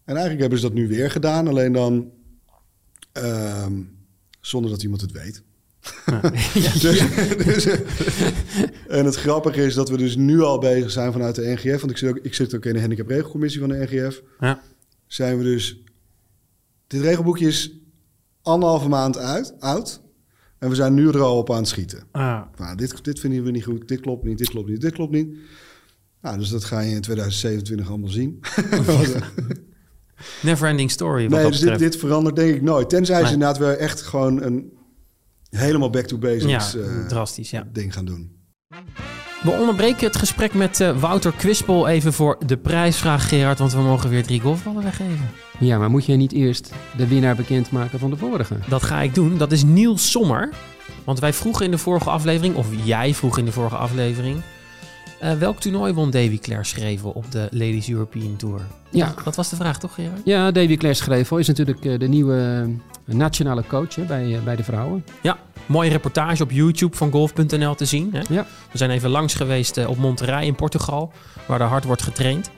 En 0.03 0.15
eigenlijk 0.15 0.39
hebben 0.39 0.59
ze 0.59 0.65
dat 0.65 0.73
nu 0.73 0.87
weer 0.87 1.11
gedaan, 1.11 1.47
alleen 1.47 1.71
dan 1.71 2.11
ehm, 3.11 3.81
zonder 4.41 4.71
dat 4.71 4.83
iemand 4.83 5.01
het 5.01 5.11
weet. 5.11 5.43
Dus- 6.53 6.81
dus, 7.45 7.65
en 8.87 9.05
het 9.05 9.15
grappige 9.15 9.65
is 9.65 9.73
dat 9.73 9.89
we 9.89 9.97
dus 9.97 10.15
nu 10.15 10.41
al 10.41 10.59
bezig 10.59 10.91
zijn 10.91 11.11
vanuit 11.11 11.35
de 11.35 11.41
NGF. 11.55 11.79
Want 11.79 11.91
ik 11.91 11.97
zit 11.97 12.09
ook, 12.09 12.19
ik 12.21 12.33
zit 12.33 12.55
ook 12.55 12.65
in 12.65 12.73
de 12.73 12.79
handicapregelcommissie 12.79 13.59
van 13.59 13.69
de 13.69 13.87
NGF. 13.89 14.21
Ja. 14.39 14.61
Zijn 15.07 15.37
we 15.37 15.43
dus... 15.43 15.81
Dit 16.87 17.01
regelboekje 17.01 17.47
is 17.47 17.73
anderhalve 18.41 18.89
maand 18.89 19.17
uit, 19.17 19.53
oud. 19.59 20.01
En 20.59 20.69
we 20.69 20.75
zijn 20.75 20.93
nu 20.93 21.07
er 21.07 21.21
al 21.21 21.37
op 21.37 21.51
aan 21.51 21.57
het 21.57 21.67
schieten. 21.67 22.03
Ah, 22.11 22.41
Nou, 22.57 22.75
dit, 22.77 23.03
dit 23.03 23.19
vinden 23.19 23.43
we 23.43 23.51
niet 23.51 23.63
goed, 23.63 23.87
dit 23.87 23.99
klopt 23.99 24.23
niet, 24.23 24.37
dit 24.37 24.49
klopt 24.49 24.69
niet, 24.69 24.81
dit 24.81 24.93
klopt 24.93 25.11
niet. 25.11 25.37
Nou, 26.21 26.37
dus 26.37 26.49
dat 26.49 26.63
ga 26.63 26.79
je 26.79 26.95
in 26.95 27.01
2027 27.01 27.89
allemaal 27.89 28.09
zien. 28.09 28.39
never 30.41 30.67
ending 30.67 30.91
story 30.91 31.23
wat 31.23 31.31
nee, 31.31 31.41
dat 31.41 31.51
dus 31.51 31.61
dit, 31.61 31.79
dit 31.79 31.95
verandert 31.97 32.35
denk 32.35 32.55
ik 32.55 32.61
nooit. 32.61 32.89
Tenzij 32.89 33.15
ze 33.17 33.23
Nee. 33.23 33.31
inderdaad 33.33 33.57
weer 33.57 33.77
echt 33.77 34.01
gewoon 34.01 34.41
een 34.41 34.71
helemaal 35.49 35.89
back 35.89 36.05
to 36.05 36.17
basics 36.17 36.71
ja, 36.71 36.79
eh, 36.79 37.07
drastisch, 37.07 37.49
ja. 37.49 37.67
ding 37.71 37.93
gaan 37.93 38.05
doen. 38.05 38.37
We 39.43 39.51
onderbreken 39.51 40.07
het 40.07 40.15
gesprek 40.15 40.53
met 40.53 40.79
eh, 40.79 40.99
Wouter 40.99 41.33
Kwispel 41.33 41.87
even 41.87 42.13
voor 42.13 42.37
de 42.45 42.57
prijsvraag, 42.57 43.29
Gerard. 43.29 43.59
Want 43.59 43.73
we 43.73 43.81
mogen 43.81 44.09
weer 44.09 44.23
drie 44.23 44.39
golfballen 44.39 44.83
weggeven. 44.83 45.29
ja, 45.59 45.77
maar 45.77 45.89
moet 45.89 46.05
je 46.05 46.13
niet 46.13 46.31
eerst 46.31 46.71
de 46.97 47.07
winnaar 47.07 47.35
bekendmaken 47.35 47.99
van 47.99 48.09
de 48.09 48.17
vorige? 48.17 48.57
Dat 48.67 48.83
ga 48.83 49.01
ik 49.01 49.13
doen. 49.13 49.37
Dat 49.37 49.51
is 49.51 49.63
Niels 49.63 50.11
Sommer. 50.11 50.49
Want 51.03 51.19
wij 51.19 51.33
vroegen 51.33 51.65
in 51.65 51.71
de 51.71 51.77
vorige 51.77 52.09
aflevering, 52.09 52.55
of 52.55 52.67
jij 52.83 53.13
vroeg 53.13 53.37
in 53.37 53.45
de 53.45 53.51
vorige 53.51 53.75
aflevering... 53.75 54.41
eh, 55.19 55.33
welk 55.33 55.59
toernooi 55.59 55.93
won 55.93 56.11
Davy 56.11 56.39
Claire 56.39 56.65
Schrevel 56.65 57.09
op 57.09 57.31
de 57.31 57.47
Ladies 57.51 57.89
European 57.89 58.35
Tour? 58.35 58.61
Ja. 58.89 59.13
Dat 59.23 59.35
was 59.35 59.49
de 59.49 59.55
vraag, 59.55 59.79
toch 59.79 59.93
Gerard? 59.93 60.21
Ja, 60.23 60.51
Davy 60.51 60.77
Claire 60.77 60.99
Schrevel 60.99 61.37
is 61.37 61.47
natuurlijk 61.47 61.85
eh, 61.85 61.99
de 61.99 62.07
nieuwe 62.07 62.67
eh, 63.05 63.15
nationale 63.15 63.63
coach 63.67 63.95
hè, 63.95 64.03
bij, 64.03 64.39
bij 64.43 64.55
de 64.55 64.63
vrouwen. 64.63 65.05
Mooie 65.65 65.89
reportage 65.89 66.43
op 66.43 66.51
YouTube 66.51 66.95
van 66.95 67.11
golf.nl 67.11 67.75
te 67.75 67.85
zien. 67.85 68.09
Hè? 68.13 68.21
Ja. 68.29 68.45
We 68.71 68.77
zijn 68.77 68.89
even 68.89 69.09
langs 69.09 69.33
geweest 69.33 69.85
op 69.85 69.97
Monterrey 69.97 70.45
in 70.45 70.55
Portugal, 70.55 71.11
waar 71.47 71.61
er 71.61 71.67
hard 71.67 71.83
wordt 71.83 72.01
getraind. 72.01 72.51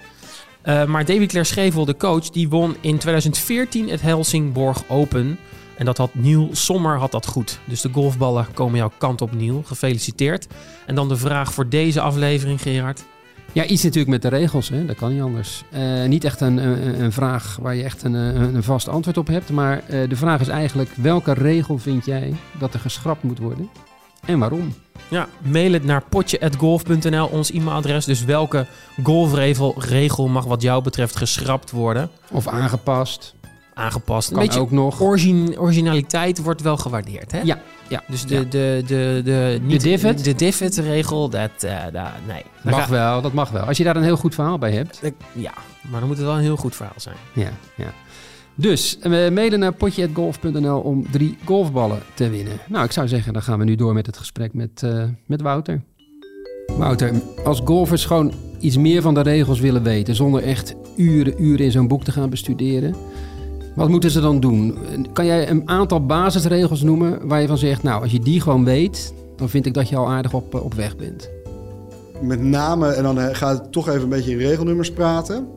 Maar 0.63 1.05
Davy 1.05 1.25
Claire 1.25 1.43
Schevel, 1.43 1.85
de 1.85 1.97
coach, 1.97 2.29
die 2.29 2.49
won 2.49 2.75
in 2.81 2.97
2014 2.97 3.89
het 3.89 4.01
Helsingborg 4.01 4.83
Open. 4.87 5.37
En 5.77 5.85
dat 5.85 5.97
had 5.97 6.09
Niel 6.13 6.49
Sommer 6.51 6.97
had 6.97 7.11
dat 7.11 7.25
goed. 7.25 7.59
Dus 7.65 7.81
de 7.81 7.89
golfballen 7.91 8.47
komen 8.53 8.77
jouw 8.77 8.91
kant 8.97 9.21
op, 9.21 9.33
Niel. 9.33 9.63
Gefeliciteerd. 9.65 10.47
En 10.85 10.95
dan 10.95 11.07
de 11.07 11.17
vraag 11.17 11.53
voor 11.53 11.69
deze 11.69 12.01
aflevering, 12.01 12.61
Gerard. 12.61 13.03
Ja, 13.53 13.65
iets 13.65 13.83
natuurlijk 13.83 14.11
met 14.11 14.21
de 14.21 14.27
regels, 14.27 14.69
hè? 14.69 14.85
dat 14.85 14.95
kan 14.95 15.13
niet 15.13 15.21
anders. 15.21 15.63
Eh, 15.71 16.05
niet 16.05 16.23
echt 16.23 16.41
een, 16.41 16.57
een, 16.57 17.01
een 17.01 17.11
vraag 17.11 17.57
waar 17.61 17.75
je 17.75 17.83
echt 17.83 18.03
een, 18.03 18.13
een, 18.13 18.63
vast 18.63 18.87
antwoord 18.87 19.17
op 19.17 19.27
hebt. 19.27 19.49
Maar 19.49 19.83
eh, 19.87 20.09
de 20.09 20.15
vraag 20.15 20.41
is 20.41 20.47
eigenlijk, 20.47 20.89
welke 20.95 21.33
regel 21.33 21.77
vind 21.77 22.05
jij 22.05 22.33
dat 22.59 22.73
er 22.73 22.79
geschrapt 22.79 23.23
moet 23.23 23.39
worden? 23.39 23.69
En 24.25 24.39
waarom? 24.39 24.73
Ja, 25.07 25.27
mail 25.41 25.73
het 25.73 25.83
naar 25.83 26.03
potje.golf.nl, 26.09 27.27
ons 27.27 27.51
e-mailadres. 27.51 28.05
Dus 28.05 28.23
welke 28.23 28.65
golfregel 29.03 29.75
regel 29.77 30.27
mag 30.27 30.45
wat 30.45 30.61
jou 30.61 30.83
betreft 30.83 31.15
geschrapt 31.15 31.71
worden? 31.71 32.09
Of 32.29 32.47
aangepast? 32.47 33.35
Aangepast. 33.73 34.29
Een 34.29 34.35
Kan 34.35 34.45
beetje 34.45 34.59
ook 34.59 34.71
nog. 34.71 35.01
origin, 35.01 35.59
originaliteit 35.59 36.41
wordt 36.41 36.61
wel 36.61 36.77
gewaardeerd, 36.77 37.31
hè? 37.31 37.41
Ja, 37.43 37.61
ja. 37.89 38.03
Dus 38.07 38.25
de, 38.25 38.35
Ja. 38.35 38.41
de, 38.43 38.83
de, 38.87 39.21
de, 39.23 39.59
niet, 39.63 39.81
divot? 39.81 40.23
De 40.23 40.35
divot-regel, 40.35 41.29
dat, 41.29 41.51
da- 41.91 42.13
nee. 42.27 42.43
Dan 42.63 42.71
Mag 42.73 42.83
ga- 42.83 42.89
wel, 42.91 43.21
dat 43.21 43.33
mag 43.33 43.49
wel. 43.49 43.61
Als 43.63 43.77
je 43.77 43.83
daar 43.83 43.95
een 43.95 44.03
heel 44.03 44.17
goed 44.17 44.33
verhaal 44.35 44.57
bij 44.57 44.71
hebt. 44.71 45.01
Ja, 45.33 45.53
maar 45.89 45.99
dan 45.99 46.07
moet 46.09 46.17
het 46.17 46.25
wel 46.25 46.35
een 46.35 46.41
heel 46.41 46.57
goed 46.57 46.75
verhaal 46.75 46.93
zijn. 46.97 47.15
Ja, 47.33 47.49
ja. 47.75 47.93
Dus 48.55 48.99
eh, 48.99 49.11
mailen 49.11 49.59
naar 49.59 49.73
potje.golf.nl 49.73 50.79
om 50.79 51.11
drie 51.11 51.37
golfballen 51.45 51.99
te 52.13 52.29
winnen. 52.29 52.59
Nou, 52.67 52.85
ik 52.85 52.91
zou 52.91 53.07
zeggen, 53.07 53.33
dan 53.33 53.41
gaan 53.41 53.59
we 53.59 53.65
nu 53.65 53.75
door 53.75 53.93
met 53.93 54.05
het 54.05 54.17
gesprek 54.17 54.53
met, 54.53 54.83
eh, 54.83 55.03
met 55.25 55.41
Wouter. 55.41 55.81
Wouter, 56.77 57.11
als 57.43 57.61
golfers 57.65 58.05
gewoon 58.05 58.33
iets 58.59 58.77
meer 58.77 59.01
van 59.01 59.13
de 59.13 59.21
regels 59.21 59.59
willen 59.59 59.83
weten... 59.83 60.15
zonder 60.15 60.43
echt 60.43 60.75
uren, 60.95 61.43
uren 61.43 61.65
in 61.65 61.71
zo'n 61.71 61.87
boek 61.87 62.03
te 62.03 62.11
gaan 62.11 62.29
bestuderen... 62.29 62.95
wat 63.75 63.89
moeten 63.89 64.11
ze 64.11 64.21
dan 64.21 64.39
doen? 64.39 64.77
Kan 65.13 65.25
jij 65.25 65.49
een 65.49 65.69
aantal 65.69 66.05
basisregels 66.05 66.81
noemen 66.81 67.27
waar 67.27 67.41
je 67.41 67.47
van 67.47 67.57
zegt... 67.57 67.83
nou, 67.83 68.01
als 68.01 68.11
je 68.11 68.19
die 68.19 68.41
gewoon 68.41 68.65
weet, 68.65 69.13
dan 69.35 69.49
vind 69.49 69.65
ik 69.65 69.73
dat 69.73 69.89
je 69.89 69.95
al 69.95 70.09
aardig 70.09 70.33
op, 70.33 70.55
eh, 70.55 70.63
op 70.63 70.73
weg 70.73 70.95
bent. 70.95 71.29
Met 72.21 72.41
name, 72.41 72.87
en 72.87 73.03
dan 73.03 73.19
eh, 73.19 73.35
gaat 73.35 73.57
het 73.57 73.71
toch 73.71 73.87
even 73.87 74.01
een 74.01 74.09
beetje 74.09 74.31
in 74.31 74.37
regelnummers 74.37 74.91
praten. 74.91 75.47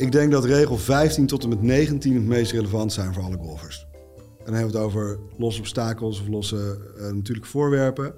Ik 0.00 0.12
denk 0.12 0.32
dat 0.32 0.44
regel 0.44 0.76
15 0.76 1.26
tot 1.26 1.42
en 1.42 1.48
met 1.48 1.62
19 1.62 2.14
het 2.14 2.24
meest 2.24 2.52
relevant 2.52 2.92
zijn 2.92 3.14
voor 3.14 3.22
alle 3.22 3.36
golfers. 3.36 3.86
dan 4.44 4.54
hebben 4.54 4.72
we 4.72 4.78
het 4.78 4.86
over 4.86 5.18
losse 5.36 5.60
obstakels 5.60 6.20
of 6.20 6.28
losse 6.28 6.78
eh, 6.98 7.10
natuurlijke 7.10 7.48
voorwerpen. 7.48 8.14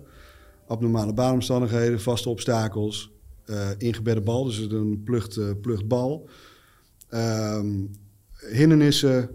Abnormale 0.67 1.13
baanomstandigheden, 1.15 2.01
vaste 2.01 2.29
obstakels, 2.29 3.13
eh, 3.45 3.69
ingebedde 3.79 4.21
bal, 4.21 4.45
dus 4.45 4.59
een 4.59 5.03
plucht, 5.05 5.37
eh, 5.37 5.47
plucht 5.61 5.89
bal. 5.89 6.29
Hindernissen, 8.51 9.31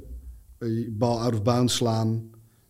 eh, 0.57 0.69
bal 0.89 1.21
out 1.21 1.33
of 1.33 1.43
bounds 1.43 1.75
slaan, 1.75 2.29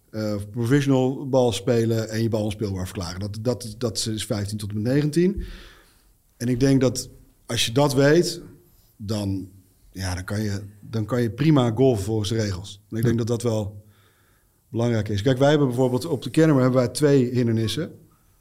eh, 0.09 0.35
provisional 0.51 1.29
bal 1.29 1.51
spelen 1.51 2.09
en 2.09 2.21
je 2.21 2.29
bal 2.29 2.43
onspeelbaar 2.43 2.85
verklaren. 2.85 3.19
Dat, 3.19 3.37
dat, 3.41 3.75
dat 3.77 3.97
is 3.97 4.25
15 4.25 4.57
tot 4.57 4.69
en 4.69 4.81
met 4.81 4.93
19. 4.93 5.43
En 6.37 6.47
ik 6.47 6.59
denk 6.59 6.81
dat 6.81 7.09
als 7.45 7.65
je 7.65 7.71
dat 7.71 7.93
weet, 7.93 8.41
dan, 8.95 9.49
ja, 9.91 10.15
dan, 10.15 10.23
kan, 10.23 10.41
je, 10.41 10.61
dan 10.79 11.05
kan 11.05 11.21
je 11.21 11.29
prima 11.29 11.71
golfen 11.71 12.05
volgens 12.05 12.29
de 12.29 12.35
regels. 12.35 12.81
En 12.89 12.97
ik 12.97 13.03
denk 13.03 13.17
dat 13.17 13.27
dat 13.27 13.41
wel 13.41 13.85
belangrijk 14.69 15.09
is. 15.09 15.21
Kijk, 15.21 15.37
wij 15.37 15.49
hebben 15.49 15.67
bijvoorbeeld 15.67 16.05
op 16.05 16.23
de 16.23 16.29
Kennemer 16.29 16.61
hebben 16.61 16.79
wij 16.79 16.89
twee 16.89 17.29
hindernissen. 17.33 17.91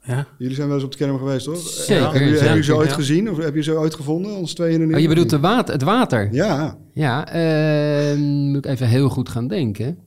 Ja. 0.07 0.27
Jullie 0.37 0.55
zijn 0.55 0.67
wel 0.67 0.75
eens 0.75 0.85
op 0.85 0.91
de 0.91 0.97
Kennemer 0.97 1.21
geweest, 1.21 1.45
toch? 1.45 1.57
Zeker, 1.59 2.01
Hebben 2.03 2.19
jullie, 2.19 2.27
ja. 2.27 2.31
hebben 2.39 2.47
jullie 2.49 2.63
ze 2.63 2.75
ooit 2.75 2.89
Ja. 2.89 2.95
gezien? 2.95 3.29
Of 3.31 3.37
heb 3.37 3.55
je 3.55 3.63
ze 3.63 3.77
ooit 3.77 3.95
gevonden, 3.95 4.31
ons 4.35 4.53
twee 4.53 4.69
hindernissen? 4.69 5.03
Oh, 5.05 5.09
je 5.09 5.15
bedoelt 5.15 5.41
de 5.41 5.47
water, 5.47 5.73
het 5.73 5.83
water? 5.83 6.29
Ja, 6.31 6.77
Ja, 6.93 7.27
eh, 7.31 8.17
moet 8.17 8.65
ik 8.65 8.71
even 8.71 8.87
heel 8.87 9.09
goed 9.09 9.29
gaan 9.29 9.47
denken. 9.47 9.97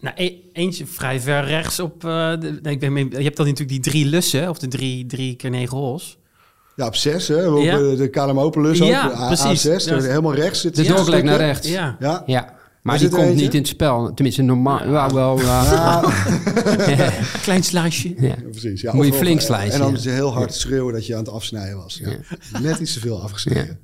Nou, 0.00 0.14
e- 0.18 0.34
eentje 0.52 0.86
vrij 0.86 1.20
ver 1.20 1.44
rechts 1.44 1.80
op... 1.80 2.04
eh, 2.04 2.30
de, 2.40 2.58
nee, 2.62 2.72
ik 2.74 2.80
ben 2.80 2.92
mee- 2.92 3.08
je 3.10 3.22
hebt 3.22 3.36
dan 3.36 3.46
natuurlijk 3.46 3.82
die 3.82 3.92
drie 3.92 4.06
lussen, 4.06 4.48
of 4.48 4.58
de 4.58 4.68
drie, 4.68 5.06
drie 5.06 5.34
keer 5.36 5.50
negen 5.50 5.76
holes. 5.76 6.18
ja 6.76 6.86
op 6.86 6.94
zes, 6.96 7.28
hè? 7.28 7.48
Op 7.48 7.62
Ja. 7.62 7.78
de 7.78 8.08
KLM 8.10 8.38
Open 8.40 8.62
Lus 8.62 8.82
ook, 8.82 8.88
Ja, 8.88 9.08
de 9.08 9.14
A- 9.16 9.26
precies. 9.26 9.68
A6, 9.68 9.84
Ja. 9.88 10.00
helemaal 10.00 10.34
rechts 10.34 10.60
zit 10.60 10.76
De 10.76 10.84
zit 10.84 10.96
dogleg 10.96 11.22
naar 11.22 11.36
rechts. 11.38 11.68
Ja, 11.68 11.96
Ja. 12.00 12.22
Ja, 12.26 12.54
maar 12.82 12.98
die 12.98 13.08
komt 13.08 13.34
niet 13.34 13.52
in 13.54 13.58
het 13.58 13.68
spel. 13.68 14.14
Tenminste, 14.14 14.42
normaal. 14.42 14.90
Ja, 14.90 15.10
wel. 15.14 15.40
ja. 15.40 16.00
Klein 17.42 17.62
sluisje. 17.62 18.14
Ja. 18.16 18.26
Ja, 18.26 18.36
precies. 18.50 18.80
Ja, 18.80 18.94
Moet 18.94 19.06
je 19.06 19.12
flink 19.12 19.40
slijten, 19.40 19.72
En 19.74 19.80
dan 19.80 19.94
is 19.94 20.04
heel 20.04 20.32
hard 20.32 20.54
schreeuwen 20.54 20.92
dat 20.94 21.06
je 21.06 21.12
aan 21.14 21.24
het 21.24 21.32
afsnijden 21.32 21.76
was. 21.76 22.00
Ja. 22.04 22.60
Net 22.60 22.78
iets 22.78 22.92
te 22.92 23.00
veel 23.00 23.22
afgesneden. 23.22 23.80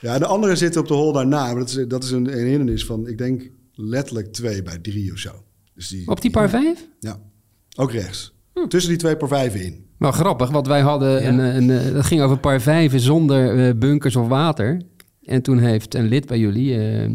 Ja. 0.00 0.18
de 0.18 0.26
andere 0.26 0.56
zitten 0.56 0.80
op 0.80 0.88
de 0.88 0.94
hol 0.94 1.12
daarna. 1.12 1.44
Maar 1.46 1.58
dat 1.58 1.68
is, 1.68 1.84
dat 1.88 2.04
is 2.04 2.10
een, 2.10 2.38
een 2.38 2.46
hindernis 2.46 2.84
van, 2.84 3.08
ik 3.08 3.18
denk, 3.18 3.50
letterlijk 3.74 4.32
twee 4.32 4.62
bij 4.62 4.78
drie 4.78 5.12
of 5.12 5.18
zo. 5.18 5.30
Dus 5.74 5.88
die, 5.88 6.08
Op 6.08 6.20
die 6.20 6.30
par 6.30 6.48
5? 6.48 6.88
Ja, 7.00 7.18
ook 7.76 7.92
rechts. 7.92 8.34
Hm. 8.52 8.66
Tussen 8.68 8.90
die 8.90 8.98
twee 9.00 9.16
par 9.16 9.28
vijven 9.28 9.64
in. 9.64 9.86
Wel 9.98 10.12
grappig, 10.12 10.50
want 10.50 10.66
wij 10.66 10.80
hadden 10.80 11.22
Ja. 11.22 11.28
een, 11.28 11.38
een, 11.38 11.70
eh, 11.70 11.92
dat 11.92 12.04
ging 12.04 12.20
over 12.20 12.38
par 12.38 12.60
5 12.60 12.92
zonder 13.00 13.66
eh, 13.68 13.74
bunkers 13.74 14.16
of 14.16 14.28
water. 14.28 14.82
En 15.22 15.42
toen 15.42 15.58
heeft 15.58 15.94
een 15.94 16.08
lid 16.08 16.26
bij 16.26 16.38
jullie, 16.38 16.78
eh 16.78 17.10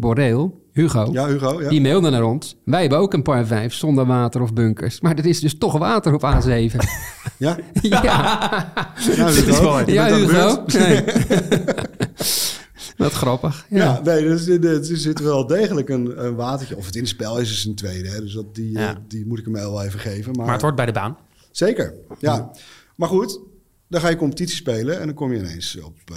Boreel, 0.00 0.66
Hugo, 0.72 1.08
Ja, 1.12 1.26
Hugo? 1.26 1.62
Ja. 1.62 1.68
die 1.68 1.80
mailde 1.80 2.10
naar 2.10 2.22
ons. 2.22 2.56
Wij 2.64 2.80
hebben 2.80 2.98
ook 2.98 3.12
een 3.12 3.22
par 3.22 3.46
5 3.46 3.74
zonder 3.74 4.06
water 4.06 4.42
of 4.42 4.52
bunkers. 4.52 5.00
Maar 5.00 5.16
er 5.18 5.26
is 5.26 5.40
dus 5.40 5.58
toch 5.58 5.78
water 5.78 6.14
op 6.14 6.22
A7. 6.22 6.76
Ja? 7.38 7.58
ja, 7.72 8.72
Nou, 9.16 9.30
Hugo, 9.32 9.82
ja 9.86 10.14
Hugo. 10.14 10.64
Nee. 10.66 11.04
Wat 12.96 13.12
grappig. 13.12 13.66
Ja. 13.68 13.76
Ja, 13.84 14.00
nee, 14.04 14.24
er 14.28 14.38
zit, 14.38 14.64
er 14.64 14.84
zit 14.96 15.20
wel 15.20 15.46
degelijk 15.46 15.88
een, 15.88 16.24
een 16.24 16.34
watertje. 16.34 16.76
Of 16.76 16.86
het 16.86 16.94
in 16.94 17.00
het 17.00 17.10
spel 17.10 17.38
is, 17.38 17.50
is 17.50 17.64
een 17.64 17.74
tweede. 17.74 18.08
Hè, 18.08 18.20
dus 18.20 18.32
dat, 18.32 18.54
die, 18.54 18.76
eh, 18.76 18.82
Ja. 18.82 18.98
die 19.08 19.26
moet 19.26 19.38
ik 19.38 19.44
hem 19.44 19.54
wel 19.54 19.82
even 19.82 20.00
geven. 20.00 20.32
Maar, 20.36 20.44
Maar 20.44 20.54
het 20.54 20.62
hoort 20.62 20.74
bij 20.76 20.86
de 20.86 20.92
baan. 20.92 21.16
Zeker, 21.50 21.94
ja. 22.18 22.50
Maar 22.96 23.08
goed, 23.08 23.40
dan 23.88 24.00
ga 24.00 24.08
je 24.08 24.16
competitie 24.16 24.56
spelen 24.56 25.00
en 25.00 25.06
dan 25.06 25.14
kom 25.14 25.32
je 25.32 25.38
ineens 25.38 25.78
op 25.80 25.96
eh, 26.04 26.16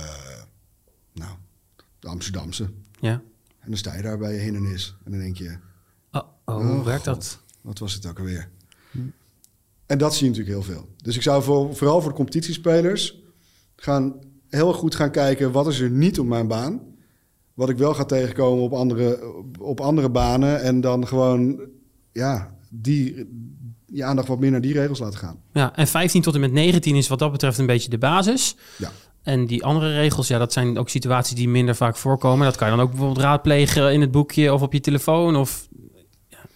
nou, 1.14 1.32
de 2.00 2.08
Amsterdamse. 2.08 2.70
Ja. 3.00 3.22
En 3.62 3.68
dan 3.70 3.78
sta 3.78 3.96
je 3.96 4.02
daar 4.02 4.18
bij 4.18 4.34
je 4.34 4.40
hindernis. 4.40 4.96
En 5.04 5.12
dan 5.12 5.20
denk 5.20 5.38
je, 5.38 5.58
Oh, 6.12 6.22
oh, 6.46 6.56
hoe 6.56 6.84
werkt 6.84 7.08
God. 7.08 7.16
dat? 7.16 7.40
wat 7.62 7.80
was 7.80 7.94
het 7.94 8.06
ook 8.06 8.20
alweer? 8.20 8.50
En 9.86 9.98
dat 9.98 10.16
zie 10.16 10.24
je 10.24 10.30
natuurlijk 10.30 10.66
heel 10.66 10.76
veel. 10.76 10.88
Dus 10.98 11.16
ik 11.16 11.22
zou 11.22 11.44
voor, 11.44 11.76
vooral 11.76 12.02
voor 12.02 12.10
de 12.10 12.16
competitiespelers 12.16 13.20
gaan 13.76 14.20
heel 14.48 14.74
goed 14.74 14.96
gaan 14.96 15.12
kijken 15.12 15.52
wat 15.52 15.68
is 15.68 15.80
er 15.80 15.90
niet 15.90 16.20
op 16.20 16.26
mijn 16.26 16.48
baan. 16.48 16.82
Wat 17.54 17.70
ik 17.70 17.78
wel 17.78 17.94
ga 17.94 18.06
tegenkomen 18.06 18.64
op 18.64 18.74
andere, 18.74 19.36
op, 19.36 19.60
op 19.60 19.80
andere 19.80 20.10
banen. 20.10 20.62
En 20.62 20.82
dan 20.82 21.08
gewoon 21.08 21.62
ja, 22.12 22.56
die, 22.70 23.28
je 23.86 24.04
aandacht 24.04 24.28
wat 24.28 24.40
meer 24.40 24.52
naar 24.52 24.62
die 24.62 24.74
regels 24.74 25.00
laten 25.00 25.20
gaan. 25.20 25.42
Ja, 25.54 25.76
en 25.76 25.88
15 25.88 26.22
tot 26.22 26.34
en 26.34 26.40
met 26.40 26.52
19 26.52 26.96
is 26.96 27.08
wat 27.08 27.20
dat 27.20 27.32
betreft 27.32 27.58
een 27.58 27.66
beetje 27.66 27.90
de 27.90 27.98
basis. 27.98 28.56
Ja. 28.78 28.92
En 29.24 29.46
die 29.46 29.64
andere 29.64 29.94
regels, 29.94 30.28
ja, 30.28 30.38
dat 30.38 30.54
zijn 30.54 30.78
ook 30.78 30.90
situaties 30.90 31.36
die 31.36 31.50
minder 31.50 31.76
vaak 31.76 31.96
voorkomen. 31.98 32.46
Dat 32.46 32.56
kan 32.56 32.70
je 32.70 32.76
dan 32.76 32.84
ook 32.84 32.90
bijvoorbeeld 32.92 33.20
raadplegen 33.26 33.94
in 33.94 34.02
het 34.02 34.12
boekje 34.12 34.54
of 34.54 34.62
op 34.62 34.74
je 34.74 34.80
telefoon. 34.80 35.36
Of, 35.36 35.68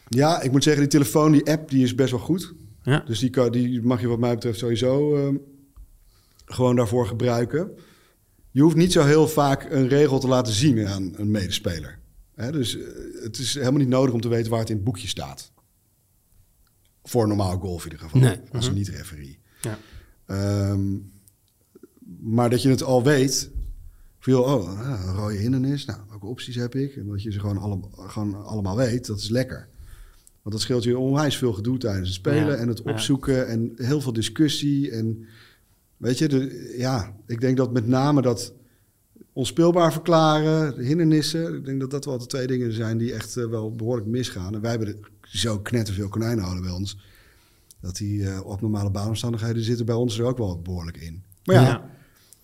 Ja, 0.07 0.41
ik 0.41 0.51
moet 0.51 0.63
zeggen, 0.63 0.81
die 0.81 0.91
telefoon, 0.91 1.31
die 1.31 1.51
app, 1.51 1.69
die 1.69 1.83
is 1.83 1.95
best 1.95 2.11
wel 2.11 2.19
goed. 2.19 2.53
ja. 2.83 2.99
Dus 3.05 3.19
die, 3.19 3.29
kan, 3.29 3.51
die 3.51 3.81
mag 3.81 4.01
je 4.01 4.07
wat 4.07 4.19
mij 4.19 4.33
betreft 4.33 4.59
sowieso 4.59 5.15
eh, 5.15 5.35
gewoon 6.45 6.75
daarvoor 6.75 7.07
gebruiken. 7.07 7.71
Je 8.51 8.61
hoeft 8.61 8.75
niet 8.75 8.91
zo 8.91 9.03
heel 9.03 9.27
vaak 9.27 9.67
een 9.71 9.87
regel 9.87 10.19
te 10.19 10.27
laten 10.27 10.53
zien 10.53 10.87
aan 10.87 11.11
een 11.15 11.31
medespeler. 11.31 11.99
Hè, 12.35 12.51
dus 12.51 12.77
eh, 12.77 12.83
het 13.23 13.37
is 13.37 13.53
helemaal 13.53 13.79
niet 13.79 13.87
nodig 13.87 14.13
om 14.13 14.21
te 14.21 14.27
weten 14.27 14.51
waar 14.51 14.59
het 14.59 14.69
in 14.69 14.75
het 14.75 14.85
boekje 14.85 15.07
staat. 15.07 15.51
Voor 17.03 17.21
een 17.21 17.27
normaal 17.27 17.57
golf 17.59 17.85
in 17.85 17.91
ieder 17.91 18.05
geval. 18.09 18.21
Nee. 18.21 18.39
Als 18.51 18.67
een 18.67 18.73
niet-referee. 18.73 19.39
Ja. 19.61 19.77
Ehm, 20.25 20.81
maar 22.25 22.49
dat 22.49 22.61
je 22.61 22.69
het 22.69 22.83
al 22.83 23.03
weet. 23.03 23.49
Veel, 24.19 24.41
oh, 24.41 24.79
ah, 24.79 25.05
een 25.05 25.15
rode 25.15 25.35
hindernis. 25.35 25.85
Nou, 25.85 25.99
welke 26.09 26.25
opties 26.25 26.55
heb 26.55 26.75
ik? 26.75 26.95
En 26.95 27.07
dat 27.07 27.23
je 27.23 27.31
ze 27.31 27.39
gewoon, 27.39 27.57
allemaal, 27.57 27.89
gewoon 27.91 28.45
allemaal 28.45 28.75
weet, 28.75 29.05
dat 29.05 29.19
is 29.19 29.29
lekker. 29.29 29.67
Want 30.41 30.55
dat 30.55 30.61
scheelt 30.61 30.83
je 30.83 30.97
onwijs 30.97 31.37
veel 31.37 31.53
gedoe 31.53 31.77
tijdens 31.77 32.07
het 32.07 32.17
spelen 32.17 32.45
Ja, 32.47 32.55
en 32.55 32.67
het 32.67 32.81
ja. 32.83 32.91
opzoeken 32.91 33.47
en 33.47 33.71
heel 33.75 34.01
veel 34.01 34.13
discussie. 34.13 34.91
En 34.91 35.25
weet 35.97 36.17
je, 36.17 36.27
de, 36.27 36.73
ja, 36.77 37.15
ik 37.27 37.41
denk 37.41 37.57
dat 37.57 37.73
met 37.73 37.87
name 37.87 38.21
dat 38.21 38.53
onspeelbaar 39.33 39.91
verklaren, 39.91 40.75
de 40.75 40.83
hindernissen, 40.83 41.55
ik 41.55 41.65
denk 41.65 41.79
dat 41.79 41.91
dat 41.91 42.05
wel 42.05 42.17
de 42.17 42.25
twee 42.25 42.47
dingen 42.47 42.73
zijn 42.73 42.97
die 42.97 43.13
echt 43.13 43.37
eh, 43.37 43.45
wel 43.45 43.75
behoorlijk 43.75 44.07
misgaan. 44.07 44.53
En 44.53 44.61
wij 44.61 44.69
hebben 44.69 44.87
er 44.87 45.11
zo 45.21 45.59
knetterveel 45.59 46.09
konijnenhouden 46.09 46.63
bij 46.63 46.73
ons, 46.73 46.99
dat 47.81 47.95
die 47.95 48.29
eh 48.29 48.39
abnormale 48.39 48.91
baanomstandigheden 48.91 49.63
zitten 49.63 49.85
bij 49.85 49.95
ons 49.95 50.19
er 50.19 50.25
ook 50.25 50.37
wel 50.37 50.61
behoorlijk 50.61 50.97
in. 50.97 51.23
Maar 51.43 51.55
ja, 51.55 51.61
Ja. 51.61 51.93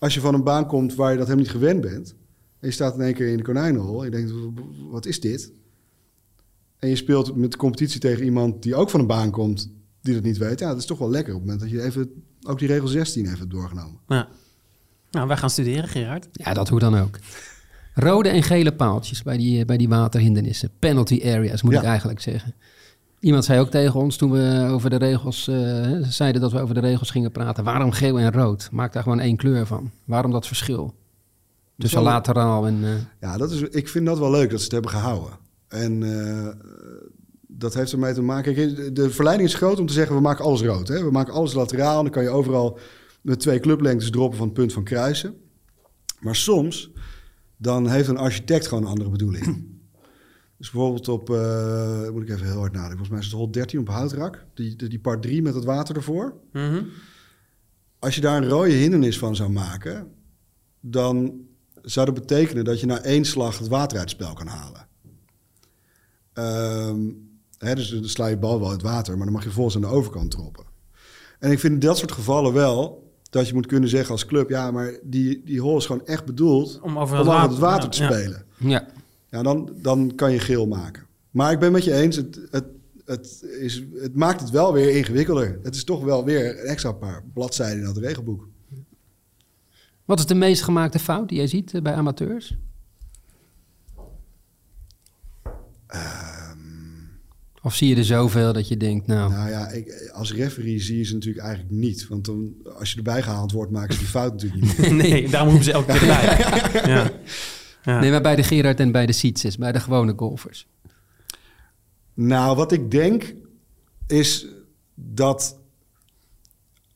Als 0.02 0.14
je 0.14 0.20
van 0.20 0.34
een 0.34 0.42
baan 0.44 0.66
komt 0.66 0.94
waar 0.94 1.10
je 1.10 1.16
dat 1.18 1.26
helemaal 1.26 1.46
niet 1.52 1.54
gewend 1.62 1.80
bent, 1.80 2.14
en 2.60 2.68
je 2.68 2.74
staat 2.74 2.94
in 2.94 3.00
één 3.00 3.14
keer 3.14 3.28
in 3.28 3.36
de 3.36 3.42
konijnenhol, 3.42 3.98
en 3.98 4.04
je 4.04 4.10
denkt, 4.10 4.32
wat 4.90 5.06
is 5.06 5.20
dit? 5.20 5.52
En 6.78 6.88
je 6.88 6.96
speelt 6.96 7.36
met 7.36 7.50
de 7.50 7.56
competitie 7.56 8.00
tegen 8.00 8.24
iemand 8.24 8.62
die 8.62 8.74
ook 8.74 8.90
van 8.90 9.00
een 9.00 9.06
baan 9.06 9.30
komt, 9.30 9.70
die 10.00 10.14
dat 10.14 10.22
niet 10.22 10.38
weet. 10.38 10.58
Ja, 10.58 10.68
dat 10.68 10.78
is 10.78 10.86
toch 10.86 10.98
wel 10.98 11.10
lekker 11.10 11.34
op 11.34 11.40
het 11.40 11.48
moment 11.50 11.70
dat 11.70 11.80
je 11.80 11.86
even 11.86 12.22
ook 12.42 12.58
die 12.58 12.68
regel 12.68 12.88
16 12.88 13.24
even 13.26 13.38
hebt 13.38 13.50
doorgenomen. 13.50 13.98
ja. 14.08 14.28
Nou, 15.10 15.28
wij 15.28 15.36
gaan 15.36 15.50
studeren, 15.50 15.88
Gerard. 15.88 16.28
Ja, 16.32 16.54
dat 16.54 16.68
hoe 16.68 16.78
dan 16.78 16.94
ook. 16.98 17.18
Rode 17.94 18.28
en 18.28 18.42
gele 18.42 18.74
paaltjes 18.74 19.22
bij 19.22 19.36
die, 19.36 19.64
bij 19.64 19.76
die 19.76 19.88
waterhindernissen. 19.88 20.70
Penalty 20.78 21.20
areas, 21.24 21.62
moet 21.62 21.72
Ja. 21.72 21.80
ik 21.80 21.86
eigenlijk 21.86 22.20
zeggen. 22.20 22.54
Iemand 23.22 23.44
zei 23.44 23.60
ook 23.60 23.68
tegen 23.70 24.00
ons 24.00 24.16
toen 24.16 24.30
we 24.30 24.66
over 24.70 24.90
de 24.90 24.96
regels 24.96 25.48
eh, 25.48 25.90
zeiden 26.02 26.40
dat 26.40 26.52
we 26.52 26.60
over 26.60 26.74
de 26.74 26.80
regels 26.80 27.10
gingen 27.10 27.30
praten. 27.32 27.64
Waarom 27.64 27.90
geel 27.90 28.18
en 28.18 28.32
rood? 28.32 28.68
Maak 28.72 28.92
daar 28.92 29.02
gewoon 29.02 29.20
één 29.20 29.36
kleur 29.36 29.66
van. 29.66 29.90
Waarom 30.04 30.30
dat 30.30 30.46
verschil? 30.46 30.94
Tussen 31.78 32.02
wel- 32.02 32.08
lateraal 32.12 32.66
en... 32.66 32.78
eh, 32.84 32.90
Ja, 33.20 33.36
dat 33.36 33.50
is, 33.50 33.60
ik 33.60 33.88
vind 33.88 34.06
dat 34.06 34.18
wel 34.18 34.30
leuk 34.30 34.50
dat 34.50 34.58
ze 34.58 34.64
het 34.64 34.72
hebben 34.72 34.90
gehouden. 34.90 35.30
En 35.68 36.02
eh, 36.02 36.48
dat 37.46 37.74
heeft 37.74 37.92
ermee 37.92 38.14
te 38.14 38.22
maken. 38.22 38.54
Kijk, 38.54 38.76
de- 38.76 38.92
de 38.92 39.10
verleiding 39.10 39.48
is 39.48 39.54
groot 39.54 39.78
om 39.78 39.86
te 39.86 39.92
zeggen: 39.92 40.16
we 40.16 40.22
maken 40.22 40.44
alles 40.44 40.62
rood. 40.62 40.88
Hè? 40.88 41.04
We 41.04 41.10
maken 41.10 41.32
alles 41.32 41.54
lateraal. 41.54 41.96
En 41.96 42.02
dan 42.02 42.12
kan 42.12 42.22
je 42.22 42.28
overal 42.28 42.78
met 43.20 43.40
twee 43.40 43.60
clublengtes 43.60 44.10
droppen 44.10 44.38
van 44.38 44.46
het 44.46 44.56
punt 44.56 44.72
van 44.72 44.84
kruisen. 44.84 45.34
Maar 46.20 46.36
soms 46.36 46.90
dan 47.56 47.88
heeft 47.88 48.08
een 48.08 48.16
architect 48.16 48.66
gewoon 48.66 48.82
een 48.84 48.90
andere 48.90 49.10
bedoeling. 49.10 49.66
Dus 50.62 50.70
bijvoorbeeld 50.70 51.08
op, 51.08 51.30
eh, 51.30 52.10
moet 52.10 52.22
ik 52.22 52.28
even 52.28 52.46
heel 52.46 52.58
hard 52.58 52.72
nadenken. 52.72 52.98
Volgens 52.98 53.08
mij 53.08 53.18
is 53.18 53.24
het 53.24 53.34
hol 53.34 53.50
13 53.50 53.80
op 53.80 53.88
Houtrak. 53.88 54.44
Die, 54.54 54.76
die, 54.76 54.88
die 54.88 55.00
part 55.00 55.22
3 55.22 55.42
met 55.42 55.54
het 55.54 55.64
water 55.64 55.96
ervoor. 55.96 56.34
Mhm. 56.52 56.82
Als 57.98 58.14
je 58.14 58.20
daar 58.20 58.42
een 58.42 58.48
rode 58.48 58.70
hindernis 58.70 59.18
van 59.18 59.36
zou 59.36 59.50
maken, 59.50 60.12
dan 60.80 61.40
zou 61.82 62.06
dat 62.06 62.14
betekenen 62.14 62.64
dat 62.64 62.80
je 62.80 62.86
na 62.86 63.00
één 63.00 63.24
slag 63.24 63.58
het 63.58 63.68
water 63.68 63.98
uit 63.98 64.10
het 64.10 64.20
spel 64.20 64.34
kan 64.34 64.46
halen. 64.46 64.86
Ehm, 66.32 67.10
hè, 67.58 67.74
dus 67.74 67.90
dan 67.90 68.04
sla 68.04 68.26
je 68.26 68.38
bal 68.38 68.58
wel 68.58 68.70
uit 68.70 68.82
het 68.82 68.90
water, 68.90 69.16
maar 69.16 69.24
dan 69.24 69.34
mag 69.34 69.44
je 69.44 69.50
volgens 69.50 69.74
aan 69.74 69.80
de 69.80 69.86
overkant 69.86 70.30
droppen. 70.30 70.64
En 71.38 71.50
ik 71.50 71.58
vind 71.58 71.72
in 71.72 71.88
dat 71.88 71.98
soort 71.98 72.12
gevallen 72.12 72.52
wel 72.52 73.12
dat 73.30 73.48
je 73.48 73.54
moet 73.54 73.66
kunnen 73.66 73.88
zeggen 73.88 74.10
als 74.10 74.26
club, 74.26 74.48
ja, 74.48 74.70
maar 74.70 74.98
die, 75.02 75.42
die 75.44 75.60
hole 75.60 75.76
is 75.76 75.86
gewoon 75.86 76.06
echt 76.06 76.24
bedoeld 76.24 76.80
Om 76.82 76.98
over 76.98 77.18
om 77.18 77.26
het 77.26 77.28
over 77.28 77.32
water, 77.32 77.50
het 77.50 77.58
water 77.58 77.88
te 77.90 78.02
ja. 78.02 78.12
spelen. 78.12 78.44
ja. 78.58 78.88
Ja, 79.32 79.42
dan, 79.42 79.70
dan 79.76 80.12
kan 80.14 80.32
je 80.32 80.38
geel 80.38 80.66
maken. 80.66 81.06
Maar 81.30 81.52
ik 81.52 81.58
ben 81.58 81.72
met 81.72 81.84
je 81.84 81.94
eens, 81.94 82.16
het, 82.16 82.40
het, 82.50 82.64
het, 83.04 83.42
is, 83.60 83.82
het 83.94 84.14
maakt 84.14 84.40
het 84.40 84.50
wel 84.50 84.72
weer 84.72 84.96
ingewikkelder. 84.96 85.58
Het 85.62 85.74
is 85.74 85.84
toch 85.84 86.04
wel 86.04 86.24
weer 86.24 86.60
een 86.60 86.66
extra 86.66 86.92
paar 86.92 87.24
bladzijden 87.34 87.78
in 87.78 87.84
dat 87.84 87.96
regelboek. 87.96 88.48
Wat 90.04 90.18
is 90.18 90.26
de 90.26 90.34
meest 90.34 90.62
gemaakte 90.62 90.98
fout 90.98 91.28
die 91.28 91.38
jij 91.38 91.46
ziet 91.46 91.74
eh, 91.74 91.82
bij 91.82 91.94
amateurs? 91.94 92.56
Ehm, 95.86 96.58
Of 97.62 97.74
zie 97.74 97.88
je 97.88 97.96
er 97.96 98.04
zoveel 98.04 98.52
dat 98.52 98.68
je 98.68 98.76
denkt, 98.76 99.06
nou... 99.06 99.30
Nou 99.32 99.50
ja, 99.50 99.68
ik, 99.68 100.10
als 100.12 100.34
referee 100.34 100.80
zie 100.80 100.98
je 100.98 101.04
ze 101.04 101.14
natuurlijk 101.14 101.44
eigenlijk 101.44 101.74
niet. 101.74 102.08
Want 102.08 102.24
dan, 102.24 102.54
als 102.78 102.90
je 102.90 102.96
erbij 102.96 103.22
gehaald 103.22 103.52
wordt, 103.52 103.72
maken 103.72 103.92
ze 103.92 103.98
die 103.98 104.08
fout 104.08 104.32
natuurlijk 104.32 104.62
niet. 104.62 104.78
meer. 104.78 104.94
nee, 104.94 105.28
daarom 105.28 105.48
hoeven 105.48 105.64
ze 105.66 105.72
elke 105.72 105.92
keer 105.98 106.06
bij. 106.06 106.36
Ja. 106.94 107.10
Ja. 107.82 108.00
Nee, 108.00 108.10
maar 108.10 108.22
bij 108.22 108.36
de 108.36 108.42
Gerard 108.42 108.80
en 108.80 108.92
bij 108.92 109.06
de 109.06 109.12
Sietses, 109.12 109.56
bij 109.56 109.72
de 109.72 109.80
gewone 109.80 110.12
golfers. 110.16 110.66
Nou, 112.14 112.56
wat 112.56 112.72
ik 112.72 112.90
denk 112.90 113.34
is 114.06 114.46
dat 114.94 115.58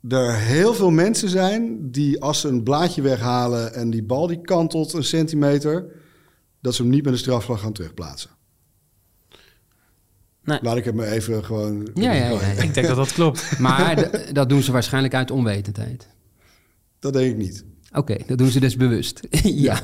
er 0.09 0.35
heel 0.35 0.75
veel 0.75 0.91
mensen 0.91 1.29
zijn 1.29 1.91
die 1.91 2.23
als 2.23 2.41
ze 2.41 2.49
een 2.49 2.63
blaadje 2.63 3.03
weghalen 3.03 3.75
en 3.75 3.91
die 3.91 4.03
bal 4.03 4.27
die 4.27 4.41
kantelt 4.41 4.93
een 4.93 5.05
centimeter, 5.05 5.85
dat 6.61 6.75
ze 6.75 6.83
hem 6.83 6.91
niet 6.91 7.05
met 7.05 7.13
een 7.13 7.19
strafslag 7.19 7.61
gaan 7.61 7.73
terugplaatsen. 7.73 8.31
Nee. 10.45 10.59
Laat 10.63 10.77
ik 10.77 10.85
het 10.85 10.95
me 10.95 11.07
even 11.07 11.45
gewoon. 11.45 11.89
Ja, 11.95 12.13
ja, 12.13 12.25
ja, 12.25 12.31
ja. 12.31 12.63
Ik 12.63 12.75
denk 12.75 12.87
dat 12.87 12.97
dat 12.97 13.13
klopt. 13.13 13.59
Maar 13.59 14.11
dat 14.33 14.49
doen 14.49 14.63
ze 14.63 14.73
waarschijnlijk 14.73 15.15
uit 15.15 15.31
onwetendheid. 15.31 16.09
Dat 16.99 17.13
denk 17.13 17.31
ik 17.31 17.37
niet. 17.37 17.65
Oké, 17.97 18.17
dat 18.27 18.39
doen 18.39 18.49
ze 18.51 18.61
dus 18.61 18.77
bewust. 18.77 19.21
ja. 19.67 19.81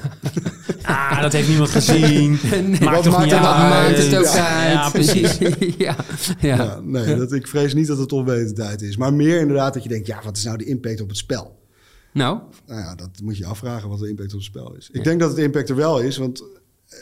Ah, 0.82 1.20
dat 1.22 1.32
heeft 1.32 1.48
niemand 1.48 1.70
gezien. 1.70 2.30
Maakt 2.70 2.84
Wat 2.84 3.02
toch 3.02 3.12
maakt 3.12 3.24
niet 3.24 3.40
nou 3.40 3.44
uit. 3.44 3.70
maakt 3.96 3.98
het 4.06 4.16
ook 4.16 4.24
Ja, 4.24 4.62
uit? 4.62 4.72
Ja, 4.72 4.90
precies. 4.90 5.38
ja. 5.86 5.96
Ja. 6.40 6.56
Ja, 6.56 6.80
nee, 6.80 7.16
dat, 7.16 7.32
ik 7.32 7.46
vrees 7.48 7.74
niet 7.74 7.86
dat 7.86 7.98
het 7.98 8.12
onwetendheid 8.12 8.82
is. 8.82 8.96
Maar 8.96 9.14
meer 9.14 9.40
inderdaad 9.40 9.74
dat 9.74 9.82
je 9.82 9.88
denkt, 9.88 10.06
ja, 10.06 10.20
wat 10.24 10.36
is 10.36 10.44
nou 10.44 10.56
de 10.58 10.64
impact 10.64 11.00
op 11.00 11.08
het 11.08 11.16
spel? 11.16 11.60
Nou, 12.12 12.38
Nou 12.66 12.80
ja, 12.80 12.94
dat 12.94 13.10
moet 13.22 13.36
je 13.36 13.46
afvragen 13.46 13.88
wat 13.88 13.98
de 13.98 14.08
impact 14.08 14.32
op 14.32 14.38
het 14.38 14.48
spel 14.48 14.74
is. 14.74 14.88
Ik 14.92 15.04
denk 15.04 15.20
dat 15.20 15.30
het 15.30 15.38
impact 15.38 15.68
er 15.68 15.76
wel 15.76 16.00
is, 16.00 16.16
want 16.16 16.42
eh, 16.88 16.96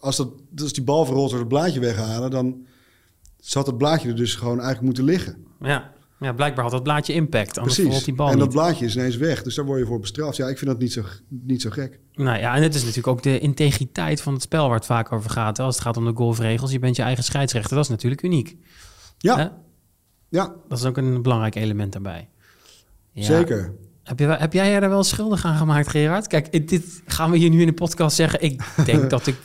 als, 0.00 0.16
dat, 0.16 0.28
als 0.62 0.72
die 0.72 0.84
bal 0.84 1.04
verrolt 1.04 1.30
door 1.30 1.38
het 1.38 1.48
blaadje 1.48 1.80
weghalen, 1.80 2.30
dan 2.30 2.66
zat 3.40 3.66
het 3.66 3.78
blaadje 3.78 4.08
er 4.08 4.16
dus 4.16 4.34
gewoon 4.34 4.56
eigenlijk 4.60 4.82
moeten 4.84 5.04
liggen. 5.04 5.44
Ja. 5.60 5.92
Ja, 6.20 6.32
blijkbaar 6.32 6.62
had 6.62 6.72
dat 6.72 6.82
blaadje 6.82 7.12
impact. 7.12 7.58
Anders 7.58 7.80
Precies. 7.80 8.04
die 8.04 8.14
bal 8.14 8.30
en 8.30 8.38
dat 8.38 8.46
niet. 8.46 8.56
blaadje 8.56 8.84
is 8.84 8.96
ineens 8.96 9.16
weg, 9.16 9.42
dus 9.42 9.54
daar 9.54 9.64
word 9.64 9.80
je 9.80 9.86
voor 9.86 10.00
bestraft. 10.00 10.36
Ja, 10.36 10.48
ik 10.48 10.58
vind 10.58 10.70
dat 10.70 10.80
niet 10.80 10.92
zo, 10.92 11.02
niet 11.28 11.62
zo 11.62 11.70
gek. 11.70 11.98
Nou 12.14 12.38
ja, 12.38 12.54
en 12.54 12.62
het 12.62 12.74
is 12.74 12.80
natuurlijk 12.80 13.06
ook 13.06 13.22
de 13.22 13.38
integriteit 13.38 14.22
van 14.22 14.32
het 14.32 14.42
spel 14.42 14.66
waar 14.66 14.76
het 14.76 14.86
vaak 14.86 15.12
over 15.12 15.30
gaat. 15.30 15.58
Als 15.58 15.74
het 15.74 15.84
gaat 15.84 15.96
om 15.96 16.04
de 16.04 16.12
golfregels, 16.14 16.72
je 16.72 16.78
bent 16.78 16.96
je 16.96 17.02
eigen 17.02 17.24
scheidsrechter. 17.24 17.74
Dat 17.74 17.84
is 17.84 17.90
natuurlijk 17.90 18.22
uniek. 18.22 18.56
Ja, 19.18 19.58
ja 20.28 20.54
Dat 20.68 20.78
is 20.78 20.84
ook 20.84 20.96
een 20.96 21.22
belangrijk 21.22 21.54
element 21.54 21.92
daarbij. 21.92 22.28
Ja. 23.12 23.22
zeker. 23.22 23.74
Heb, 24.04 24.18
je, 24.18 24.26
heb 24.26 24.52
jij 24.52 24.80
daar 24.80 24.88
wel 24.90 25.04
schuldig 25.04 25.44
aan 25.44 25.56
gemaakt, 25.56 25.88
Gerard? 25.88 26.26
Kijk, 26.26 26.68
dit 26.68 27.02
gaan 27.06 27.30
we 27.30 27.36
hier 27.36 27.50
nu 27.50 27.60
in 27.60 27.66
de 27.66 27.72
podcast 27.72 28.16
zeggen. 28.16 28.42
Ik 28.42 28.62
denk 28.84 29.10
dat 29.10 29.26
ik... 29.26 29.36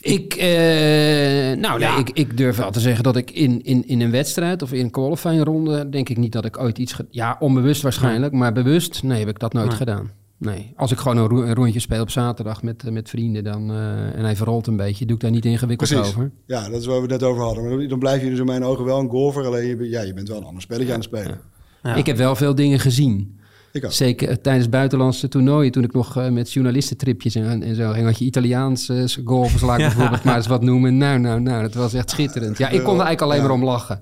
ik, 0.00 0.34
eh, 0.34 1.56
nou, 1.60 1.78
nee, 1.78 1.98
ik, 1.98 2.10
ik 2.10 2.36
durf 2.36 2.56
wel 2.56 2.70
te 2.70 2.80
zeggen 2.80 3.04
dat 3.04 3.16
ik 3.16 3.30
in, 3.30 3.62
in, 3.62 3.86
in 3.88 4.00
een 4.00 4.10
wedstrijd 4.10 4.62
of 4.62 4.72
in 4.72 4.84
een 4.84 4.90
qualifying 4.90 5.44
ronde, 5.44 5.88
denk 5.88 6.08
ik 6.08 6.16
niet 6.16 6.32
dat 6.32 6.44
ik 6.44 6.58
ooit 6.58 6.78
iets... 6.78 6.96
ja, 7.10 7.36
onbewust 7.40 7.82
waarschijnlijk, 7.82 8.32
maar 8.32 8.52
bewust, 8.52 9.02
nee, 9.02 9.18
heb 9.18 9.28
ik 9.28 9.38
dat 9.38 9.52
nooit 9.52 9.68
Nee. 9.68 9.76
gedaan. 9.76 10.10
Nee, 10.38 10.72
als 10.76 10.92
ik 10.92 10.98
gewoon 10.98 11.16
een, 11.16 11.28
ro- 11.28 11.42
een 11.42 11.54
rondje 11.54 11.80
speel 11.80 12.00
op 12.02 12.10
zaterdag 12.10 12.62
met, 12.62 12.84
eh, 12.84 12.92
met 12.92 13.08
vrienden 13.08 13.44
dan, 13.44 13.70
eh, 13.70 13.78
en 14.18 14.24
hij 14.24 14.36
verrolt 14.36 14.66
een 14.66 14.76
beetje, 14.76 15.06
doe 15.06 15.14
ik 15.16 15.22
daar 15.22 15.30
niet 15.30 15.44
ingewikkeld 15.44 15.90
Precies. 15.90 16.08
over. 16.08 16.30
Ja, 16.46 16.68
dat 16.68 16.80
is 16.80 16.86
waar 16.86 16.96
we 16.96 17.02
het 17.02 17.10
net 17.10 17.22
over 17.22 17.42
hadden. 17.42 17.64
Maar 17.78 17.88
dan- 17.88 17.98
blijf 17.98 18.22
je 18.22 18.30
dus 18.30 18.38
in 18.38 18.44
mijn 18.44 18.64
ogen 18.64 18.84
wel 18.84 18.98
een 19.00 19.08
golfer, 19.08 19.44
alleen 19.44 19.66
je, 19.66 19.76
bent- 19.76 19.90
ja, 19.90 20.00
je 20.02 20.14
bent 20.14 20.28
wel 20.28 20.36
een 20.38 20.44
ander 20.44 20.62
spelletje 20.62 20.92
aan 20.92 20.98
het 21.00 21.04
spelen. 21.08 21.40
Ja. 21.82 21.94
Ik 21.94 22.06
heb 22.06 22.16
wel 22.16 22.36
veel 22.36 22.54
dingen 22.54 22.78
gezien. 22.78 23.38
Ik 23.76 23.84
ook. 23.84 23.92
Zeker 23.92 24.28
eh, 24.28 24.34
tijdens 24.36 24.68
buitenlandse 24.68 25.28
toernooien, 25.28 25.72
toen 25.72 25.84
ik 25.84 25.92
nog 25.92 26.16
eh, 26.16 26.28
met 26.28 26.52
journalistentripjes 26.52 27.34
en, 27.34 27.62
en 27.62 27.74
zo 27.74 27.90
ging, 27.92 28.04
had 28.06 28.18
je 28.18 28.24
Italiaans 28.24 28.88
eh, 28.88 29.04
golfers, 29.24 29.62
laat 29.62 29.78
ik 29.78 29.84
Ja. 29.84 29.88
bijvoorbeeld 29.88 30.24
maar 30.24 30.36
eens 30.36 30.46
wat 30.46 30.62
noemen. 30.62 30.96
Nou, 30.96 31.18
nou, 31.18 31.40
nou, 31.40 31.62
dat 31.62 31.74
was 31.74 31.94
echt 31.94 32.10
schitterend. 32.10 32.58
Ja, 32.58 32.68
ik 32.68 32.82
kon 32.82 32.98
er 32.98 33.04
eigenlijk 33.06 33.20
alleen 33.22 33.36
Ja. 33.36 33.42
maar 33.42 33.52
om 33.56 33.64
lachen. 33.64 34.00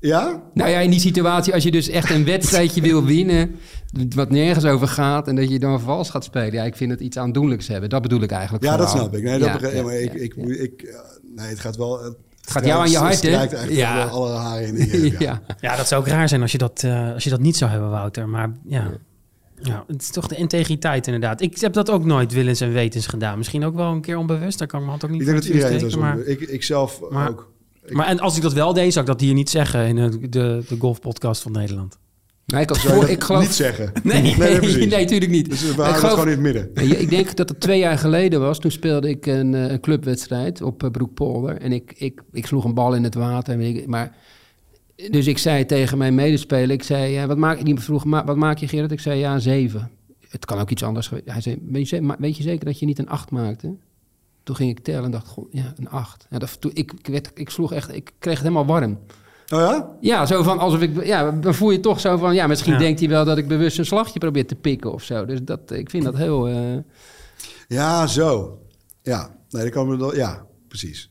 Ja? 0.00 0.42
Nou 0.54 0.70
ja, 0.70 0.78
in 0.78 0.90
die 0.90 1.00
situatie, 1.00 1.54
als 1.54 1.62
je 1.62 1.70
dus 1.70 1.88
echt 1.88 2.10
een 2.10 2.24
wedstrijdje 2.24 2.80
wil 2.80 3.04
winnen, 3.04 3.54
wat 4.14 4.30
nergens 4.30 4.64
over 4.64 4.88
gaat, 4.88 5.28
en 5.28 5.36
dat 5.36 5.48
je 5.50 5.58
dan 5.58 5.80
vals 5.80 6.10
gaat 6.10 6.24
spelen. 6.24 6.52
Ja, 6.52 6.64
ik 6.64 6.76
vind 6.76 6.90
het 6.90 7.00
iets 7.00 7.16
aandoenlijks 7.16 7.68
hebben. 7.68 7.90
Dat 7.90 8.02
bedoel 8.02 8.22
ik 8.22 8.30
eigenlijk 8.30 8.64
Ja, 8.64 8.76
dat 8.76 8.90
snap 8.90 9.14
ik. 9.16 9.22
Nee, 9.22 9.38
dat 9.38 9.46
Ja, 9.48 9.52
begrijp- 9.52 9.74
ja, 9.74 9.82
maar 9.82 9.94
ik, 10.00 10.12
ja, 10.12 10.18
ik, 10.20 10.34
ik, 10.36 10.82
eh, 10.82 10.98
nee, 11.36 11.46
het 11.48 11.60
gaat 11.60 11.76
wel... 11.76 12.16
Het, 12.48 12.56
gaat 12.56 12.66
jou 12.66 12.80
aan 12.80 12.90
je 12.90 12.96
hart, 12.98 13.22
hè? 13.22 13.64
Ja. 13.68 13.94
wel 13.94 14.08
alle 14.08 14.36
haren 14.36 14.66
in 14.66 14.74
de 14.74 15.14
ja. 15.18 15.42
Ja, 15.60 15.76
dat 15.76 15.88
zou 15.88 16.00
ook 16.00 16.08
raar 16.08 16.28
zijn 16.28 16.42
als 16.42 16.52
je 16.52 16.58
dat, 16.58 16.82
eh, 16.82 17.12
als 17.12 17.24
je 17.24 17.30
dat 17.30 17.40
niet 17.40 17.56
zou 17.56 17.70
hebben, 17.70 17.90
Wouter. 17.90 18.28
Maar 18.28 18.52
ja. 18.64 18.90
ja, 19.62 19.84
het 19.86 20.02
is 20.02 20.10
toch 20.10 20.26
de 20.28 20.36
integriteit 20.36 21.06
inderdaad. 21.06 21.40
Ik 21.40 21.58
heb 21.60 21.72
dat 21.72 21.90
ook 21.90 22.04
nooit 22.04 22.32
willens 22.32 22.60
en 22.60 22.72
wetens 22.72 23.06
gedaan. 23.06 23.38
Misschien 23.38 23.64
ook 23.64 23.74
wel 23.74 23.92
een 23.92 24.00
keer 24.00 24.16
onbewust. 24.16 24.58
Daar 24.58 24.68
kan 24.68 24.78
ik 24.78 24.84
me 24.84 24.90
hand 24.90 25.04
ook 25.04 25.10
niet 25.10 25.20
Ik 25.20 25.26
denk 25.26 25.38
dat 25.38 25.46
iedereen 25.46 25.78
steken, 25.78 26.14
zo 26.14 26.30
Ik, 26.30 26.40
ik 26.40 26.62
zelf 26.62 27.00
maar- 27.10 27.28
ook. 27.30 27.50
Ik- 27.84 27.94
Maar 27.94 28.06
en 28.06 28.20
als 28.20 28.36
ik 28.36 28.42
dat 28.42 28.52
wel 28.52 28.72
deed, 28.72 28.92
zou 28.92 29.04
ik 29.04 29.10
dat 29.10 29.20
hier 29.20 29.34
niet 29.34 29.50
zeggen 29.50 29.86
in 29.86 29.96
de, 29.96 30.28
de, 30.28 30.64
de 30.68 30.76
golfpodcast 30.78 31.42
van 31.42 31.52
Nederland. 31.52 31.98
Nee, 32.52 32.62
ik, 32.62 32.68
had 32.68 32.78
zou 32.78 32.88
je 32.88 32.94
voor, 32.94 33.06
dat 33.06 33.14
ik 33.16 33.24
geloof... 33.24 33.42
niet 33.42 33.54
zeggen? 33.54 33.92
Nee, 34.02 34.22
nee, 34.22 34.88
natuurlijk 34.88 35.30
niet. 35.30 35.50
Dus 35.50 35.62
we 35.62 35.68
Ik 35.68 35.74
houden 35.74 35.86
het 35.94 35.96
geloof- 36.00 36.12
gewoon 36.18 36.28
in 36.28 36.44
het 36.44 36.72
midden. 36.74 37.00
Ik 37.00 37.10
denk 37.10 37.36
dat 37.36 37.48
het 37.48 37.60
twee 37.60 37.78
jaar 37.78 37.98
geleden 37.98 38.40
was. 38.40 38.58
Toen 38.58 38.70
speelde 38.70 39.08
ik 39.08 39.26
een, 39.26 39.54
eh, 39.54 39.70
een 39.70 39.80
clubwedstrijd 39.80 40.62
op 40.62 40.82
eh, 40.82 40.90
Broekpolder. 40.90 41.60
En 41.60 41.72
ik, 41.72 41.92
ik, 41.96 42.22
ik 42.32 42.46
sloeg 42.46 42.64
een 42.64 42.74
bal 42.74 42.94
in 42.94 43.04
het 43.04 43.14
water. 43.14 43.60
Ik, 43.60 43.86
maar, 43.86 44.16
dus 45.10 45.26
ik 45.26 45.38
zei 45.38 45.66
tegen 45.66 45.98
mijn 45.98 46.14
medespeler, 46.14 46.70
ik 46.70 46.82
zei, 46.82 47.12
ja, 47.12 47.26
wat 47.26 47.36
maak 47.36 47.58
je? 47.58 47.64
Die 47.64 47.78
vroeg, 47.80 48.04
"Ma- 48.04 48.24
wat 48.24 48.36
maak 48.36 48.58
je 48.58 48.68
Gerrit? 48.68 48.92
Ik 48.92 49.00
zei, 49.00 49.18
ja, 49.18 49.38
zeven. 49.38 49.90
Het 50.28 50.44
kan 50.44 50.58
ook 50.58 50.70
iets 50.70 50.82
anders 50.82 51.06
geweest. 51.08 51.30
Hij 51.30 51.40
zei, 51.40 51.58
weet 51.68 51.88
je, 51.88 52.14
weet 52.18 52.36
zeker 52.36 52.64
dat 52.64 52.78
je 52.78 52.86
niet 52.86 52.98
een 52.98 53.08
acht 53.08 53.30
maakte? 53.30 53.74
Toen 54.42 54.56
ging 54.56 54.70
ik 54.70 54.78
tellen 54.84 55.04
en 55.04 55.10
dacht, 55.10 55.26
goh, 55.26 55.52
ja, 55.52 55.72
een 55.76 55.88
acht. 55.88 56.26
Ja, 56.30 56.38
dat, 56.38 56.60
toen, 56.60 56.70
ik, 56.74 56.92
ik, 56.98 57.06
werd, 57.06 57.30
ik 57.34 57.50
sloeg 57.50 57.72
echt, 57.72 57.94
ik 57.94 58.12
kreeg 58.18 58.34
het 58.34 58.42
helemaal 58.42 58.66
warm. 58.66 58.98
Oh 59.54 59.58
ja? 59.58 59.96
Ja, 60.00 60.26
zo 60.26 60.42
van 60.42 60.58
alsof 60.58 60.80
ik. 60.80 61.04
Ja, 61.04 61.30
dan 61.30 61.54
voel 61.54 61.70
je 61.70 61.80
toch 61.80 62.00
zo 62.00 62.16
van. 62.16 62.34
Ja, 62.34 62.46
misschien 62.46 62.72
Ja. 62.72 62.78
denkt 62.78 63.00
hij 63.00 63.08
wel 63.08 63.24
dat 63.24 63.38
ik 63.38 63.48
bewust 63.48 63.78
een 63.78 63.86
slagje 63.86 64.18
probeer 64.18 64.46
te 64.46 64.54
pikken 64.54 64.92
of 64.92 65.02
zo. 65.02 65.24
Dus 65.24 65.38
dat, 65.42 65.70
ik 65.70 65.90
vind 65.90 66.04
dat 66.04 66.16
heel. 66.16 66.48
eh, 66.48 66.76
Ja, 67.68 68.06
zo. 68.06 68.58
Ja, 69.02 69.30
nee, 69.50 69.62
dat 69.62 69.72
kan 69.72 69.88
me 69.88 69.96
wel. 69.96 70.14
Ja, 70.16 70.46
precies. 70.68 71.10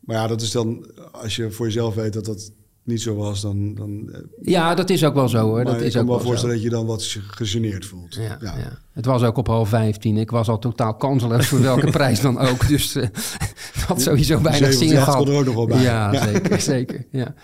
Maar 0.00 0.16
ja, 0.16 0.26
dat 0.26 0.40
is 0.40 0.50
dan 0.50 0.86
als 1.12 1.36
je 1.36 1.50
voor 1.50 1.66
jezelf 1.66 1.94
weet 1.94 2.12
dat 2.12 2.24
dat 2.24 2.50
niet 2.88 3.02
zo 3.02 3.14
was, 3.14 3.40
dan. 3.40 3.74
dan 3.74 4.10
eh, 4.12 4.20
ja, 4.42 4.74
dat 4.74 4.90
is 4.90 5.04
ook 5.04 5.14
wel 5.14 5.28
zo 5.28 5.38
hoor. 5.46 5.54
maar 5.54 5.64
Dat 5.64 5.80
ik 5.80 5.86
is 5.86 5.92
kan 5.92 6.00
ook 6.02 6.08
me 6.08 6.14
wel 6.14 6.24
voorstellen 6.24 6.54
dat 6.54 6.64
je 6.64 6.70
dan 6.70 6.86
wat 6.86 7.16
gegeneerd 7.26 7.86
voelt. 7.86 8.14
Ja, 8.14 8.22
ja. 8.40 8.58
ja. 8.58 8.78
Het 8.92 9.04
was 9.04 9.22
ook 9.22 9.36
op 9.36 9.46
half 9.46 9.68
15. 9.68 10.16
Ik 10.16 10.30
was 10.30 10.48
al 10.48 10.58
totaal 10.58 10.94
kansloos 10.94 11.46
voor 11.46 11.60
welke 11.60 11.90
prijs 11.98 12.20
dan 12.20 12.38
ook. 12.38 12.68
Dus 12.68 12.94
eh 12.94 13.08
had 13.86 14.02
sowieso 14.02 14.40
weinig 14.42 14.72
zin 14.72 14.88
gehad. 14.88 15.28
er 15.28 15.34
ook 15.34 15.44
nog 15.44 15.54
wel 15.54 15.66
bij. 15.66 15.82
Ja, 15.82 16.12
Ja. 16.12 16.24
zeker. 16.32 16.60
zeker 16.60 17.06
ja. 17.10 17.34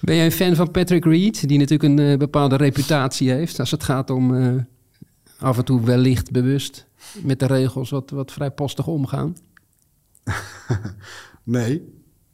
Ben 0.00 0.16
jij 0.16 0.24
een 0.24 0.32
fan 0.32 0.54
van 0.54 0.70
Patrick 0.70 1.04
Reed? 1.04 1.48
Die 1.48 1.58
natuurlijk 1.58 1.98
een 1.98 2.06
eh, 2.12 2.18
bepaalde 2.18 2.56
reputatie 2.56 3.30
heeft. 3.30 3.58
Als 3.60 3.70
het 3.70 3.82
gaat 3.84 4.10
om 4.10 4.66
af 5.38 5.58
en 5.58 5.64
toe 5.64 5.84
wellicht 5.84 6.30
bewust 6.30 6.86
met 7.22 7.38
de 7.40 7.46
regels 7.46 7.90
wat, 7.90 8.10
wat 8.10 8.32
vrijpostig 8.32 8.86
omgaan. 8.86 9.36
Nee, 11.42 11.82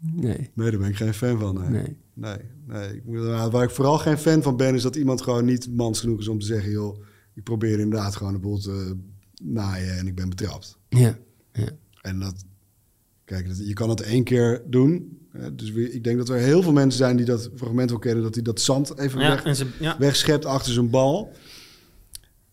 Nee. 0.01 0.51
nee, 0.55 0.71
daar 0.71 0.81
ben 0.81 0.89
ik 0.89 0.97
geen 0.97 1.15
fan 1.15 1.39
van. 1.39 1.55
Nee. 1.61 1.71
Nee. 1.83 1.97
Nee, 2.15 2.37
nee. 2.67 2.95
Ik 2.97 3.05
moet- 3.05 3.17
nou, 3.17 3.51
waar 3.51 3.63
ik 3.65 3.71
vooral 3.71 3.99
geen 3.99 4.19
fan 4.19 4.43
van 4.43 4.57
ben, 4.57 4.75
is 4.75 4.83
dat 4.83 4.97
iemand 4.97 5.23
gewoon 5.23 5.45
niet 5.45 5.77
mans 5.77 6.01
genoeg 6.01 6.19
is 6.21 6.29
om 6.29 6.39
te 6.39 6.47
zeggen: 6.47 6.71
joh, 6.71 7.05
ik 7.35 7.43
probeer 7.43 7.79
inderdaad 7.81 8.17
gewoon 8.17 8.33
de 8.33 8.39
boel 8.39 8.59
te 8.59 8.97
naaien 9.43 9.99
en 9.99 10.07
ik 10.07 10.15
ben 10.15 10.29
betrapt. 10.29 10.79
Ja. 10.89 11.19
ja. 11.53 11.69
En 12.03 12.19
dat, 12.21 12.45
kijk, 13.25 13.49
dat, 13.49 13.67
je 13.67 13.73
kan 13.73 13.89
het 13.89 14.01
één 14.01 14.25
keer 14.25 14.63
doen. 14.67 15.19
Hè, 15.31 15.55
dus 15.55 15.71
we- 15.71 15.93
ik 15.93 16.05
denk 16.05 16.19
dat 16.19 16.29
er 16.29 16.37
heel 16.37 16.63
veel 16.63 16.73
mensen 16.73 16.99
zijn 16.99 17.17
die 17.17 17.27
dat 17.27 17.51
fragment 17.55 17.91
wel 17.91 17.99
kennen, 17.99 18.23
dat 18.23 18.35
hij 18.35 18.43
dat 18.43 18.61
zand 18.61 18.99
even 18.99 19.21
Ja, 19.21 19.29
weg, 19.29 19.45
en 19.45 19.57
ze, 19.57 19.67
ja. 19.81 19.99
wegschept 19.99 20.45
achter 20.45 20.73
zijn 20.73 20.91
bal. 20.91 21.33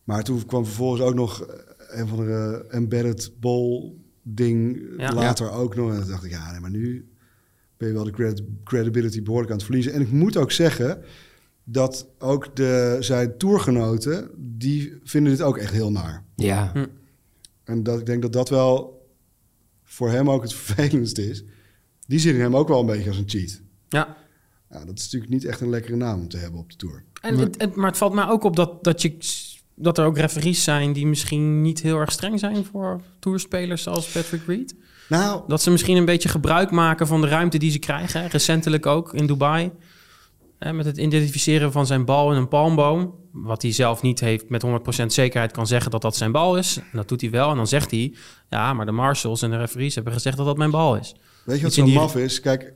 Maar 0.04 0.24
toen 0.24 0.46
kwam 0.46 0.66
vervolgens 0.66 1.02
ook 1.02 1.14
nog 1.16 1.46
een 1.90 2.08
van 2.08 2.18
de 2.18 2.66
embedded 2.70 3.32
ball 3.40 3.94
ding 4.24 4.82
later 4.98 5.52
ook 5.52 5.76
nog. 5.76 5.94
En 5.94 6.00
toen 6.00 6.10
dacht 6.10 6.24
ik, 6.24 6.32
ja, 6.32 6.52
nee, 6.52 6.60
maar 6.60 6.70
nu 6.70 7.10
ben 7.80 7.88
je 7.88 7.94
wel 7.94 8.04
de 8.04 8.12
credit- 8.12 8.44
credibility 8.64 9.24
behoorlijk 9.24 9.52
aan 9.52 9.58
het 9.58 9.66
verliezen. 9.66 9.94
En 9.94 10.02
ik 10.02 10.12
moet 10.12 10.38
ook 10.38 10.52
zeggen 10.52 11.04
dat 11.64 12.08
ook 12.18 12.56
de, 12.56 12.98
zijn 13.00 13.38
tourgenoten, 13.38 14.30
die 14.38 14.94
vinden 15.04 15.32
dit 15.32 15.42
ook 15.42 15.58
echt 15.58 15.72
heel 15.74 15.92
naar. 15.92 16.24
ja. 16.36 16.72
Hm. 16.74 16.86
En 17.64 17.84
dat, 17.84 18.00
ik 18.00 18.06
denk 18.06 18.22
dat 18.22 18.34
dat 18.34 18.50
wel 18.50 19.08
voor 19.84 20.10
hem 20.10 20.30
ook 20.30 20.42
het 20.42 20.54
vervelendste 20.64 21.30
is. 21.30 21.44
Die 22.08 22.20
zien 22.20 22.40
hem 22.40 22.56
ook 22.56 22.68
wel 22.68 22.80
een 22.80 22.86
beetje 22.86 23.08
als 23.10 23.18
een 23.18 23.30
cheat. 23.30 23.62
ja. 23.90 24.18
Ja, 24.72 24.86
dat 24.86 24.98
is 24.98 25.04
natuurlijk 25.04 25.32
niet 25.32 25.46
echt 25.46 25.62
een 25.62 25.70
lekkere 25.70 25.96
naam 25.96 26.20
om 26.20 26.28
te 26.28 26.38
hebben 26.38 26.60
op 26.60 26.70
de 26.70 26.76
Tour. 26.76 27.04
En 27.22 27.38
het, 27.38 27.62
het- 27.62 27.76
maar 27.76 27.88
het 27.88 27.98
valt 27.98 28.14
mij 28.14 28.28
ook 28.28 28.44
op 28.44 28.56
dat, 28.56 28.84
dat, 28.84 29.02
je, 29.02 29.16
dat 29.82 29.98
er 29.98 30.06
ook 30.06 30.18
referees 30.18 30.64
zijn 30.64 30.94
die 30.94 31.08
misschien 31.08 31.62
niet 31.62 31.82
heel 31.82 31.98
erg 31.98 32.12
streng 32.12 32.40
zijn 32.40 32.66
voor 32.66 33.02
toerspelers 33.20 33.84
zoals 33.84 34.08
Patrick 34.12 34.42
Reed. 34.48 34.76
Nou, 35.10 35.42
Dat 35.48 35.62
ze 35.62 35.72
misschien 35.72 35.98
een 35.98 36.06
beetje 36.06 36.30
gebruik 36.30 36.72
maken 36.72 37.08
van 37.08 37.22
de 37.22 37.28
ruimte 37.28 37.58
die 37.58 37.72
ze 37.72 37.80
krijgen. 37.80 38.28
Recentelijk 38.28 38.86
ook 38.86 39.14
in 39.14 39.28
Dubai. 39.28 39.72
Hè, 40.60 40.74
met 40.74 40.86
het 40.86 40.98
identificeren 40.98 41.72
van 41.72 41.86
zijn 41.86 42.06
bal 42.06 42.32
in 42.32 42.38
een 42.38 42.48
palmboom. 42.48 43.16
Wat 43.32 43.62
hij 43.62 43.72
zelf 43.72 44.02
niet 44.02 44.20
heeft 44.20 44.50
met 44.50 44.64
100% 45.02 45.06
zekerheid 45.06 45.52
kan 45.52 45.68
zeggen 45.68 45.92
dat 45.92 46.02
dat 46.02 46.16
zijn 46.16 46.32
bal 46.32 46.58
is. 46.58 46.78
En 46.78 46.84
dat 46.98 47.08
doet 47.08 47.22
hij 47.22 47.30
wel. 47.30 47.50
En 47.50 47.56
dan 47.56 47.68
zegt 47.68 47.92
hij, 47.92 48.14
ja, 48.50 48.74
maar 48.74 48.86
de 48.86 48.92
marshals 48.92 49.42
en 49.42 49.50
de 49.50 49.58
referees 49.58 49.96
hebben 49.96 50.14
gezegd 50.14 50.38
dat 50.38 50.46
dat 50.46 50.58
mijn 50.58 50.72
bal 50.72 50.96
is. 50.98 51.16
Weet 51.46 51.58
je 51.58 51.64
wat 51.64 51.74
zo 51.74 51.84
die- 51.86 51.94
maf 51.94 52.16
is? 52.16 52.40
Kijk, 52.40 52.74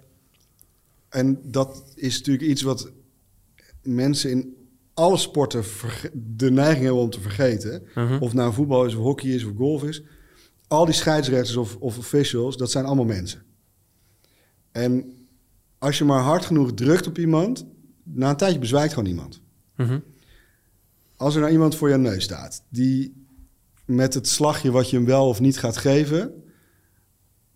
en 1.10 1.40
dat 1.44 1.84
is 1.96 2.18
natuurlijk 2.18 2.46
iets 2.50 2.62
wat 2.62 2.92
mensen 3.82 4.30
in 4.32 4.54
alle 4.94 5.18
sporten 5.18 5.64
de 6.14 6.52
neiging 6.52 6.84
hebben 6.84 7.02
om 7.02 7.10
te 7.10 7.22
vergeten. 7.22 7.88
Mhm. 7.96 8.18
Of 8.20 8.34
nou 8.34 8.54
voetbal 8.54 8.86
is, 8.86 8.96
of 8.96 9.04
hockey 9.04 9.30
is, 9.30 9.44
of 9.44 9.52
golf 9.58 9.84
is. 9.84 10.04
Al 10.68 10.86
die 10.86 10.94
scheidsrechters 10.94 11.56
of, 11.56 11.76
of 11.76 11.98
officials, 11.98 12.58
dat 12.58 12.72
zijn 12.72 12.86
allemaal 12.86 13.06
mensen. 13.06 13.44
En 14.72 15.14
als 15.78 15.98
je 15.98 16.04
maar 16.04 16.22
hard 16.22 16.46
genoeg 16.46 16.74
drukt 16.74 17.08
op 17.08 17.18
iemand, 17.18 17.66
na 18.04 18.30
een 18.30 18.38
tijdje 18.38 18.60
bezwijkt 18.60 18.94
gewoon 18.94 19.10
iemand. 19.10 19.42
Mhm. 19.76 20.00
Als 21.16 21.36
er 21.36 21.42
nou 21.42 21.54
iemand 21.54 21.76
voor 21.76 21.90
je 21.90 21.98
neus 21.98 22.24
staat, 22.24 22.64
die 22.70 23.26
met 23.86 24.14
het 24.14 24.28
slagje 24.28 24.72
wat 24.72 24.90
je 24.90 24.96
hem 24.96 25.06
wel 25.06 25.28
of 25.28 25.40
niet 25.40 25.60
gaat 25.60 25.78
geven, 25.78 26.44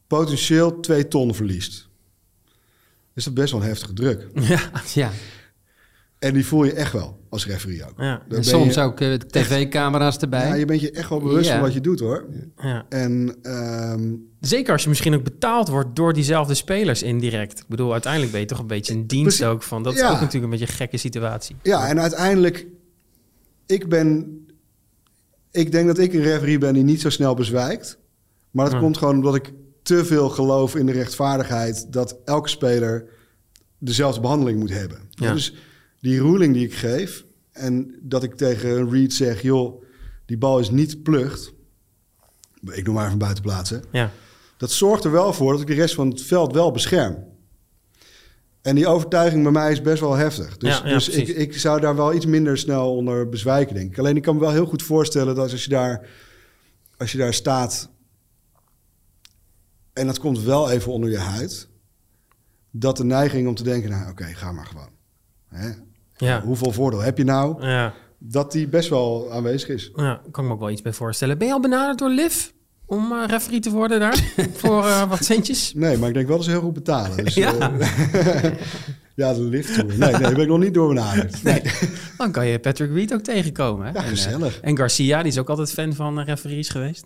potentieel 0.08 0.80
twee 0.80 1.08
ton 1.08 1.36
verliest. 1.36 1.88
Is 3.14 3.24
dat 3.24 3.34
best 3.34 3.52
wel 3.52 3.62
een 3.62 3.68
heftige 3.68 3.94
druk. 3.94 4.28
Ja, 4.48 4.72
Ja. 4.94 5.12
En 6.20 6.34
die 6.34 6.46
voel 6.46 6.64
je 6.64 6.74
echt 6.74 6.92
wel 6.92 7.17
als 7.30 7.48
referee 7.48 7.84
ook. 7.86 7.94
ja, 7.98 8.22
En 8.30 8.44
soms 8.44 8.74
je, 8.76 8.82
ook 8.82 9.00
eh, 9.02 9.14
tv-camera's 9.14 10.18
erbij. 10.18 10.48
Ja, 10.48 10.54
je 10.54 10.66
bent 10.66 10.82
je 10.82 10.92
echt 10.92 11.10
wel 11.10 11.20
bewust 11.22 11.48
Ja. 11.48 11.54
van 11.54 11.62
wat 11.62 11.74
je 11.74 11.82
doet 11.82 12.00
hoor. 12.00 12.26
ja. 12.62 12.86
En 12.90 13.36
ehm, 13.42 14.14
Zeker 14.40 14.74
als 14.74 14.84
je 14.84 14.90
misschien 14.90 15.14
ook 15.16 15.24
betaald 15.24 15.68
wordt 15.68 15.96
door 15.96 16.14
diezelfde 16.14 16.54
spelers 16.54 17.04
indirect. 17.04 17.60
Ik 17.60 17.68
bedoel, 17.68 17.92
uiteindelijk 17.92 18.32
ben 18.32 18.42
je 18.42 18.48
toch 18.48 18.60
een 18.60 18.68
beetje 18.68 18.94
een 18.94 19.08
dienst 19.08 19.24
Precies. 19.38 19.46
ook 19.46 19.64
van. 19.64 19.84
Dat 19.84 19.94
is 19.94 20.00
Ja. 20.00 20.06
ook 20.06 20.14
natuurlijk 20.20 20.44
een 20.44 20.50
beetje 20.50 20.66
een 20.68 20.74
gekke 20.74 20.98
situatie. 20.98 21.56
ja, 21.64 21.88
en 21.88 22.00
uiteindelijk, 22.02 22.68
ik 23.66 23.90
ben, 23.90 24.40
ik 25.52 25.72
denk 25.72 25.88
dat 25.88 25.98
ik 25.98 26.14
een 26.14 26.22
referee 26.22 26.58
ben 26.58 26.74
die 26.74 26.84
niet 26.84 27.02
zo 27.02 27.10
snel 27.10 27.34
bezwijkt. 27.34 27.98
Maar 28.52 28.70
dat 28.70 28.80
komt 28.80 28.98
gewoon 28.98 29.16
omdat 29.16 29.36
ik 29.36 29.54
te 29.84 30.06
veel 30.06 30.30
geloof 30.30 30.76
in 30.76 30.86
de 30.86 30.92
rechtvaardigheid 30.92 31.88
dat 31.94 32.18
elke 32.26 32.50
speler 32.50 33.06
dezelfde 33.80 34.22
behandeling 34.22 34.60
moet 34.60 34.70
hebben. 34.74 34.98
Ja. 35.10 35.34
Dus 35.34 35.54
die 36.00 36.20
ruling 36.22 36.54
die 36.54 36.66
ik 36.66 36.74
geef 36.74 37.26
en 37.52 37.96
dat 38.02 38.24
ik 38.24 38.36
tegen 38.36 38.90
Reed 38.90 39.14
zeg, 39.14 39.42
joh, 39.42 39.84
die 40.26 40.38
bal 40.38 40.60
is 40.60 40.70
niet 40.70 41.04
plucht. 41.04 41.54
Ik 42.72 42.86
noem 42.86 42.96
maar 42.96 43.06
even 43.06 43.18
buiten 43.18 43.44
plaatsen. 43.44 43.84
Ja, 43.92 44.12
Dat 44.58 44.72
zorgt 44.72 45.04
er 45.04 45.12
wel 45.12 45.34
voor 45.34 45.52
dat 45.52 45.62
ik 45.62 45.68
de 45.68 45.74
rest 45.74 45.96
van 45.96 46.10
het 46.10 46.22
veld 46.22 46.54
wel 46.54 46.72
bescherm. 46.72 47.26
En 48.62 48.76
die 48.76 48.88
overtuiging 48.88 49.44
bij 49.44 49.52
mij 49.52 49.72
is 49.72 49.82
best 49.82 50.00
wel 50.00 50.16
heftig. 50.16 50.58
Dus, 50.58 50.78
Ja, 50.78 50.88
ja, 50.88 50.94
dus 50.94 51.10
ik, 51.10 51.28
ik 51.28 51.58
zou 51.58 51.82
daar 51.82 51.96
wel 51.96 52.14
iets 52.14 52.26
minder 52.26 52.58
snel 52.58 52.96
onder 52.96 53.30
bezwijken, 53.30 53.76
denk 53.76 53.92
ik. 53.92 54.00
Alleen 54.00 54.16
ik 54.16 54.22
kan 54.22 54.36
me 54.36 54.42
wel 54.42 54.52
heel 54.52 54.66
goed 54.66 54.84
voorstellen 54.84 55.36
dat 55.36 55.52
als 55.52 55.64
je 55.64 55.70
daar, 55.70 56.08
als 56.98 57.12
je 57.12 57.18
daar 57.18 57.34
staat... 57.34 57.90
en 59.94 60.06
dat 60.06 60.20
komt 60.20 60.40
wel 60.40 60.70
even 60.72 60.92
onder 60.92 61.10
je 61.10 61.18
huid... 61.18 61.68
dat 62.72 62.98
de 62.98 63.04
neiging 63.04 63.48
om 63.48 63.56
te 63.56 63.64
denken, 63.64 63.90
nou 63.90 64.10
oké, 64.10 64.24
ga 64.26 64.52
maar 64.52 64.66
gewoon. 64.66 64.90
Hè? 65.48 65.70
Ja, 66.18 66.42
Hoeveel 66.42 66.72
voordeel 66.72 67.02
heb 67.02 67.18
je 67.18 67.24
nou? 67.24 67.66
ja, 67.68 67.94
Dat 68.20 68.52
die 68.52 68.68
best 68.68 68.90
wel 68.90 69.32
aanwezig 69.32 69.70
is. 69.70 69.92
ja. 69.96 70.22
Kan 70.32 70.44
ik 70.44 70.50
me 70.50 70.56
ook 70.56 70.60
wel 70.60 70.70
iets 70.70 70.82
bij 70.82 70.94
voorstellen. 70.94 71.38
Ben 71.38 71.48
je 71.48 71.54
al 71.54 71.60
benaderd 71.60 71.98
door 71.98 72.10
Liv 72.10 72.48
om 72.86 73.12
eh, 73.12 73.24
referee 73.28 73.60
te 73.60 73.70
worden 73.72 74.00
daar? 74.00 74.24
Voor 74.54 74.86
eh, 74.86 75.10
wat 75.10 75.24
centjes? 75.26 75.74
Nee, 75.76 75.98
maar 75.98 76.08
ik 76.08 76.14
denk 76.14 76.28
wel 76.28 76.36
dat 76.36 76.46
ze 76.46 76.52
heel 76.52 76.62
goed 76.62 76.74
betalen. 76.74 77.24
Dus, 77.24 77.34
Ja. 77.34 77.54
eh, 78.12 78.52
ja, 79.16 79.34
de 79.34 79.42
lift 79.42 79.74
tour. 79.74 79.98
Nee, 79.98 80.12
nee, 80.12 80.20
ben 80.32 80.40
ik 80.42 80.48
nog 80.48 80.60
niet 80.60 80.74
door 80.74 80.88
benaderd. 80.88 81.44
Nee. 81.44 81.62
Dan 82.18 82.32
kan 82.32 82.48
je 82.48 82.60
Patrick 82.60 82.92
Reed 82.94 83.14
ook 83.14 83.22
tegenkomen. 83.22 83.86
Hè? 83.86 83.92
Ja, 83.92 83.98
En, 83.98 84.04
eh, 84.04 84.10
gezellig. 84.10 84.60
En 84.60 84.78
Garcia, 84.78 85.22
die 85.22 85.32
is 85.32 85.38
ook 85.38 85.50
altijd 85.50 85.72
fan 85.72 85.94
van 85.94 86.20
eh, 86.20 86.26
referees 86.26 86.70
geweest. 86.70 87.06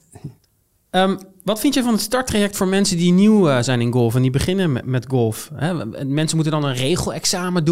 Ehm, 0.90 1.18
wat 1.44 1.60
vind 1.60 1.74
je 1.74 1.84
van 1.84 1.92
het 1.94 2.02
starttraject 2.02 2.58
voor 2.58 2.68
mensen 2.68 2.98
die 2.98 3.12
nieuw 3.12 3.50
eh, 3.50 3.62
zijn 3.62 3.82
in 3.82 3.92
golf 3.92 4.16
en 4.16 4.22
die 4.22 4.32
beginnen 4.32 4.72
met, 4.72 4.86
met 4.86 5.06
golf? 5.08 5.52
Hè? 5.54 5.86
Mensen 6.06 6.36
moeten 6.36 6.62
dan 6.62 6.64
een 6.70 6.76
regelexamen 6.76 7.66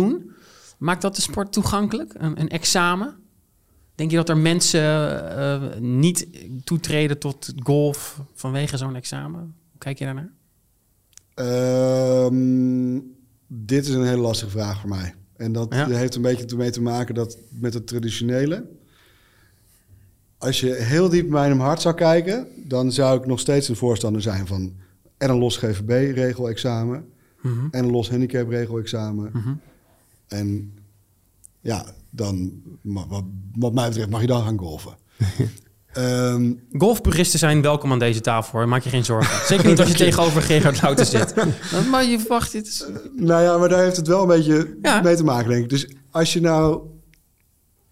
Maakt 0.80 1.02
dat 1.02 1.16
de 1.16 1.22
sport 1.22 1.52
toegankelijk? 1.54 2.14
Een, 2.18 2.40
een 2.40 2.50
examen? 2.50 3.16
Denk 3.96 4.12
je 4.12 4.18
dat 4.18 4.30
er 4.30 4.38
mensen 4.38 4.82
eh, 5.38 5.80
niet 5.80 6.28
toetreden 6.64 7.20
tot 7.20 7.54
golf 7.64 8.22
vanwege 8.34 8.78
zo'n 8.78 8.96
examen? 8.96 9.40
Hoe 9.42 9.78
kijk 9.80 10.00
je 10.00 10.06
daarnaar? 10.06 10.32
Ehm, 11.34 13.00
dit 13.48 13.88
is 13.88 13.94
een 13.94 14.06
hele 14.06 14.22
lastige 14.22 14.52
vraag 14.52 14.80
voor 14.80 14.90
mij. 14.90 15.14
En 15.38 15.52
dat 15.52 15.74
Ja. 15.74 15.88
heeft 15.88 16.16
een 16.16 16.22
beetje 16.22 16.46
ermee 16.46 16.70
te 16.70 16.82
maken 16.82 17.16
dat 17.16 17.38
met 17.50 17.74
het 17.74 17.88
traditionele. 17.88 18.66
Als 20.38 20.60
je 20.60 20.74
heel 20.74 21.10
diep 21.10 21.30
bij 21.30 21.48
mijn 21.48 21.60
hart 21.60 21.82
zou 21.82 21.96
kijken, 21.96 22.48
dan 22.56 22.92
zou 22.92 23.20
ik 23.20 23.26
nog 23.26 23.40
steeds 23.40 23.68
een 23.68 23.76
voorstander 23.76 24.22
zijn 24.22 24.48
van 24.48 24.74
en 25.18 25.30
een 25.30 25.38
los 25.38 25.58
GVB-regelexamen 25.58 27.06
Mhm. 27.42 27.68
en 27.72 27.84
een 27.84 27.92
los 27.92 28.10
handicap-regelexamen. 28.10 29.30
Mhm. 29.34 29.54
En 30.30 30.74
ja, 31.62 31.86
dan, 32.10 32.52
wat, 32.82 33.24
wat 33.56 33.74
mij 33.74 33.88
betreft, 33.88 34.10
mag 34.10 34.22
je 34.22 34.28
dan 34.28 34.44
gaan 34.44 34.58
golfen. 34.60 34.94
Ehm, 35.94 36.52
Golfpuristen 36.78 37.40
zijn 37.40 37.62
welkom 37.62 37.92
aan 37.92 38.00
deze 38.00 38.22
tafel, 38.22 38.60
hoor. 38.60 38.68
Maak 38.68 38.84
je 38.84 38.90
geen 38.90 39.06
zorgen. 39.06 39.46
Zeker 39.48 39.68
niet 39.70 39.80
als 39.80 39.90
je 39.90 39.96
tegenover 40.06 40.42
Gerard 40.42 40.82
Louter 40.82 41.06
zit. 41.06 41.34
Maar 41.92 42.06
je 42.06 42.20
verwacht 42.20 42.52
dit. 42.52 42.68
is- 42.68 42.86
nou 43.16 43.44
ja, 43.44 43.58
maar 43.58 43.70
daar 43.70 43.84
heeft 43.84 43.96
het 43.98 44.08
wel 44.08 44.22
een 44.22 44.28
beetje 44.28 44.78
Ja. 44.82 45.02
mee 45.02 45.16
te 45.16 45.24
maken, 45.24 45.50
denk 45.50 45.64
ik. 45.64 45.70
Dus 45.70 45.88
als 46.12 46.34
je 46.34 46.42
nou... 46.42 46.82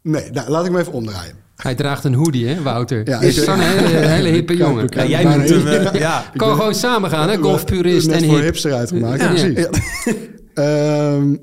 Nee, 0.01 0.29
nou, 0.31 0.49
laat 0.49 0.65
ik 0.65 0.71
me 0.71 0.79
even 0.79 0.93
omdraaien. 0.93 1.35
Hij 1.55 1.75
draagt 1.75 2.03
een 2.03 2.13
hoodie, 2.13 2.47
hè, 2.47 2.61
Wouter? 2.61 2.97
Ja, 3.09 3.21
Ja, 3.21 3.27
is 3.27 3.43
zo'n 3.43 3.59
hele, 3.59 3.87
hele 4.07 4.29
hippe 4.29 4.55
jongen. 4.57 4.87
Ja, 4.93 5.05
jij 5.05 5.23
noemt 5.23 5.49
hem... 5.49 5.67
hip. 5.67 5.85
eh, 5.85 5.99
ja. 5.99 6.31
Kan 6.35 6.55
gewoon 6.55 6.75
samen 6.75 7.09
gaan, 7.09 7.29
hè? 7.29 7.37
Golfpurist 7.37 8.07
en 8.07 8.25
voor 8.25 8.39
hipster 8.39 8.73
uitgemaakt. 8.73 9.21
Ja, 9.21 9.31
Ja, 9.31 9.45
ja. 9.45 9.69
precies. 9.69 10.15
Ehm, 10.53 11.35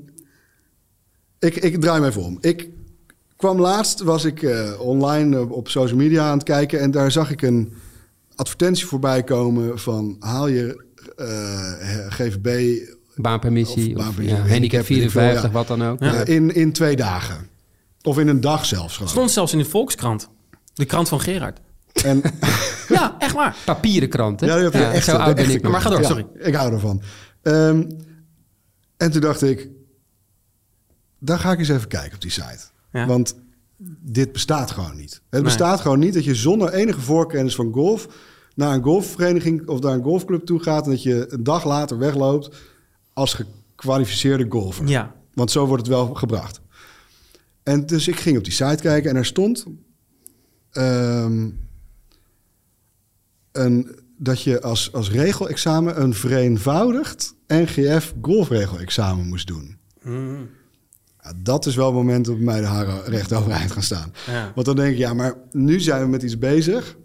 ik, 1.45 1.55
ik 1.55 1.81
draai 1.81 2.01
me 2.01 2.07
even 2.07 2.21
om. 2.21 2.37
Ik 2.41 2.69
kwam 3.35 3.59
laatst, 3.59 4.01
was 4.01 4.25
ik 4.25 4.43
eh, 4.43 4.79
online 4.79 5.35
eh, 5.35 5.51
op 5.51 5.69
social 5.69 5.97
media 5.97 6.23
aan 6.29 6.37
het 6.37 6.43
kijken... 6.43 6.79
en 6.79 6.91
daar 6.91 7.11
zag 7.11 7.31
ik 7.31 7.41
een 7.41 7.73
advertentie 8.35 8.85
voorbij 8.85 9.23
komen 9.23 9.79
van... 9.79 10.15
haal 10.19 10.47
je 10.47 10.83
eh, 11.15 12.09
GVB 12.09 12.79
Baanpermissie, 13.15 13.97
Of 13.97 14.03
ja, 14.03 14.11
handicap, 14.11 14.49
handicap 14.49 14.87
weet 14.87 15.01
ik 15.01 15.11
veel, 15.11 15.21
54, 15.21 15.43
ja. 15.43 15.51
wat 15.51 15.67
dan 15.67 15.83
ook. 15.83 15.99
Ja. 15.99 16.25
in, 16.25 16.55
in 16.55 16.71
twee 16.71 16.95
dagen. 16.95 17.47
Of 18.01 18.19
in 18.19 18.27
een 18.27 18.41
dag 18.41 18.65
zelfs 18.65 18.93
gewoon. 18.93 19.09
Stond 19.09 19.31
zelfs 19.31 19.51
in 19.51 19.57
de 19.57 19.65
Volkskrant. 19.65 20.29
De 20.73 20.85
krant 20.85 21.07
van 21.07 21.19
Gerard. 21.19 21.59
En, 22.03 22.21
Ja, 22.87 23.15
echt 23.19 23.33
waar. 23.33 23.55
Papieren 23.65 24.09
krant, 24.09 24.39
hè? 24.39 24.47
Ja, 24.47 24.57
je 24.57 24.69
echt 24.69 25.05
zo 25.05 25.15
oud 25.15 25.35
ben 25.35 25.49
ik 25.49 25.61
nog. 25.61 25.71
Maar 25.71 25.81
ga 25.81 25.89
door, 25.89 26.01
Ja, 26.01 26.07
sorry. 26.07 26.25
ik 26.39 26.53
hou 26.53 26.73
ervan. 26.73 27.01
Ehm, 27.41 27.83
en 28.97 29.11
toen 29.11 29.21
dacht 29.21 29.41
ik, 29.41 29.69
daar 31.25 31.39
ga 31.39 31.51
ik 31.51 31.59
eens 31.59 31.69
even 31.69 31.87
kijken 31.87 32.13
op 32.15 32.21
die 32.21 32.31
site. 32.31 32.59
Ja. 32.91 33.05
Want 33.05 33.35
dit 34.01 34.31
bestaat 34.31 34.71
gewoon 34.71 34.95
niet. 34.95 35.13
Het 35.13 35.21
Nee. 35.29 35.41
bestaat 35.41 35.79
gewoon 35.81 35.99
niet 35.99 36.13
dat 36.13 36.23
je 36.23 36.35
zonder 36.35 36.73
enige 36.73 36.99
voorkennis 37.01 37.55
van 37.55 37.73
golf 37.73 38.07
naar 38.55 38.73
een 38.73 38.83
golfvereniging 38.83 39.67
of 39.67 39.79
naar 39.79 39.93
een 39.93 40.03
golfclub 40.03 40.45
toe 40.45 40.59
gaat 40.59 40.85
en 40.85 40.91
dat 40.91 41.03
je 41.03 41.25
een 41.29 41.43
dag 41.43 41.65
later 41.65 41.97
wegloopt 41.97 42.55
als 43.13 43.33
gekwalificeerde 43.33 44.45
golfer. 44.49 44.87
Ja. 44.87 45.15
Want 45.33 45.51
zo 45.51 45.65
wordt 45.65 45.87
het 45.87 45.95
wel 45.95 46.13
gebracht. 46.13 46.61
En 47.63 47.85
dus 47.85 48.07
ik 48.07 48.15
ging 48.15 48.37
op 48.37 48.43
die 48.43 48.53
site 48.53 48.81
kijken 48.81 49.09
en 49.09 49.15
er 49.15 49.25
stond 49.25 49.65
ehm, 50.71 51.49
een, 53.51 53.99
dat 54.17 54.41
je 54.41 54.61
als, 54.61 54.93
als 54.93 55.11
regelexamen 55.11 56.01
een 56.01 56.13
vereenvoudigd 56.13 57.35
NGF 57.47 58.13
golfregelexamen 58.21 59.27
moest 59.27 59.47
doen. 59.47 59.77
Mm, 60.01 60.49
Ja, 61.25 61.31
dat 61.41 61.65
is 61.65 61.75
wel 61.75 61.85
het 61.85 61.95
moment 61.95 62.25
dat 62.25 62.37
mij 62.37 62.59
de 62.59 62.65
haren 62.67 63.03
recht 63.05 63.33
overeind 63.33 63.71
gaan 63.71 63.83
staan. 63.83 64.13
ja. 64.27 64.51
Want 64.55 64.65
dan 64.67 64.75
denk 64.75 64.91
ik, 64.91 64.97
ja, 64.97 65.13
maar 65.13 65.33
nu 65.51 65.79
zijn 65.79 66.01
we 66.01 66.07
met 66.07 66.23
iets 66.23 66.37
bezig. 66.37 66.97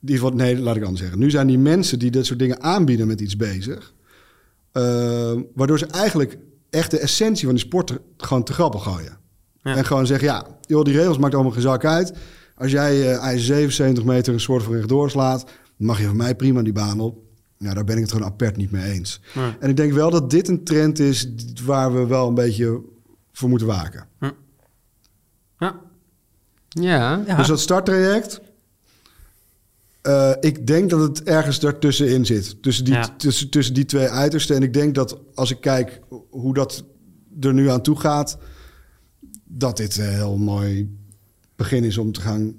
Die 0.00 0.20
wat, 0.20 0.34
nee, 0.34 0.58
laat 0.58 0.76
ik 0.76 0.82
anders 0.82 1.00
zeggen. 1.00 1.18
Nu 1.18 1.30
zijn 1.30 1.46
die 1.46 1.58
mensen 1.58 1.98
die 1.98 2.10
dit 2.10 2.26
soort 2.26 2.38
dingen 2.38 2.62
aanbieden 2.62 3.06
met 3.06 3.20
iets 3.20 3.36
bezig. 3.36 3.94
eh, 4.72 5.32
waardoor 5.54 5.78
ze 5.78 5.86
eigenlijk 5.86 6.38
echt 6.70 6.90
de 6.90 6.98
essentie 6.98 7.44
van 7.46 7.54
die 7.54 7.64
sport 7.64 7.98
gewoon 8.16 8.42
te 8.44 8.52
grappig 8.52 8.82
gooien. 8.82 9.18
Ja. 9.62 9.76
En 9.76 9.84
gewoon 9.84 10.06
zeggen, 10.06 10.28
ja, 10.28 10.46
joh, 10.60 10.84
die 10.84 10.94
regels 10.96 11.18
maakt 11.18 11.34
allemaal 11.34 11.52
geen 11.52 11.62
zak 11.62 11.84
uit. 11.84 12.12
Als 12.54 12.70
jij 12.70 13.10
eh 13.12 13.18
ijs 13.18 13.46
77 13.46 14.04
meter 14.04 14.32
een 14.34 14.40
soort 14.40 14.62
van 14.62 14.72
rechtdoor 14.74 15.10
slaat... 15.10 15.44
mag 15.76 16.00
je 16.00 16.06
van 16.06 16.16
mij 16.16 16.34
prima 16.34 16.62
die 16.62 16.72
baan 16.72 17.00
op. 17.00 17.18
Ja, 17.58 17.74
daar 17.74 17.84
ben 17.84 17.96
ik 17.96 18.02
het 18.02 18.12
gewoon 18.12 18.26
apert 18.28 18.56
niet 18.56 18.70
mee 18.70 18.92
eens. 18.92 19.20
En 19.60 19.70
ik 19.70 19.76
denk 19.76 19.92
wel 19.92 20.10
dat 20.10 20.30
dit 20.30 20.48
een 20.48 20.64
trend 20.64 20.98
is 20.98 21.28
waar 21.64 21.94
we 21.94 22.06
wel 22.06 22.28
een 22.28 22.34
beetje 22.34 22.80
voor 23.36 23.48
moeten 23.48 23.66
waken. 23.66 24.06
Ja. 24.20 25.80
Ja, 26.68 27.22
Ja. 27.26 27.36
Dus 27.36 27.46
dat 27.46 27.60
starttraject. 27.60 28.40
eh, 30.02 30.32
ik 30.40 30.66
denk 30.66 30.90
dat 30.90 31.00
het 31.00 31.22
ergens 31.22 31.60
daartussenin 31.60 32.26
zit. 32.26 32.62
Tussen 32.62 32.84
die, 32.84 32.94
Ja. 32.94 33.08
tussen, 33.16 33.50
tussen 33.50 33.74
die 33.74 33.84
twee 33.84 34.08
uitersten. 34.08 34.56
En 34.56 34.62
ik 34.62 34.72
denk 34.72 34.94
dat 34.94 35.18
als 35.34 35.50
ik 35.50 35.60
kijk 35.60 36.00
hoe 36.30 36.54
dat 36.54 36.84
er 37.40 37.54
nu 37.54 37.70
aan 37.70 37.82
toe 37.82 38.00
gaat. 38.00 38.38
dat 39.48 39.76
dit 39.76 39.96
een 39.96 40.08
heel 40.12 40.36
mooi 40.36 40.96
begin 41.56 41.84
is 41.84 41.98
om 41.98 42.12
te 42.12 42.20
gaan 42.20 42.54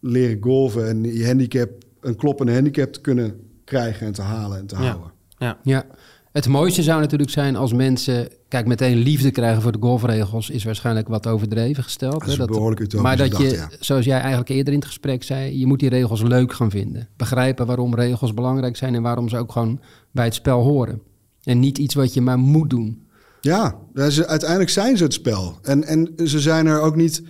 leren 0.00 0.42
golven. 0.42 0.88
En 0.88 1.02
je 1.02 1.26
handicap, 1.26 1.70
een 2.00 2.16
kloppende 2.16 2.52
handicap 2.54 2.92
te 2.92 3.00
kunnen 3.00 3.50
krijgen 3.64 4.06
en 4.06 4.12
te 4.12 4.22
halen 4.22 4.58
en 4.58 4.66
te 4.66 4.74
Ja. 4.76 4.82
houden. 4.82 5.12
Ja. 5.38 5.58
Ja. 5.62 5.86
Het 6.32 6.48
mooiste 6.48 6.82
zou 6.82 7.00
natuurlijk 7.00 7.30
zijn 7.30 7.56
als 7.56 7.72
mensen... 7.72 8.28
Kijk, 8.48 8.66
meteen 8.66 8.96
liefde 8.96 9.30
krijgen 9.30 9.62
voor 9.62 9.72
de 9.72 9.78
golfregels... 9.80 10.50
is 10.50 10.64
waarschijnlijk 10.64 11.08
wat 11.08 11.26
overdreven 11.26 11.82
gesteld. 11.82 12.20
Dat 12.20 12.28
is 12.28 12.36
hè. 12.36 12.42
utopische 12.42 13.00
maar 13.00 13.16
dat 13.16 13.36
je, 13.36 13.50
ja. 13.50 13.70
zoals 13.80 14.04
jij 14.04 14.18
eigenlijk 14.18 14.48
eerder 14.48 14.72
in 14.72 14.78
het 14.78 14.88
gesprek 14.88 15.22
zei... 15.22 15.58
je 15.58 15.66
moet 15.66 15.78
die 15.78 15.88
regels 15.88 16.22
leuk 16.22 16.52
gaan 16.52 16.70
vinden. 16.70 17.08
Begrijpen 17.16 17.66
waarom 17.66 17.94
regels 17.94 18.34
belangrijk 18.34 18.76
zijn... 18.76 18.94
en 18.94 19.02
waarom 19.02 19.28
ze 19.28 19.36
ook 19.36 19.52
gewoon 19.52 19.80
bij 20.10 20.24
het 20.24 20.34
spel 20.34 20.62
horen. 20.62 21.02
En 21.42 21.58
niet 21.58 21.78
iets 21.78 21.94
wat 21.94 22.14
je 22.14 22.20
maar 22.20 22.38
moet 22.38 22.70
doen. 22.70 23.06
Ja, 23.40 23.78
uiteindelijk 23.94 24.70
zijn 24.70 24.96
ze 24.96 25.02
het 25.02 25.12
spel. 25.12 25.58
En, 25.62 25.84
en 25.84 26.12
ze 26.24 26.40
zijn 26.40 26.66
er 26.66 26.80
ook 26.80 26.96
niet 26.96 27.22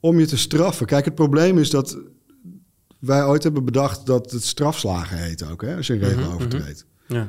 om 0.00 0.18
je 0.18 0.26
te 0.26 0.36
straffen. 0.36 0.86
Kijk, 0.86 1.04
het 1.04 1.14
probleem 1.14 1.58
is 1.58 1.70
dat 1.70 1.98
wij 2.98 3.24
ooit 3.24 3.42
hebben 3.42 3.64
bedacht 3.64 4.06
dat 4.06 4.30
het 4.30 4.44
strafslagen 4.44 5.18
heet 5.18 5.50
ook, 5.50 5.62
hè, 5.62 5.76
als 5.76 5.86
je 5.86 5.92
een 5.92 5.98
regel 5.98 6.22
Mhm, 6.22 6.32
overtreedt. 6.32 6.86
Ja. 7.06 7.28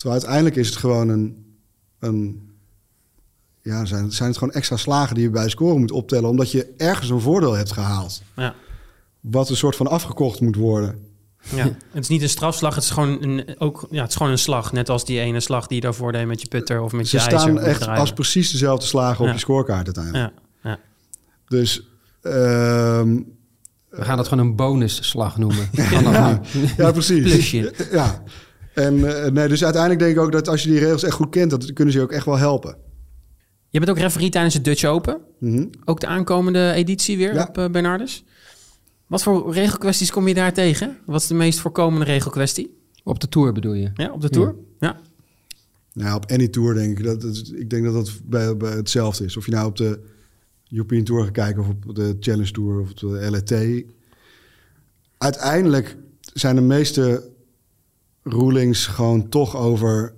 Terwijl 0.00 0.20
uiteindelijk 0.20 0.56
is 0.56 0.68
het 0.68 0.76
gewoon 0.76 1.08
een, 1.08 1.44
een 1.98 2.48
ja, 3.62 3.84
zijn, 3.84 4.12
zijn 4.12 4.28
het 4.28 4.38
gewoon 4.38 4.54
extra 4.54 4.76
slagen 4.76 5.14
die 5.14 5.24
je 5.24 5.30
bij 5.30 5.48
scoren 5.48 5.78
moet 5.80 5.90
optellen, 5.90 6.28
omdat 6.28 6.50
je 6.50 6.74
ergens 6.76 7.10
een 7.10 7.20
voordeel 7.20 7.52
hebt 7.52 7.72
gehaald, 7.72 8.22
Ja. 8.36 8.54
wat 9.20 9.50
een 9.50 9.56
soort 9.56 9.76
van 9.76 9.86
afgekocht 9.86 10.40
moet 10.40 10.56
worden. 10.56 11.04
Ja. 11.54 11.64
Het 11.90 12.02
is 12.02 12.08
niet 12.08 12.22
een 12.22 12.28
strafslag, 12.28 12.74
het 12.74 12.84
is 12.84 12.90
gewoon 12.90 13.22
een, 13.22 13.54
ook, 13.58 13.86
ja, 13.90 14.00
het 14.00 14.10
is 14.10 14.16
gewoon 14.16 14.32
een 14.32 14.38
slag. 14.38 14.72
Net 14.72 14.88
als 14.88 15.04
die 15.04 15.20
ene 15.20 15.40
slag 15.40 15.66
die 15.66 15.76
je 15.76 15.82
daarvoor 15.82 16.12
deed 16.12 16.26
met 16.26 16.40
je 16.42 16.48
putter 16.48 16.80
of 16.80 16.92
met 16.92 17.08
Ze 17.08 17.16
je 17.16 17.22
ijzer. 17.22 17.38
staan 17.40 17.50
of 17.54 17.58
met 17.60 17.66
echt 17.68 17.86
als 17.86 18.12
precies 18.12 18.50
dezelfde 18.50 18.86
slagen 18.86 19.20
op 19.20 19.26
Ja. 19.26 19.32
je 19.32 19.38
scorekaart 19.38 19.84
uiteindelijk. 19.96 20.32
Ja, 20.62 20.70
ja. 20.70 20.78
Dus 21.48 21.82
ehm, 22.22 23.20
We 23.90 24.04
gaan 24.04 24.16
dat 24.16 24.28
gewoon 24.28 24.46
een 24.46 24.56
bonusslag 24.56 25.38
noemen. 25.38 25.68
Nu. 25.72 26.68
Ja, 26.76 26.92
precies. 26.92 27.22
Plusje. 27.22 27.74
Ja. 27.92 28.22
En 28.74 29.24
eh, 29.24 29.30
nee, 29.30 29.48
dus 29.48 29.64
uiteindelijk 29.64 30.02
denk 30.02 30.16
ik 30.16 30.22
ook 30.22 30.32
dat 30.32 30.48
als 30.48 30.62
je 30.62 30.68
die 30.70 30.78
regels 30.78 31.02
echt 31.02 31.14
goed 31.14 31.30
kent, 31.30 31.50
dat 31.50 31.72
kunnen 31.72 31.92
ze 31.92 31.98
je 31.98 32.04
ook 32.04 32.12
echt 32.12 32.24
wel 32.24 32.36
helpen. 32.38 32.76
Je 33.68 33.78
bent 33.78 33.90
ook 33.90 33.98
referee 33.98 34.28
tijdens 34.30 34.54
de 34.54 34.60
Dutch 34.60 34.84
Open. 34.84 35.18
Mhm. 35.38 35.66
Ook 35.84 36.00
de 36.00 36.06
aankomende 36.06 36.72
editie 36.72 37.16
weer 37.16 37.34
Ja. 37.34 37.46
op 37.48 37.58
uh, 37.58 37.68
Bernardus. 37.68 38.24
Wat 39.06 39.22
voor 39.22 39.52
regelkwesties 39.52 40.10
kom 40.10 40.28
je 40.28 40.34
daar 40.34 40.52
tegen? 40.52 40.96
Wat 41.06 41.20
is 41.20 41.26
de 41.26 41.34
meest 41.34 41.58
voorkomende 41.58 42.04
regelkwestie? 42.04 42.78
Op 43.04 43.20
de 43.20 43.28
Tour 43.28 43.52
bedoel 43.52 43.72
je? 43.74 43.90
Ja, 43.94 44.12
op 44.12 44.20
de 44.20 44.28
Tour? 44.28 44.54
Ja. 44.78 45.00
Nou, 45.92 46.16
op 46.16 46.30
any 46.30 46.48
tour 46.48 46.74
denk 46.74 46.98
ik 46.98 47.04
dat, 47.04 47.20
dat- 47.20 47.52
ik 47.54 47.70
denk 47.70 47.84
dat 47.84 47.94
dat 47.94 48.12
bij, 48.24 48.56
bij 48.56 48.70
hetzelfde 48.72 49.24
is. 49.24 49.36
Of 49.36 49.44
je 49.46 49.50
nou 49.52 49.66
op 49.66 49.76
de 49.76 50.00
European 50.70 51.04
Tour 51.04 51.22
gaat 51.24 51.32
kijken 51.32 51.62
of 51.62 51.68
op 51.68 51.94
de 51.94 52.16
Challenge 52.20 52.50
Tour 52.50 52.80
of 52.80 52.90
op 52.90 52.98
de 52.98 53.30
LET. 53.30 53.84
Uiteindelijk 55.18 55.96
zijn 56.34 56.54
de 56.54 56.60
meeste 56.62 57.28
rulings 58.22 58.86
gewoon 58.86 59.28
toch 59.28 59.56
over 59.56 60.14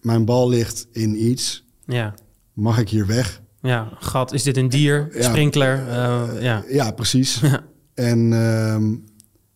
mijn 0.00 0.24
bal 0.24 0.48
ligt 0.48 0.86
in 0.92 1.24
iets. 1.24 1.64
Ja. 1.84 2.14
Mag 2.52 2.78
ik 2.78 2.88
hier 2.88 3.06
weg? 3.06 3.42
Ja, 3.60 3.88
gat, 3.98 4.32
is 4.32 4.42
dit 4.42 4.56
een 4.56 4.68
dier? 4.68 5.08
Ja. 5.12 5.22
Sprinkler? 5.22 5.88
eh, 5.88 6.42
ja. 6.42 6.64
Ja, 6.68 6.90
precies. 6.90 7.40
En 7.94 8.32
ehm, 8.32 8.92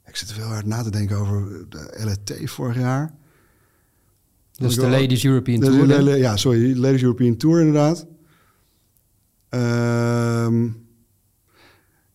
ik 0.06 0.16
zit 0.16 0.28
er 0.28 0.34
veel 0.34 0.44
hard 0.44 0.66
na 0.66 0.82
te 0.82 0.90
denken 0.90 1.16
over 1.16 1.66
de 1.68 2.00
LET 2.04 2.40
vorig 2.44 2.76
jaar. 2.76 3.14
Dat 4.52 4.70
is 4.70 4.76
de 4.76 4.88
Ladies 4.88 5.24
European 5.24 5.60
Tour. 5.60 6.04
de 6.04 6.18
ja, 6.18 6.36
sorry, 6.36 6.78
Ladies 6.78 7.02
European 7.02 7.36
Tour 7.36 7.58
inderdaad. 7.58 8.06
Ehm, 9.48 10.68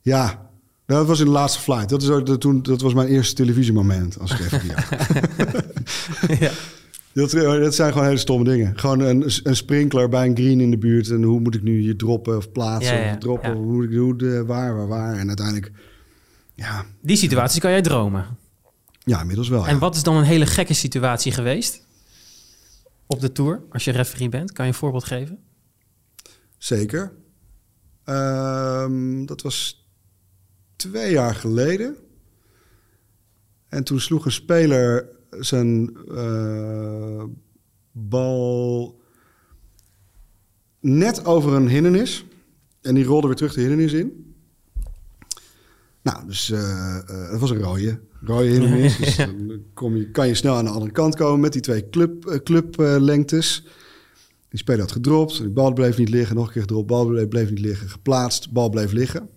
ja, 0.01 0.44
dat 0.85 1.07
was 1.07 1.19
in 1.19 1.25
de 1.25 1.31
laatste 1.31 1.59
flight. 1.59 1.89
Dat, 1.89 2.01
is 2.01 2.09
ook, 2.09 2.25
dat, 2.25 2.41
toen, 2.41 2.61
dat 2.61 2.81
was 2.81 2.93
mijn 2.93 3.07
eerste 3.07 3.35
televisiemoment 3.35 4.19
als 4.19 4.31
ik 4.31 4.39
even 4.39 4.67
ja. 6.45 6.51
dat, 7.13 7.31
dat 7.31 7.75
zijn 7.75 7.91
gewoon 7.91 8.07
hele 8.07 8.17
stomme 8.17 8.45
dingen. 8.45 8.79
Gewoon 8.79 8.99
een, 8.99 9.31
een 9.43 9.55
sprinkler 9.55 10.09
bij 10.09 10.25
een 10.25 10.35
green 10.35 10.59
in 10.61 10.71
de 10.71 10.77
buurt. 10.77 11.09
En 11.09 11.23
hoe 11.23 11.39
moet 11.39 11.55
ik 11.55 11.61
nu 11.61 11.79
hier 11.79 11.97
droppen 11.97 12.37
of 12.37 12.51
plaatsen? 12.51 12.95
Ja, 12.95 13.05
ja, 13.05 13.11
of 13.13 13.17
droppen, 13.17 13.49
ja. 13.49 13.55
hoe 13.55 13.87
doen? 13.87 14.17
De, 14.17 14.45
waar, 14.45 14.75
waar, 14.75 14.87
waar? 14.87 15.15
En 15.17 15.27
uiteindelijk, 15.27 15.71
ja, 16.53 16.85
Die 17.01 17.17
situaties 17.17 17.59
kan 17.59 17.71
jij 17.71 17.81
dromen. 17.81 18.25
ja 19.03 19.19
inmiddels 19.19 19.49
wel. 19.49 19.67
En 19.67 19.79
wat 19.79 19.95
is 19.95 20.03
dan 20.03 20.15
een 20.15 20.23
hele 20.23 20.45
gekke 20.45 20.73
situatie 20.73 21.31
geweest? 21.31 21.83
Op 23.07 23.21
de 23.21 23.31
Tour, 23.31 23.61
als 23.69 23.83
je 23.83 23.91
referee 23.91 24.29
bent. 24.29 24.51
Kan 24.51 24.65
je 24.65 24.71
een 24.71 24.77
voorbeeld 24.77 25.03
geven? 25.03 25.39
Zeker. 26.57 27.11
Ehm, 28.03 29.25
dat 29.25 29.41
was 29.41 29.84
twee 30.89 31.11
jaar 31.11 31.35
geleden. 31.35 31.95
En 33.67 33.83
toen 33.83 33.99
sloeg 33.99 34.25
een 34.25 34.31
speler 34.31 35.09
zijn 35.29 35.97
eh, 36.15 37.23
bal 37.91 38.99
net 40.79 41.25
over 41.25 41.53
een 41.53 41.69
hindernis. 41.69 42.25
En 42.81 42.95
die 42.95 43.03
rolde 43.03 43.27
weer 43.27 43.35
terug 43.35 43.53
de 43.53 43.59
hindernis 43.61 43.93
in. 43.93 44.35
Nou, 46.01 46.27
dus 46.27 46.51
eh 46.51 46.97
eh, 46.97 47.31
het 47.31 47.39
was 47.39 47.49
een 47.49 47.61
rode, 47.61 47.99
rode 48.21 48.47
hindernis. 48.47 48.97
Dus 48.97 49.15
dan 49.15 49.63
kom 49.73 49.95
je, 49.95 50.11
kan 50.11 50.27
je 50.27 50.35
snel 50.35 50.55
aan 50.55 50.65
de 50.65 50.71
andere 50.71 50.91
kant 50.91 51.15
komen 51.15 51.39
met 51.39 51.53
die 51.53 51.61
twee 51.61 51.89
club, 51.89 52.25
eh, 52.25 52.39
clublengtes. 52.43 53.63
Die 54.49 54.59
speler 54.59 54.81
had 54.81 54.91
gedropt, 54.91 55.37
de 55.37 55.49
bal 55.49 55.73
bleef 55.73 55.97
niet 55.97 56.09
liggen, 56.09 56.35
nog 56.35 56.47
een 56.47 56.51
keer 56.51 56.61
gedropt, 56.61 56.87
bal 56.87 57.05
bleef, 57.05 57.27
bleef 57.27 57.49
niet 57.49 57.59
liggen, 57.59 57.89
geplaatst, 57.89 58.51
bal 58.51 58.69
bleef 58.69 58.91
liggen. 58.91 59.29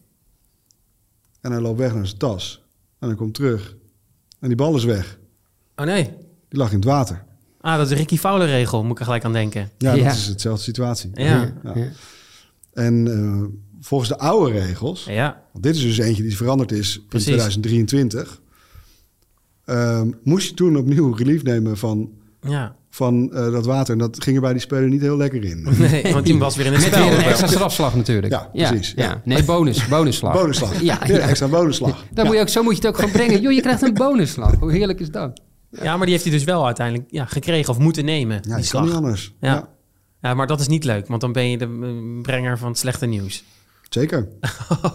En 1.41 1.53
hij 1.53 1.61
loopt 1.61 1.79
weg 1.79 1.95
naar 1.95 2.07
zijn 2.07 2.19
tas. 2.19 2.63
En 2.99 3.09
hij 3.09 3.17
komt 3.17 3.35
terug. 3.35 3.77
En 4.41 4.49
die 4.49 4.57
bal 4.57 4.77
is 4.77 4.85
weg. 4.85 5.19
Oh 5.77 5.87
nee. 5.87 6.05
Die 6.49 6.59
lag 6.59 6.69
in 6.71 6.77
het 6.77 6.85
water. 6.85 7.25
Ah, 7.61 7.73
dat 7.77 7.83
is 7.83 7.89
de 7.89 7.95
Ricky 7.95 8.17
Fowler 8.19 8.47
regel, 8.47 8.83
moet 8.83 8.93
ik 8.93 8.99
er 8.99 9.05
gelijk 9.05 9.25
aan 9.25 9.33
denken. 9.33 9.71
Ja, 9.79 9.93
Ja. 9.93 10.05
dat 10.05 10.15
is 10.15 10.27
hetzelfde 10.27 10.63
situatie. 10.63 11.11
Ja. 11.15 11.55
En 12.73 13.07
eh, 13.17 13.45
volgens 13.81 14.09
de 14.11 14.19
oude 14.19 14.53
regels, 14.53 15.05
Ja, 15.05 15.43
want 15.53 15.65
dit 15.65 15.75
is 15.77 15.83
dus 15.83 15.99
eentje 15.99 16.23
die 16.23 16.37
veranderd 16.37 16.73
is 16.73 17.01
Precies. 17.09 17.27
in 17.29 17.33
2023, 17.35 18.41
ehm, 19.65 20.11
moest 20.23 20.49
je 20.49 20.55
toen 20.55 20.77
opnieuw 20.77 21.13
relief 21.13 21.43
nemen 21.43 21.77
van, 21.77 22.11
ja. 22.41 22.77
Van 22.91 23.33
eh, 23.33 23.53
dat 23.53 23.67
water. 23.67 23.93
En 23.93 23.99
dat 23.99 24.23
ging 24.23 24.37
er 24.37 24.43
bij 24.43 24.53
die 24.53 24.61
speler 24.61 24.89
niet 24.89 25.01
heel 25.01 25.17
lekker 25.17 25.45
in. 25.45 25.67
Nee, 25.79 26.13
want 26.13 26.25
die 26.27 26.39
was 26.39 26.57
weer 26.57 26.67
in 26.67 26.73
het 26.73 26.81
Met 26.81 26.93
spel. 26.93 27.09
weer 27.09 27.19
een 27.19 27.25
extra 27.25 27.47
strafslag 27.47 27.95
natuurlijk. 27.97 28.33
Ja, 28.33 28.67
precies, 28.69 28.93
ja. 28.97 29.21
Nee, 29.25 29.45
bonus, 29.45 29.87
bonusslag. 29.89 30.33
Bonusslag. 30.33 30.81
Ja, 30.83 30.99
Ja, 31.07 31.19
extra 31.19 31.49
bonusslag. 31.49 32.05
Dan 32.13 32.27
moet 32.27 32.35
je 32.35 32.41
ook, 32.41 32.49
zo 32.49 32.63
moet 32.63 32.73
je 32.73 32.79
het 32.79 32.87
ook 32.89 32.95
gewoon 32.97 33.11
brengen. 33.11 33.41
Joh, 33.41 33.53
je 33.53 33.61
krijgt 33.61 33.83
een 33.83 33.95
bonusslag. 33.95 34.55
Hoe 34.55 34.73
heerlijk 34.73 35.01
is 35.01 35.11
dat? 35.11 35.41
Ja, 35.71 35.97
maar 35.97 36.07
die 36.07 36.11
heeft 36.15 36.25
hij 36.29 36.33
dus 36.33 36.45
wel 36.45 36.67
uiteindelijk 36.67 37.07
ja, 37.11 37.25
gekregen 37.25 37.73
of 37.73 37.79
moeten 37.79 38.05
nemen, 38.05 38.35
Ja, 38.37 38.41
die 38.41 38.49
die 38.49 38.55
kan 38.55 38.65
slag. 38.65 38.85
niet 38.85 38.95
anders. 38.95 39.35
Ja. 39.41 39.53
Ja. 39.55 39.69
Ja, 40.23 40.35
maar 40.35 40.47
dat 40.47 40.61
is 40.61 40.69
niet 40.69 40.85
leuk, 40.85 41.07
want 41.07 41.21
dan 41.21 41.33
ben 41.33 41.51
je 41.51 41.59
de 41.59 41.65
eh, 41.65 42.23
brenger 42.23 42.59
van 42.59 42.69
het 42.69 42.79
slechte 42.79 43.07
nieuws. 43.07 43.45
Zeker. 43.89 44.29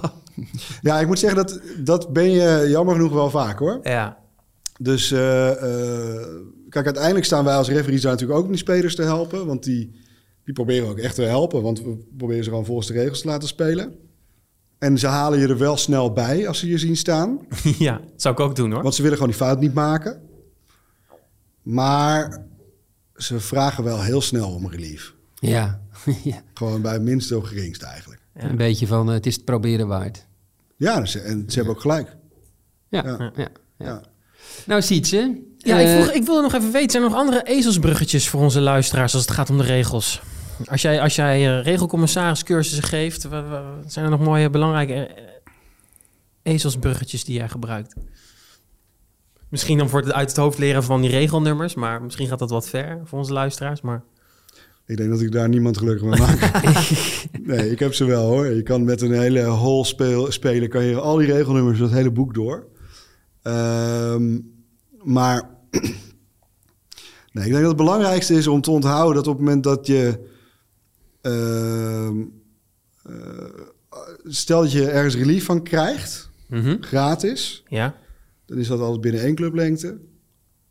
ja, 0.81 0.99
ik 0.99 1.07
moet 1.07 1.19
zeggen, 1.19 1.37
dat, 1.45 1.59
dat 1.77 2.13
ben 2.13 2.31
je 2.31 2.65
jammer 2.69 2.95
genoeg 2.95 3.11
wel 3.13 3.29
vaak 3.29 3.59
hoor. 3.59 3.79
Ja, 3.83 4.17
Dus 4.79 5.11
eh, 5.11 5.49
eh, 5.51 6.27
kijk, 6.73 6.85
uiteindelijk 6.85 7.25
staan 7.25 7.45
wij 7.45 7.55
als 7.55 7.69
referees 7.69 8.01
daar 8.01 8.11
natuurlijk 8.11 8.39
ook 8.39 8.45
om 8.45 8.51
die 8.51 8.61
spelers 8.61 8.95
te 8.95 9.01
helpen. 9.01 9.45
Want 9.45 9.63
die, 9.63 9.91
die 10.43 10.53
proberen 10.53 10.89
ook 10.89 10.97
echt 10.97 11.15
te 11.15 11.21
helpen. 11.21 11.61
Want 11.61 11.81
we 11.81 11.97
proberen 12.17 12.43
ze 12.43 12.49
gewoon 12.49 12.65
volgens 12.65 12.87
de 12.87 12.93
regels 12.93 13.21
te 13.21 13.27
laten 13.27 13.47
spelen. 13.47 13.95
En 14.77 14.97
ze 14.97 15.07
halen 15.07 15.39
je 15.39 15.47
er 15.47 15.57
wel 15.57 15.77
snel 15.77 16.13
bij 16.13 16.47
als 16.47 16.59
ze 16.59 16.67
je 16.67 16.77
zien 16.77 16.97
staan. 16.97 17.39
ja, 17.79 17.97
dat 17.97 18.21
zou 18.21 18.33
ik 18.33 18.39
ook 18.39 18.55
doen 18.55 18.71
hoor. 18.71 18.83
Want 18.83 18.95
ze 18.95 19.01
willen 19.01 19.17
gewoon 19.17 19.31
die 19.31 19.41
fout 19.41 19.59
niet 19.59 19.73
maken. 19.73 20.21
Maar 21.61 22.45
ze 23.15 23.39
vragen 23.39 23.83
wel 23.83 24.01
heel 24.01 24.21
snel 24.21 24.49
om 24.49 24.69
relief. 24.69 25.13
Ja. 25.33 25.81
ja. 26.23 26.41
Gewoon 26.53 26.81
bij 26.81 26.93
het 26.93 27.01
minste 27.01 27.37
of 27.37 27.47
geringste 27.47 27.85
eigenlijk. 27.85 28.21
Ja. 28.35 28.49
Een 28.49 28.57
beetje 28.57 28.87
van, 28.87 29.07
eh, 29.07 29.13
het 29.13 29.25
is 29.25 29.35
het 29.35 29.45
proberen 29.45 29.87
waard. 29.87 30.27
Ja, 30.75 31.05
ze, 31.05 31.19
en 31.19 31.43
ze 31.47 31.55
hebben 31.55 31.75
ook 31.75 31.81
gelijk. 31.81 32.15
Ja. 32.89 33.03
Ja. 33.05 33.17
ja. 33.19 33.31
ja. 33.35 33.49
Ja. 33.77 34.01
Nou, 34.65 34.81
Sietse. 34.81 35.41
Ja, 35.63 35.79
eh, 35.79 35.97
ik, 35.97 36.01
vroeg, 36.01 36.15
ik 36.15 36.23
wilde 36.25 36.41
nog 36.41 36.53
even 36.53 36.71
weten, 36.71 36.91
zijn 36.91 37.03
er 37.03 37.09
nog 37.09 37.17
andere 37.19 37.43
ezelsbruggetjes 37.43 38.29
voor 38.29 38.41
onze 38.41 38.61
luisteraars 38.61 39.13
als 39.13 39.21
het 39.21 39.31
gaat 39.31 39.49
om 39.49 39.57
de 39.57 39.63
regels? 39.63 40.21
Als 40.65 40.81
jij, 40.81 41.01
als 41.01 41.15
jij 41.15 41.57
eh, 41.57 41.63
regelcommissariscursussen 41.63 42.83
geeft, 42.83 43.21
zijn 43.87 44.05
er 44.05 44.11
nog 44.11 44.19
mooie 44.19 44.49
belangrijke 44.49 44.93
eh, 44.93 45.23
ezelsbruggetjes 46.41 47.23
die 47.23 47.37
jij 47.37 47.49
gebruikt? 47.49 47.93
Misschien 49.49 49.77
dan 49.77 49.89
voor 49.89 49.99
het 50.01 50.11
uit 50.11 50.27
het 50.27 50.37
hoofd 50.37 50.57
leren 50.57 50.83
van 50.83 51.01
die 51.01 51.09
regelnummers, 51.09 51.73
maar 51.73 52.01
misschien 52.01 52.27
gaat 52.27 52.39
dat 52.39 52.49
wat 52.49 52.69
ver 52.69 53.01
voor 53.03 53.19
onze 53.19 53.33
luisteraars. 53.33 53.81
Maar 53.81 54.03
Ik 54.85 54.97
denk 54.97 55.09
dat 55.09 55.21
ik 55.21 55.31
daar 55.31 55.49
niemand 55.49 55.77
gelukkig 55.77 56.07
mee 56.07 56.19
maak. 56.19 56.61
nee, 57.51 57.71
ik 57.71 57.79
heb 57.79 57.93
ze 57.93 58.05
wel 58.05 58.25
hoor. 58.25 58.47
Je 58.47 58.63
kan 58.63 58.83
met 58.83 59.01
een 59.01 59.11
hele 59.11 59.43
hol 59.43 59.85
speel, 59.85 60.31
spelen, 60.31 60.69
kan 60.69 60.83
je 60.83 60.99
al 60.99 61.17
die 61.17 61.33
regelnummers, 61.33 61.79
dat 61.79 61.91
hele 61.91 62.11
boek 62.11 62.33
door. 62.33 62.67
Ehm, 63.41 64.39
maar 65.03 65.52
nee, 67.31 67.45
ik 67.45 67.51
denk 67.51 67.51
dat 67.53 67.67
het 67.67 67.75
belangrijkste 67.75 68.33
is 68.33 68.47
om 68.47 68.61
te 68.61 68.71
onthouden 68.71 69.15
dat 69.15 69.27
op 69.27 69.33
het 69.37 69.45
moment 69.45 69.63
dat 69.63 69.87
je. 69.87 70.31
eh, 71.21 72.09
stel 74.23 74.61
dat 74.61 74.71
je 74.71 74.89
ergens 74.89 75.15
relief 75.15 75.45
van 75.45 75.63
krijgt, 75.63 76.29
Mhm. 76.47 76.77
gratis, 76.81 77.63
ja, 77.67 77.95
dan 78.45 78.57
is 78.57 78.67
dat 78.67 78.79
altijd 78.79 79.01
binnen 79.01 79.21
één 79.21 79.35
clublengte. 79.35 79.99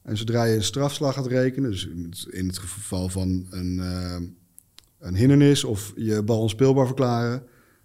En 0.02 0.16
zodra 0.16 0.44
je 0.44 0.54
een 0.54 0.62
strafslag 0.62 1.14
gaat 1.14 1.26
rekenen, 1.26 1.70
dus 1.70 1.86
in 2.30 2.46
het- 2.46 2.58
geval 2.58 3.08
van 3.08 3.46
een, 3.50 3.78
eh, 3.80 4.16
een 4.98 5.14
hindernis 5.14 5.64
of 5.64 5.92
je 5.96 6.22
bal 6.22 6.40
onspeelbaar 6.40 6.86
verklaren, 6.86 7.42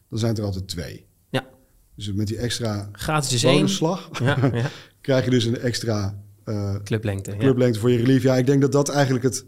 dan 0.09 0.19
zijn 0.19 0.31
het 0.31 0.39
er 0.39 0.45
altijd 0.45 0.67
twee. 0.67 1.05
Ja. 1.29 1.47
Dus 1.95 2.13
met 2.13 2.27
die 2.27 2.37
extra 2.37 2.89
Gratis 2.91 3.33
is 3.33 3.43
één. 3.43 3.53
bonusslag 3.53 4.09
Ja, 4.19 4.49
ja. 4.53 4.69
krijg 5.01 5.23
je 5.25 5.29
dus 5.31 5.45
een 5.45 5.57
extra 5.59 6.23
eh, 6.47 6.75
Clublengte. 6.83 7.31
Ja. 7.31 7.37
clublengte 7.37 7.79
voor 7.79 7.91
je 7.91 7.97
relief. 7.97 8.23
Ja, 8.23 8.35
ik 8.35 8.45
denk 8.45 8.61
dat 8.61 8.71
dat 8.71 8.89
eigenlijk 8.89 9.23
het, 9.23 9.45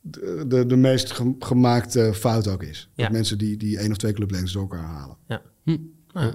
de, 0.00 0.44
de, 0.48 0.66
de 0.66 0.76
meest 0.76 1.12
ge- 1.12 1.34
gemaakte 1.38 2.14
fout 2.14 2.48
ook 2.48 2.62
is. 2.62 2.88
Ja. 2.94 3.02
Dat 3.04 3.12
mensen 3.12 3.38
die, 3.38 3.56
die 3.56 3.78
één 3.78 3.90
of 3.90 3.96
twee 3.96 4.12
clublengtes 4.12 4.52
door 4.52 4.62
elkaar 4.62 4.84
halen. 4.84 5.16
Nou, 6.12 6.32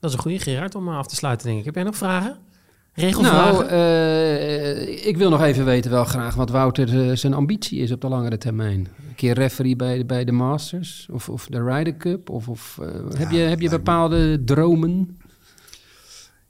dat 0.00 0.10
is 0.10 0.16
een 0.16 0.22
goede 0.22 0.38
Gerard 0.38 0.74
om 0.74 0.88
eh, 0.88 0.96
af 0.96 1.06
te 1.06 1.14
sluiten, 1.14 1.46
denk 1.46 1.58
ik. 1.58 1.64
Heb 1.64 1.74
jij 1.74 1.84
nog 1.84 1.96
vragen? 1.96 2.36
Regelvragen? 2.94 3.66
Nou, 3.66 3.68
eh, 3.68 5.06
ik 5.06 5.16
wil 5.16 5.30
nog 5.30 5.42
even 5.42 5.64
weten 5.64 5.90
wel 5.90 6.04
graag 6.04 6.34
wat 6.34 6.50
Wouter 6.50 7.16
zijn 7.18 7.34
ambitie 7.34 7.78
is 7.80 7.92
op 7.92 8.00
de 8.00 8.08
langere 8.08 8.38
termijn. 8.38 8.78
Een 9.08 9.14
keer 9.16 9.34
referee 9.34 9.76
bij, 9.76 9.96
de- 9.98 10.04
bij 10.04 10.24
de 10.24 10.32
Masters 10.32 11.08
of, 11.10 11.28
of 11.28 11.46
de 11.46 11.62
Ryder 11.64 11.96
Cup? 11.96 12.30
Of, 12.30 12.48
of 12.48 12.78
heb 13.16 13.30
je, 13.30 13.38
heb 13.38 13.60
je 13.60 13.68
me- 13.70 13.76
bepaalde 13.76 14.44
dromen? 14.44 15.16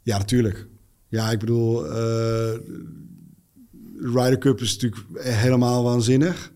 Ja, 0.03 0.19
natuurlijk. 0.19 0.67
Ja, 1.13 1.31
ik 1.31 1.39
bedoel, 1.39 1.85
eh, 1.87 1.93
de 1.93 4.11
Ryder 4.15 4.39
Cup 4.39 4.61
is 4.61 4.73
natuurlijk 4.79 5.25
helemaal 5.25 5.85
waanzinnig. 5.85 6.53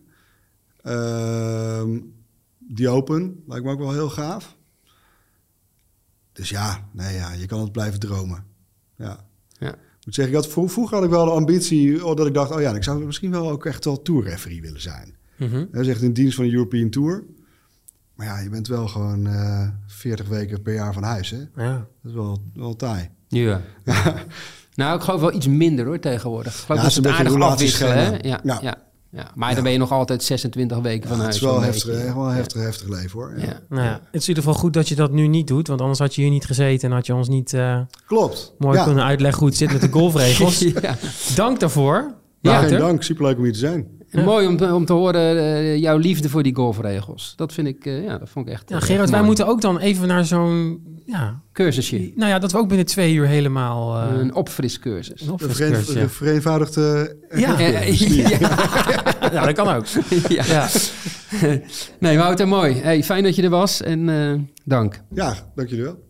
Ehm, 0.83 1.99
die 2.59 2.89
Open 2.89 3.43
lijkt 3.47 3.65
me 3.65 3.71
ook 3.71 3.79
wel 3.79 3.93
heel 3.93 4.11
gaaf. 4.11 4.57
Dus 6.33 6.49
ja, 6.49 6.89
nee, 6.93 7.15
ja, 7.15 7.33
je 7.33 7.47
kan 7.47 7.61
het 7.61 7.73
blijven 7.73 8.01
dromen. 8.01 8.45
Ja. 8.97 9.27
Ja. 9.59 9.73
Ik 9.75 10.05
moet 10.05 10.15
zeggen, 10.15 10.35
ik 10.35 10.41
had, 10.41 10.53
vro- 10.53 10.67
vroeger 10.67 10.95
had 10.97 11.05
ik 11.05 11.11
wel 11.11 11.25
de 11.25 11.31
ambitie 11.31 12.07
oh, 12.07 12.17
dat 12.17 12.27
ik 12.27 12.35
dacht... 12.35 12.51
oh 12.51 12.61
ja, 12.61 12.75
ik 12.75 12.85
zou 12.85 13.05
misschien 13.05 13.31
wel 13.31 13.51
ook 13.51 13.67
echt 13.67 13.85
wel 13.85 14.03
tourreferee 14.03 14.61
willen 14.61 14.81
zijn. 14.81 15.17
Dat 15.73 15.81
is 15.81 15.89
echt 15.89 16.03
in 16.03 16.13
dienst 16.13 16.37
van 16.37 16.45
de 16.45 16.53
European 16.53 16.91
Tour. 16.91 17.25
Maar 18.15 18.27
ja, 18.27 18.39
je 18.39 18.49
bent 18.49 18.69
wel 18.69 18.89
gewoon 18.89 19.27
eh 19.27 19.69
40 19.87 20.29
weken 20.29 20.63
per 20.63 20.75
jaar 20.75 20.93
van 20.93 21.03
huis, 21.03 21.31
hè? 21.31 21.63
Ja. 21.65 21.77
Dat 21.77 21.89
is 22.11 22.13
wel, 22.13 22.43
wel 22.55 22.77
taai. 22.77 23.11
Ja. 23.43 23.61
nou, 24.75 24.97
ik 24.97 25.03
geloof 25.03 25.21
wel 25.21 25.33
iets 25.33 25.47
minder 25.47 25.85
hoor 25.87 25.99
tegenwoordig. 25.99 26.53
Ik 26.55 26.59
geloof 26.61 26.79
Ja, 26.81 26.87
dat 26.87 26.95
het 26.95 27.05
ze 27.05 27.13
aardig 27.13 27.41
afwisselen. 27.41 27.97
Hè? 27.97 28.11
Ja, 28.11 28.41
ja. 28.43 28.59
Ja. 28.63 28.85
Ja. 29.11 29.31
Maar 29.35 29.55
dan 29.55 29.63
ben 29.63 29.73
je 29.73 29.79
nog 29.79 29.93
altijd 29.93 30.25
26 30.25 30.79
weken 30.79 31.09
van 31.09 31.17
Ja, 31.17 31.23
huis. 31.23 31.35
het 31.35 31.45
is 31.45 31.51
wel 31.51 31.61
heftig, 31.61 32.15
wel 32.15 32.27
heftig, 32.27 32.63
heftig 32.63 32.89
leven 32.89 33.11
hoor. 33.11 33.33
Ja. 33.37 33.45
Ja. 33.45 33.61
Nou 33.69 33.83
ja, 33.85 33.93
het 33.93 34.01
is 34.11 34.23
in 34.23 34.29
ieder 34.29 34.43
geval 34.43 34.59
goed 34.59 34.73
dat 34.73 34.89
je 34.89 34.95
dat 34.95 35.13
nu 35.13 35.27
niet 35.27 35.47
doet. 35.47 35.69
Want 35.69 35.81
anders 35.81 35.99
had 35.99 36.15
je 36.15 36.23
hier 36.23 36.31
niet 36.31 36.45
gezeten 36.45 36.89
en 36.89 36.95
had 36.95 37.07
je 37.07 37.15
ons 37.15 37.29
niet 37.29 37.53
eh, 37.53 37.81
Klopt. 38.07 38.55
mooi 38.59 38.79
ja. 38.79 38.85
kunnen 38.85 39.05
uitleggen 39.05 39.39
hoe 39.39 39.49
het 39.49 39.57
zit 39.57 39.73
met 39.73 39.81
de 39.81 39.91
golfregels. 39.91 40.59
ja. 40.83 40.97
Dank 41.35 41.61
daarvoor. 41.61 42.15
Ja, 42.41 42.61
geen 42.63 42.79
dank. 42.79 43.03
Superleuk 43.03 43.37
om 43.37 43.43
hier 43.43 43.53
te 43.53 43.59
zijn. 43.59 43.87
En 44.11 44.25
Mooi 44.25 44.47
om 44.47 44.57
te, 44.57 44.75
om 44.75 44.85
te 44.85 44.93
horen 44.93 45.39
eh, 45.39 45.77
jouw 45.77 45.97
liefde 45.97 46.29
voor 46.29 46.43
die 46.43 46.55
golfregels. 46.55 47.33
Dat 47.37 47.53
vind 47.53 47.67
ik, 47.67 47.87
eh, 47.87 48.05
ja, 48.05 48.19
dat 48.19 48.29
vond 48.29 48.47
ik 48.47 48.53
echt. 48.53 48.69
Ja, 48.69 48.77
eh, 48.77 48.83
Gerard, 48.83 49.03
echt 49.03 49.11
wij 49.11 49.23
moeten 49.23 49.47
ook 49.47 49.61
dan 49.61 49.79
even 49.79 50.09
naar 50.09 50.25
zo'n... 50.25 50.81
Ja, 51.07 51.41
cursusje, 51.53 52.13
nou 52.15 52.31
ja, 52.31 52.39
dat 52.39 52.53
we 52.53 52.59
ook 52.59 52.69
binnen 52.69 52.87
twee 52.87 53.15
uur 53.15 53.27
helemaal... 53.27 53.97
eh, 54.01 54.19
een 54.19 54.35
opfriscursus. 54.35 55.21
een 55.21 55.31
opfriscursus, 55.31 55.95
een 55.95 56.11
vereenvoudigde... 56.11 57.17
Ja. 57.35 57.59
Ja. 57.61 57.81
ja, 59.33 59.45
dat 59.45 59.53
kan 59.55 59.69
ook. 59.69 59.87
ja. 60.29 60.45
Ja. 60.45 60.69
Nee, 61.99 62.19
Wouter, 62.19 62.49
mooi. 62.49 62.75
Hey, 62.75 63.03
fijn 63.03 63.23
dat 63.23 63.37
je 63.37 63.43
er 63.43 63.51
was 63.51 63.83
en 63.83 64.09
eh, 64.09 64.33
dank. 64.65 65.03
Ja, 65.15 65.35
dank 65.55 65.69
jullie 65.69 65.85
wel. 65.85 66.06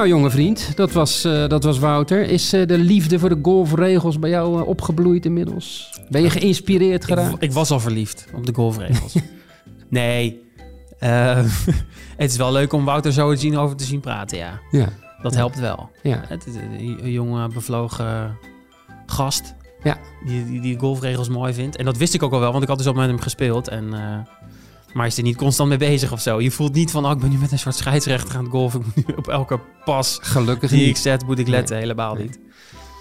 Nou, 0.00 0.12
jonge 0.12 0.30
vriend, 0.30 0.76
dat 0.76 0.92
was, 0.92 1.24
eh, 1.24 1.48
dat 1.48 1.64
was 1.64 1.78
Wouter. 1.78 2.28
Is 2.28 2.52
eh, 2.52 2.66
de 2.66 2.78
liefde 2.78 3.18
voor 3.18 3.28
de 3.28 3.38
golfregels 3.42 4.18
bij 4.18 4.30
jou 4.30 4.60
eh, 4.60 4.66
opgebloeid 4.66 5.24
inmiddels? 5.24 5.90
Ben 6.08 6.22
je 6.22 6.30
geïnspireerd 6.30 7.04
geraakt? 7.04 7.42
ik 7.42 7.52
was 7.52 7.70
al 7.70 7.80
verliefd 7.80 8.26
op 8.34 8.46
de 8.46 8.54
golfregels. 8.54 9.14
nee. 9.88 10.42
Het 12.16 12.30
is 12.30 12.36
wel 12.36 12.52
leuk 12.52 12.72
om 12.72 12.84
Wouter 12.84 13.12
zo 13.12 13.32
te 13.32 13.40
zien 13.40 13.56
over 13.56 13.76
te 13.76 13.84
zien 13.84 14.00
praten, 14.00 14.38
ja. 14.38 14.60
Ja, 14.70 14.88
Dat 15.22 15.34
helpt 15.34 15.60
wel. 15.60 15.90
ja. 16.02 16.24
Het 16.28 16.46
is 16.46 16.54
een 16.54 17.12
jonge, 17.12 17.48
bevlogen 17.48 18.38
gast. 19.06 19.54
Ja. 19.82 19.98
Die, 20.26 20.46
die, 20.46 20.60
die 20.60 20.78
golfregels 20.78 21.28
mooi 21.28 21.52
vindt. 21.52 21.76
En 21.76 21.84
dat 21.84 21.96
wist 21.96 22.14
ik 22.14 22.22
ook 22.22 22.32
al 22.32 22.40
wel, 22.40 22.50
want 22.50 22.62
ik 22.62 22.68
had 22.68 22.78
dus 22.78 22.86
al 22.86 22.92
met 22.92 23.06
hem 23.08 23.20
gespeeld. 23.20 23.68
En, 23.68 23.94
maar 24.94 25.06
is 25.06 25.16
er 25.16 25.22
niet 25.22 25.36
constant 25.36 25.68
mee 25.68 25.78
bezig 25.78 26.12
of 26.12 26.20
zo. 26.20 26.40
Je 26.40 26.50
voelt 26.50 26.74
niet 26.74 26.90
van, 26.90 27.04
oh, 27.06 27.10
ik 27.10 27.18
ben 27.18 27.30
nu 27.30 27.36
met 27.38 27.52
een 27.52 27.58
soort 27.58 27.74
scheidsrechter 27.74 28.36
aan 28.36 28.42
het 28.42 28.52
golfen. 28.52 28.80
Ik 28.80 28.86
moet 28.96 29.06
nu 29.06 29.14
op 29.14 29.28
elke 29.28 29.60
pas 29.84 30.18
Gelukkig 30.22 30.70
die 30.70 30.88
ik 30.88 30.96
zet, 30.96 31.26
moet 31.26 31.38
ik 31.38 31.48
letten. 31.48 31.76
Helemaal 31.76 32.14
Nee. 32.14 32.22
niet. 32.22 32.38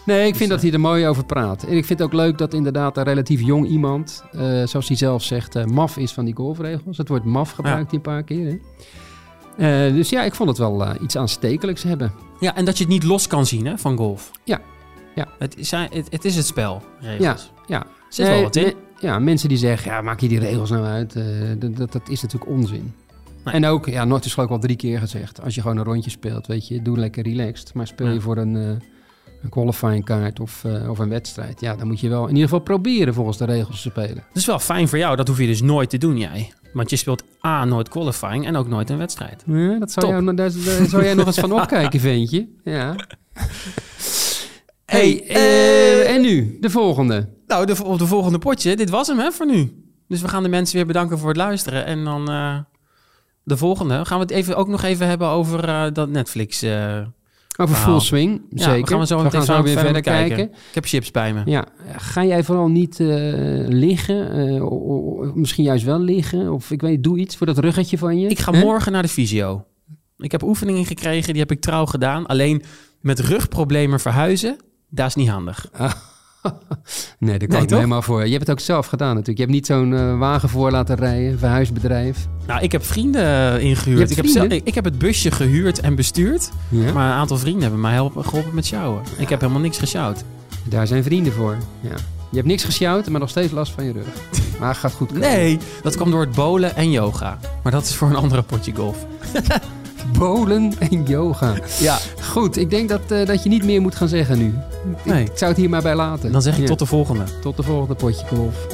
Nee, 0.05 0.23
ik 0.23 0.29
Dus, 0.29 0.37
vind 0.37 0.49
dat 0.49 0.59
eh, 0.59 0.63
hij 0.65 0.73
er 0.73 0.79
mooi 0.79 1.07
over 1.07 1.25
praat. 1.25 1.63
En 1.63 1.77
ik 1.77 1.85
vind 1.85 1.99
het 1.99 2.01
ook 2.07 2.13
leuk 2.13 2.37
dat 2.37 2.53
inderdaad 2.53 2.97
een 2.97 3.03
relatief 3.03 3.41
jong 3.41 3.67
iemand, 3.67 4.23
eh, 4.31 4.39
zoals 4.65 4.87
hij 4.87 4.97
zelf 4.97 5.23
zegt, 5.23 5.55
eh, 5.55 5.65
maf 5.65 5.97
is 5.97 6.11
van 6.11 6.25
die 6.25 6.35
golfregels. 6.35 6.97
Het 6.97 7.07
woord 7.07 7.23
maf 7.25 7.51
gebruikt 7.51 7.89
hij 7.89 7.95
een 7.95 8.01
paar 8.01 8.23
keer. 8.23 8.45
Hè? 8.45 8.57
Eh, 9.87 9.93
dus 9.93 10.09
ja, 10.09 10.23
ik 10.23 10.35
vond 10.35 10.49
het 10.49 10.57
wel 10.57 10.85
eh, 10.85 11.01
iets 11.01 11.15
aanstekelijks 11.17 11.83
hebben. 11.83 12.13
Ja, 12.39 12.55
en 12.55 12.65
dat 12.65 12.77
je 12.77 12.83
het 12.83 12.93
niet 12.93 13.03
los 13.03 13.27
kan 13.27 13.45
zien 13.45 13.65
hè, 13.65 13.77
van 13.77 13.97
golf. 13.97 14.31
Ja. 14.43 14.59
Ja. 15.15 15.27
Het, 15.39 15.57
is, 15.57 15.71
het, 15.71 16.07
het 16.09 16.25
is 16.25 16.35
het 16.35 16.45
spel, 16.45 16.81
regels. 16.99 17.51
Ja, 17.67 17.85
Zit 18.09 18.27
wel 18.27 18.41
wat 18.41 18.55
in. 18.55 18.73
Ja, 18.99 19.19
mensen 19.19 19.49
die 19.49 19.57
zeggen, 19.57 19.91
ja, 19.91 20.01
maak 20.01 20.19
je 20.19 20.27
die 20.27 20.39
regels 20.39 20.69
nou 20.69 20.85
uit? 20.85 21.15
Eh, 21.15 21.23
dat, 21.57 21.91
dat, 21.91 22.09
is 22.09 22.21
natuurlijk 22.21 22.51
onzin. 22.51 22.93
Nee. 23.43 23.53
En 23.53 23.65
ook, 23.65 23.85
ja, 23.85 24.05
nooit 24.05 24.25
is 24.25 24.33
geloof 24.33 24.49
ik 24.49 24.55
al 24.55 24.61
drie 24.61 24.75
keer 24.75 24.99
gezegd. 24.99 25.41
Als 25.41 25.55
je 25.55 25.61
gewoon 25.61 25.77
een 25.77 25.83
rondje 25.83 26.09
speelt, 26.09 26.47
weet 26.47 26.67
je, 26.67 26.81
doe 26.81 26.97
lekker 26.97 27.23
relaxed. 27.23 27.73
Maar 27.73 27.87
speel 27.87 28.09
je 28.09 28.21
voor 28.21 28.37
een, 28.37 28.55
eh, 28.55 28.69
een 29.41 29.49
qualifying 29.49 30.05
kaart 30.05 30.39
of, 30.39 30.63
eh, 30.63 30.89
of 30.89 30.99
een 30.99 31.09
wedstrijd, 31.09 31.61
ja, 31.61 31.75
dan 31.75 31.87
moet 31.87 31.99
je 31.99 32.09
wel 32.09 32.23
in 32.23 32.29
ieder 32.29 32.43
geval 32.43 32.59
proberen 32.59 33.13
volgens 33.13 33.37
de 33.37 33.45
regels 33.45 33.81
te 33.81 33.89
spelen. 33.89 34.15
Dat 34.15 34.37
is 34.37 34.45
wel 34.45 34.59
fijn 34.59 34.87
voor 34.87 34.97
jou, 34.97 35.15
dat 35.15 35.27
hoef 35.27 35.39
je 35.39 35.45
dus 35.47 35.61
nooit 35.61 35.89
te 35.89 35.97
doen, 35.97 36.17
jij. 36.17 36.53
Want 36.73 36.89
je 36.89 36.95
speelt 36.95 37.23
A, 37.45 37.65
nooit 37.65 37.89
qualifying 37.89 38.45
en 38.45 38.55
ook 38.55 38.67
nooit 38.67 38.89
een 38.89 38.97
wedstrijd. 38.97 39.43
Ja, 39.45 39.79
dat 39.79 39.91
zou, 39.91 40.05
Top. 40.05 40.15
jou, 40.15 40.35
daar, 40.35 40.51
daar 40.65 40.85
zou 40.85 41.03
jij 41.03 41.13
nog 41.13 41.25
eens 41.25 41.39
van 41.39 41.51
opkijken, 41.51 41.99
ventje. 41.99 42.47
Ja. 42.63 42.95
Hey, 44.89 45.23
Hey, 45.27 45.35
eh, 45.35 46.13
en 46.15 46.21
nu, 46.21 46.57
de 46.61 46.69
volgende. 46.69 47.29
Nou, 47.47 47.65
de, 47.65 47.83
op 47.83 47.99
de 47.99 48.05
volgende 48.07 48.37
potje, 48.39 48.75
dit 48.75 48.89
was 48.89 49.07
hem 49.07 49.19
hè, 49.19 49.31
voor 49.31 49.45
nu. 49.45 49.83
Dus 50.07 50.21
we 50.21 50.27
gaan 50.27 50.43
de 50.43 50.49
mensen 50.49 50.75
weer 50.75 50.85
bedanken 50.85 51.17
voor 51.19 51.27
het 51.27 51.37
luisteren. 51.37 51.85
En 51.85 52.03
dan 52.03 52.29
eh, 52.29 52.57
de 53.43 53.57
volgende. 53.57 54.05
Gaan 54.05 54.17
we 54.17 54.23
het 54.23 54.31
even, 54.33 54.55
ook 54.57 54.67
nog 54.67 54.83
even 54.83 55.07
hebben 55.07 55.27
over 55.27 55.63
eh, 55.69 55.85
dat 55.93 56.09
Netflix. 56.09 56.61
eh, 56.61 56.97
Over 57.57 57.75
full 57.75 57.99
swing, 57.99 58.41
ja, 58.49 58.63
zeker. 58.63 58.81
we 58.81 58.87
gaan 58.87 58.99
we 58.99 59.05
zo, 59.05 59.23
we 59.23 59.29
gaan 59.29 59.43
zo 59.45 59.63
weer 59.63 59.77
verder 59.77 60.01
kijken. 60.01 60.43
Ik 60.43 60.49
heb 60.73 60.85
chips 60.85 61.11
bij 61.11 61.33
me. 61.33 61.41
Ja, 61.45 61.65
ga 61.97 62.25
jij 62.25 62.43
vooral 62.43 62.67
niet 62.67 62.99
eh, 62.99 63.07
liggen? 63.67 64.31
eh, 64.31 64.63
o- 64.63 64.67
o- 64.67 65.23
o- 65.23 65.31
misschien 65.35 65.63
juist 65.63 65.83
wel 65.85 65.99
liggen? 65.99 66.53
Of 66.53 66.71
ik 66.71 66.81
weet 66.81 67.03
doe 67.03 67.17
iets 67.17 67.37
voor 67.37 67.47
dat 67.47 67.57
ruggetje 67.57 67.97
van 67.97 68.19
je. 68.19 68.27
Ik 68.29 68.39
ga 68.39 68.51
morgen 68.51 68.91
naar 68.91 69.01
de 69.01 69.07
fysio. 69.07 69.65
Ik 70.17 70.31
heb 70.31 70.43
oefeningen 70.43 70.85
gekregen, 70.85 71.31
die 71.33 71.41
heb 71.41 71.51
ik 71.51 71.61
trouw 71.61 71.85
gedaan. 71.85 72.25
Alleen 72.25 72.63
met 73.01 73.19
rugproblemen 73.19 73.99
verhuizen, 73.99 74.57
dat 74.89 75.07
is 75.07 75.15
niet 75.15 75.29
handig. 75.29 75.65
Nee, 76.41 76.51
dat 76.51 76.59
kan 77.19 77.29
Nee, 77.29 77.37
ik 77.39 77.49
me 77.49 77.65
toch? 77.65 77.77
helemaal 77.77 78.01
voor. 78.01 78.25
Je 78.25 78.31
hebt 78.31 78.47
het 78.47 78.49
ook 78.51 78.59
zelf 78.59 78.85
gedaan 78.85 79.15
natuurlijk. 79.15 79.37
Je 79.37 79.43
hebt 79.43 79.55
niet 79.55 79.65
zo'n 79.65 79.93
eh, 79.93 80.17
wagen 80.17 80.49
voor 80.49 80.71
laten 80.71 80.95
rijden, 80.95 81.39
verhuisbedrijf. 81.39 82.27
Nou, 82.47 82.61
ik 82.61 82.71
heb 82.71 82.85
vrienden 82.85 83.21
eh, 83.23 83.53
Je 83.53 83.61
ingehuurd. 83.61 84.09
Ik 84.09 84.15
heb, 84.15 84.25
zelf, 84.25 84.47
ik, 84.47 84.61
ik 84.63 84.75
heb 84.75 84.83
het 84.83 84.97
busje 84.97 85.31
gehuurd 85.31 85.79
en 85.79 85.95
bestuurd. 85.95 86.49
Ja? 86.69 86.93
Maar 86.93 87.11
een 87.11 87.17
aantal 87.17 87.37
vrienden 87.37 87.61
hebben 87.61 87.79
mij 87.79 87.93
helpen, 87.93 88.25
geholpen 88.25 88.55
met 88.55 88.65
sjouwen. 88.65 89.01
Ik 89.17 89.29
heb 89.29 89.39
helemaal 89.39 89.61
niks 89.61 89.77
gesjouwd. 89.77 90.23
Daar 90.63 90.87
zijn 90.87 91.03
vrienden 91.03 91.33
voor. 91.33 91.57
Ja. 91.81 91.95
Je 92.29 92.35
hebt 92.35 92.47
niks 92.47 92.63
gesjouwd, 92.63 93.09
maar 93.09 93.19
nog 93.19 93.29
steeds 93.29 93.51
last 93.51 93.71
van 93.71 93.83
je 93.83 93.91
rug. 93.91 94.05
Maar 94.59 94.69
het 94.69 94.77
gaat 94.77 94.93
goed 94.93 95.07
komen. 95.07 95.21
Nee, 95.29 95.57
dat 95.81 95.95
kwam 95.95 96.11
door 96.11 96.21
het 96.21 96.31
bolen 96.31 96.75
en 96.75 96.91
yoga. 96.91 97.39
Maar 97.63 97.71
dat 97.71 97.83
is 97.83 97.95
voor 97.95 98.09
een 98.09 98.15
andere 98.15 98.41
potje 98.41 98.75
golf. 98.75 99.05
Bolen 100.17 100.73
en 100.79 101.03
yoga. 101.03 101.53
Ja. 101.79 101.97
Goed, 102.21 102.57
ik 102.57 102.69
denk 102.69 102.89
dat, 102.89 103.01
eh, 103.07 103.25
dat 103.25 103.43
je 103.43 103.49
niet 103.49 103.63
meer 103.65 103.81
moet 103.81 103.95
gaan 103.95 104.07
zeggen 104.07 104.37
nu. 104.37 104.53
Nee. 105.03 105.23
Ik 105.23 105.31
zou 105.37 105.51
het 105.51 105.59
hier 105.59 105.69
maar 105.69 105.81
bij 105.81 105.95
laten. 105.95 106.31
Dan 106.31 106.41
zeg 106.41 106.53
ik 106.55 106.61
Ja. 106.61 106.67
tot 106.67 106.79
de 106.79 106.85
volgende. 106.85 107.23
tot 107.41 107.57
de 107.57 107.63
volgende 107.63 107.95
potje 107.95 108.25
golf. 108.27 108.67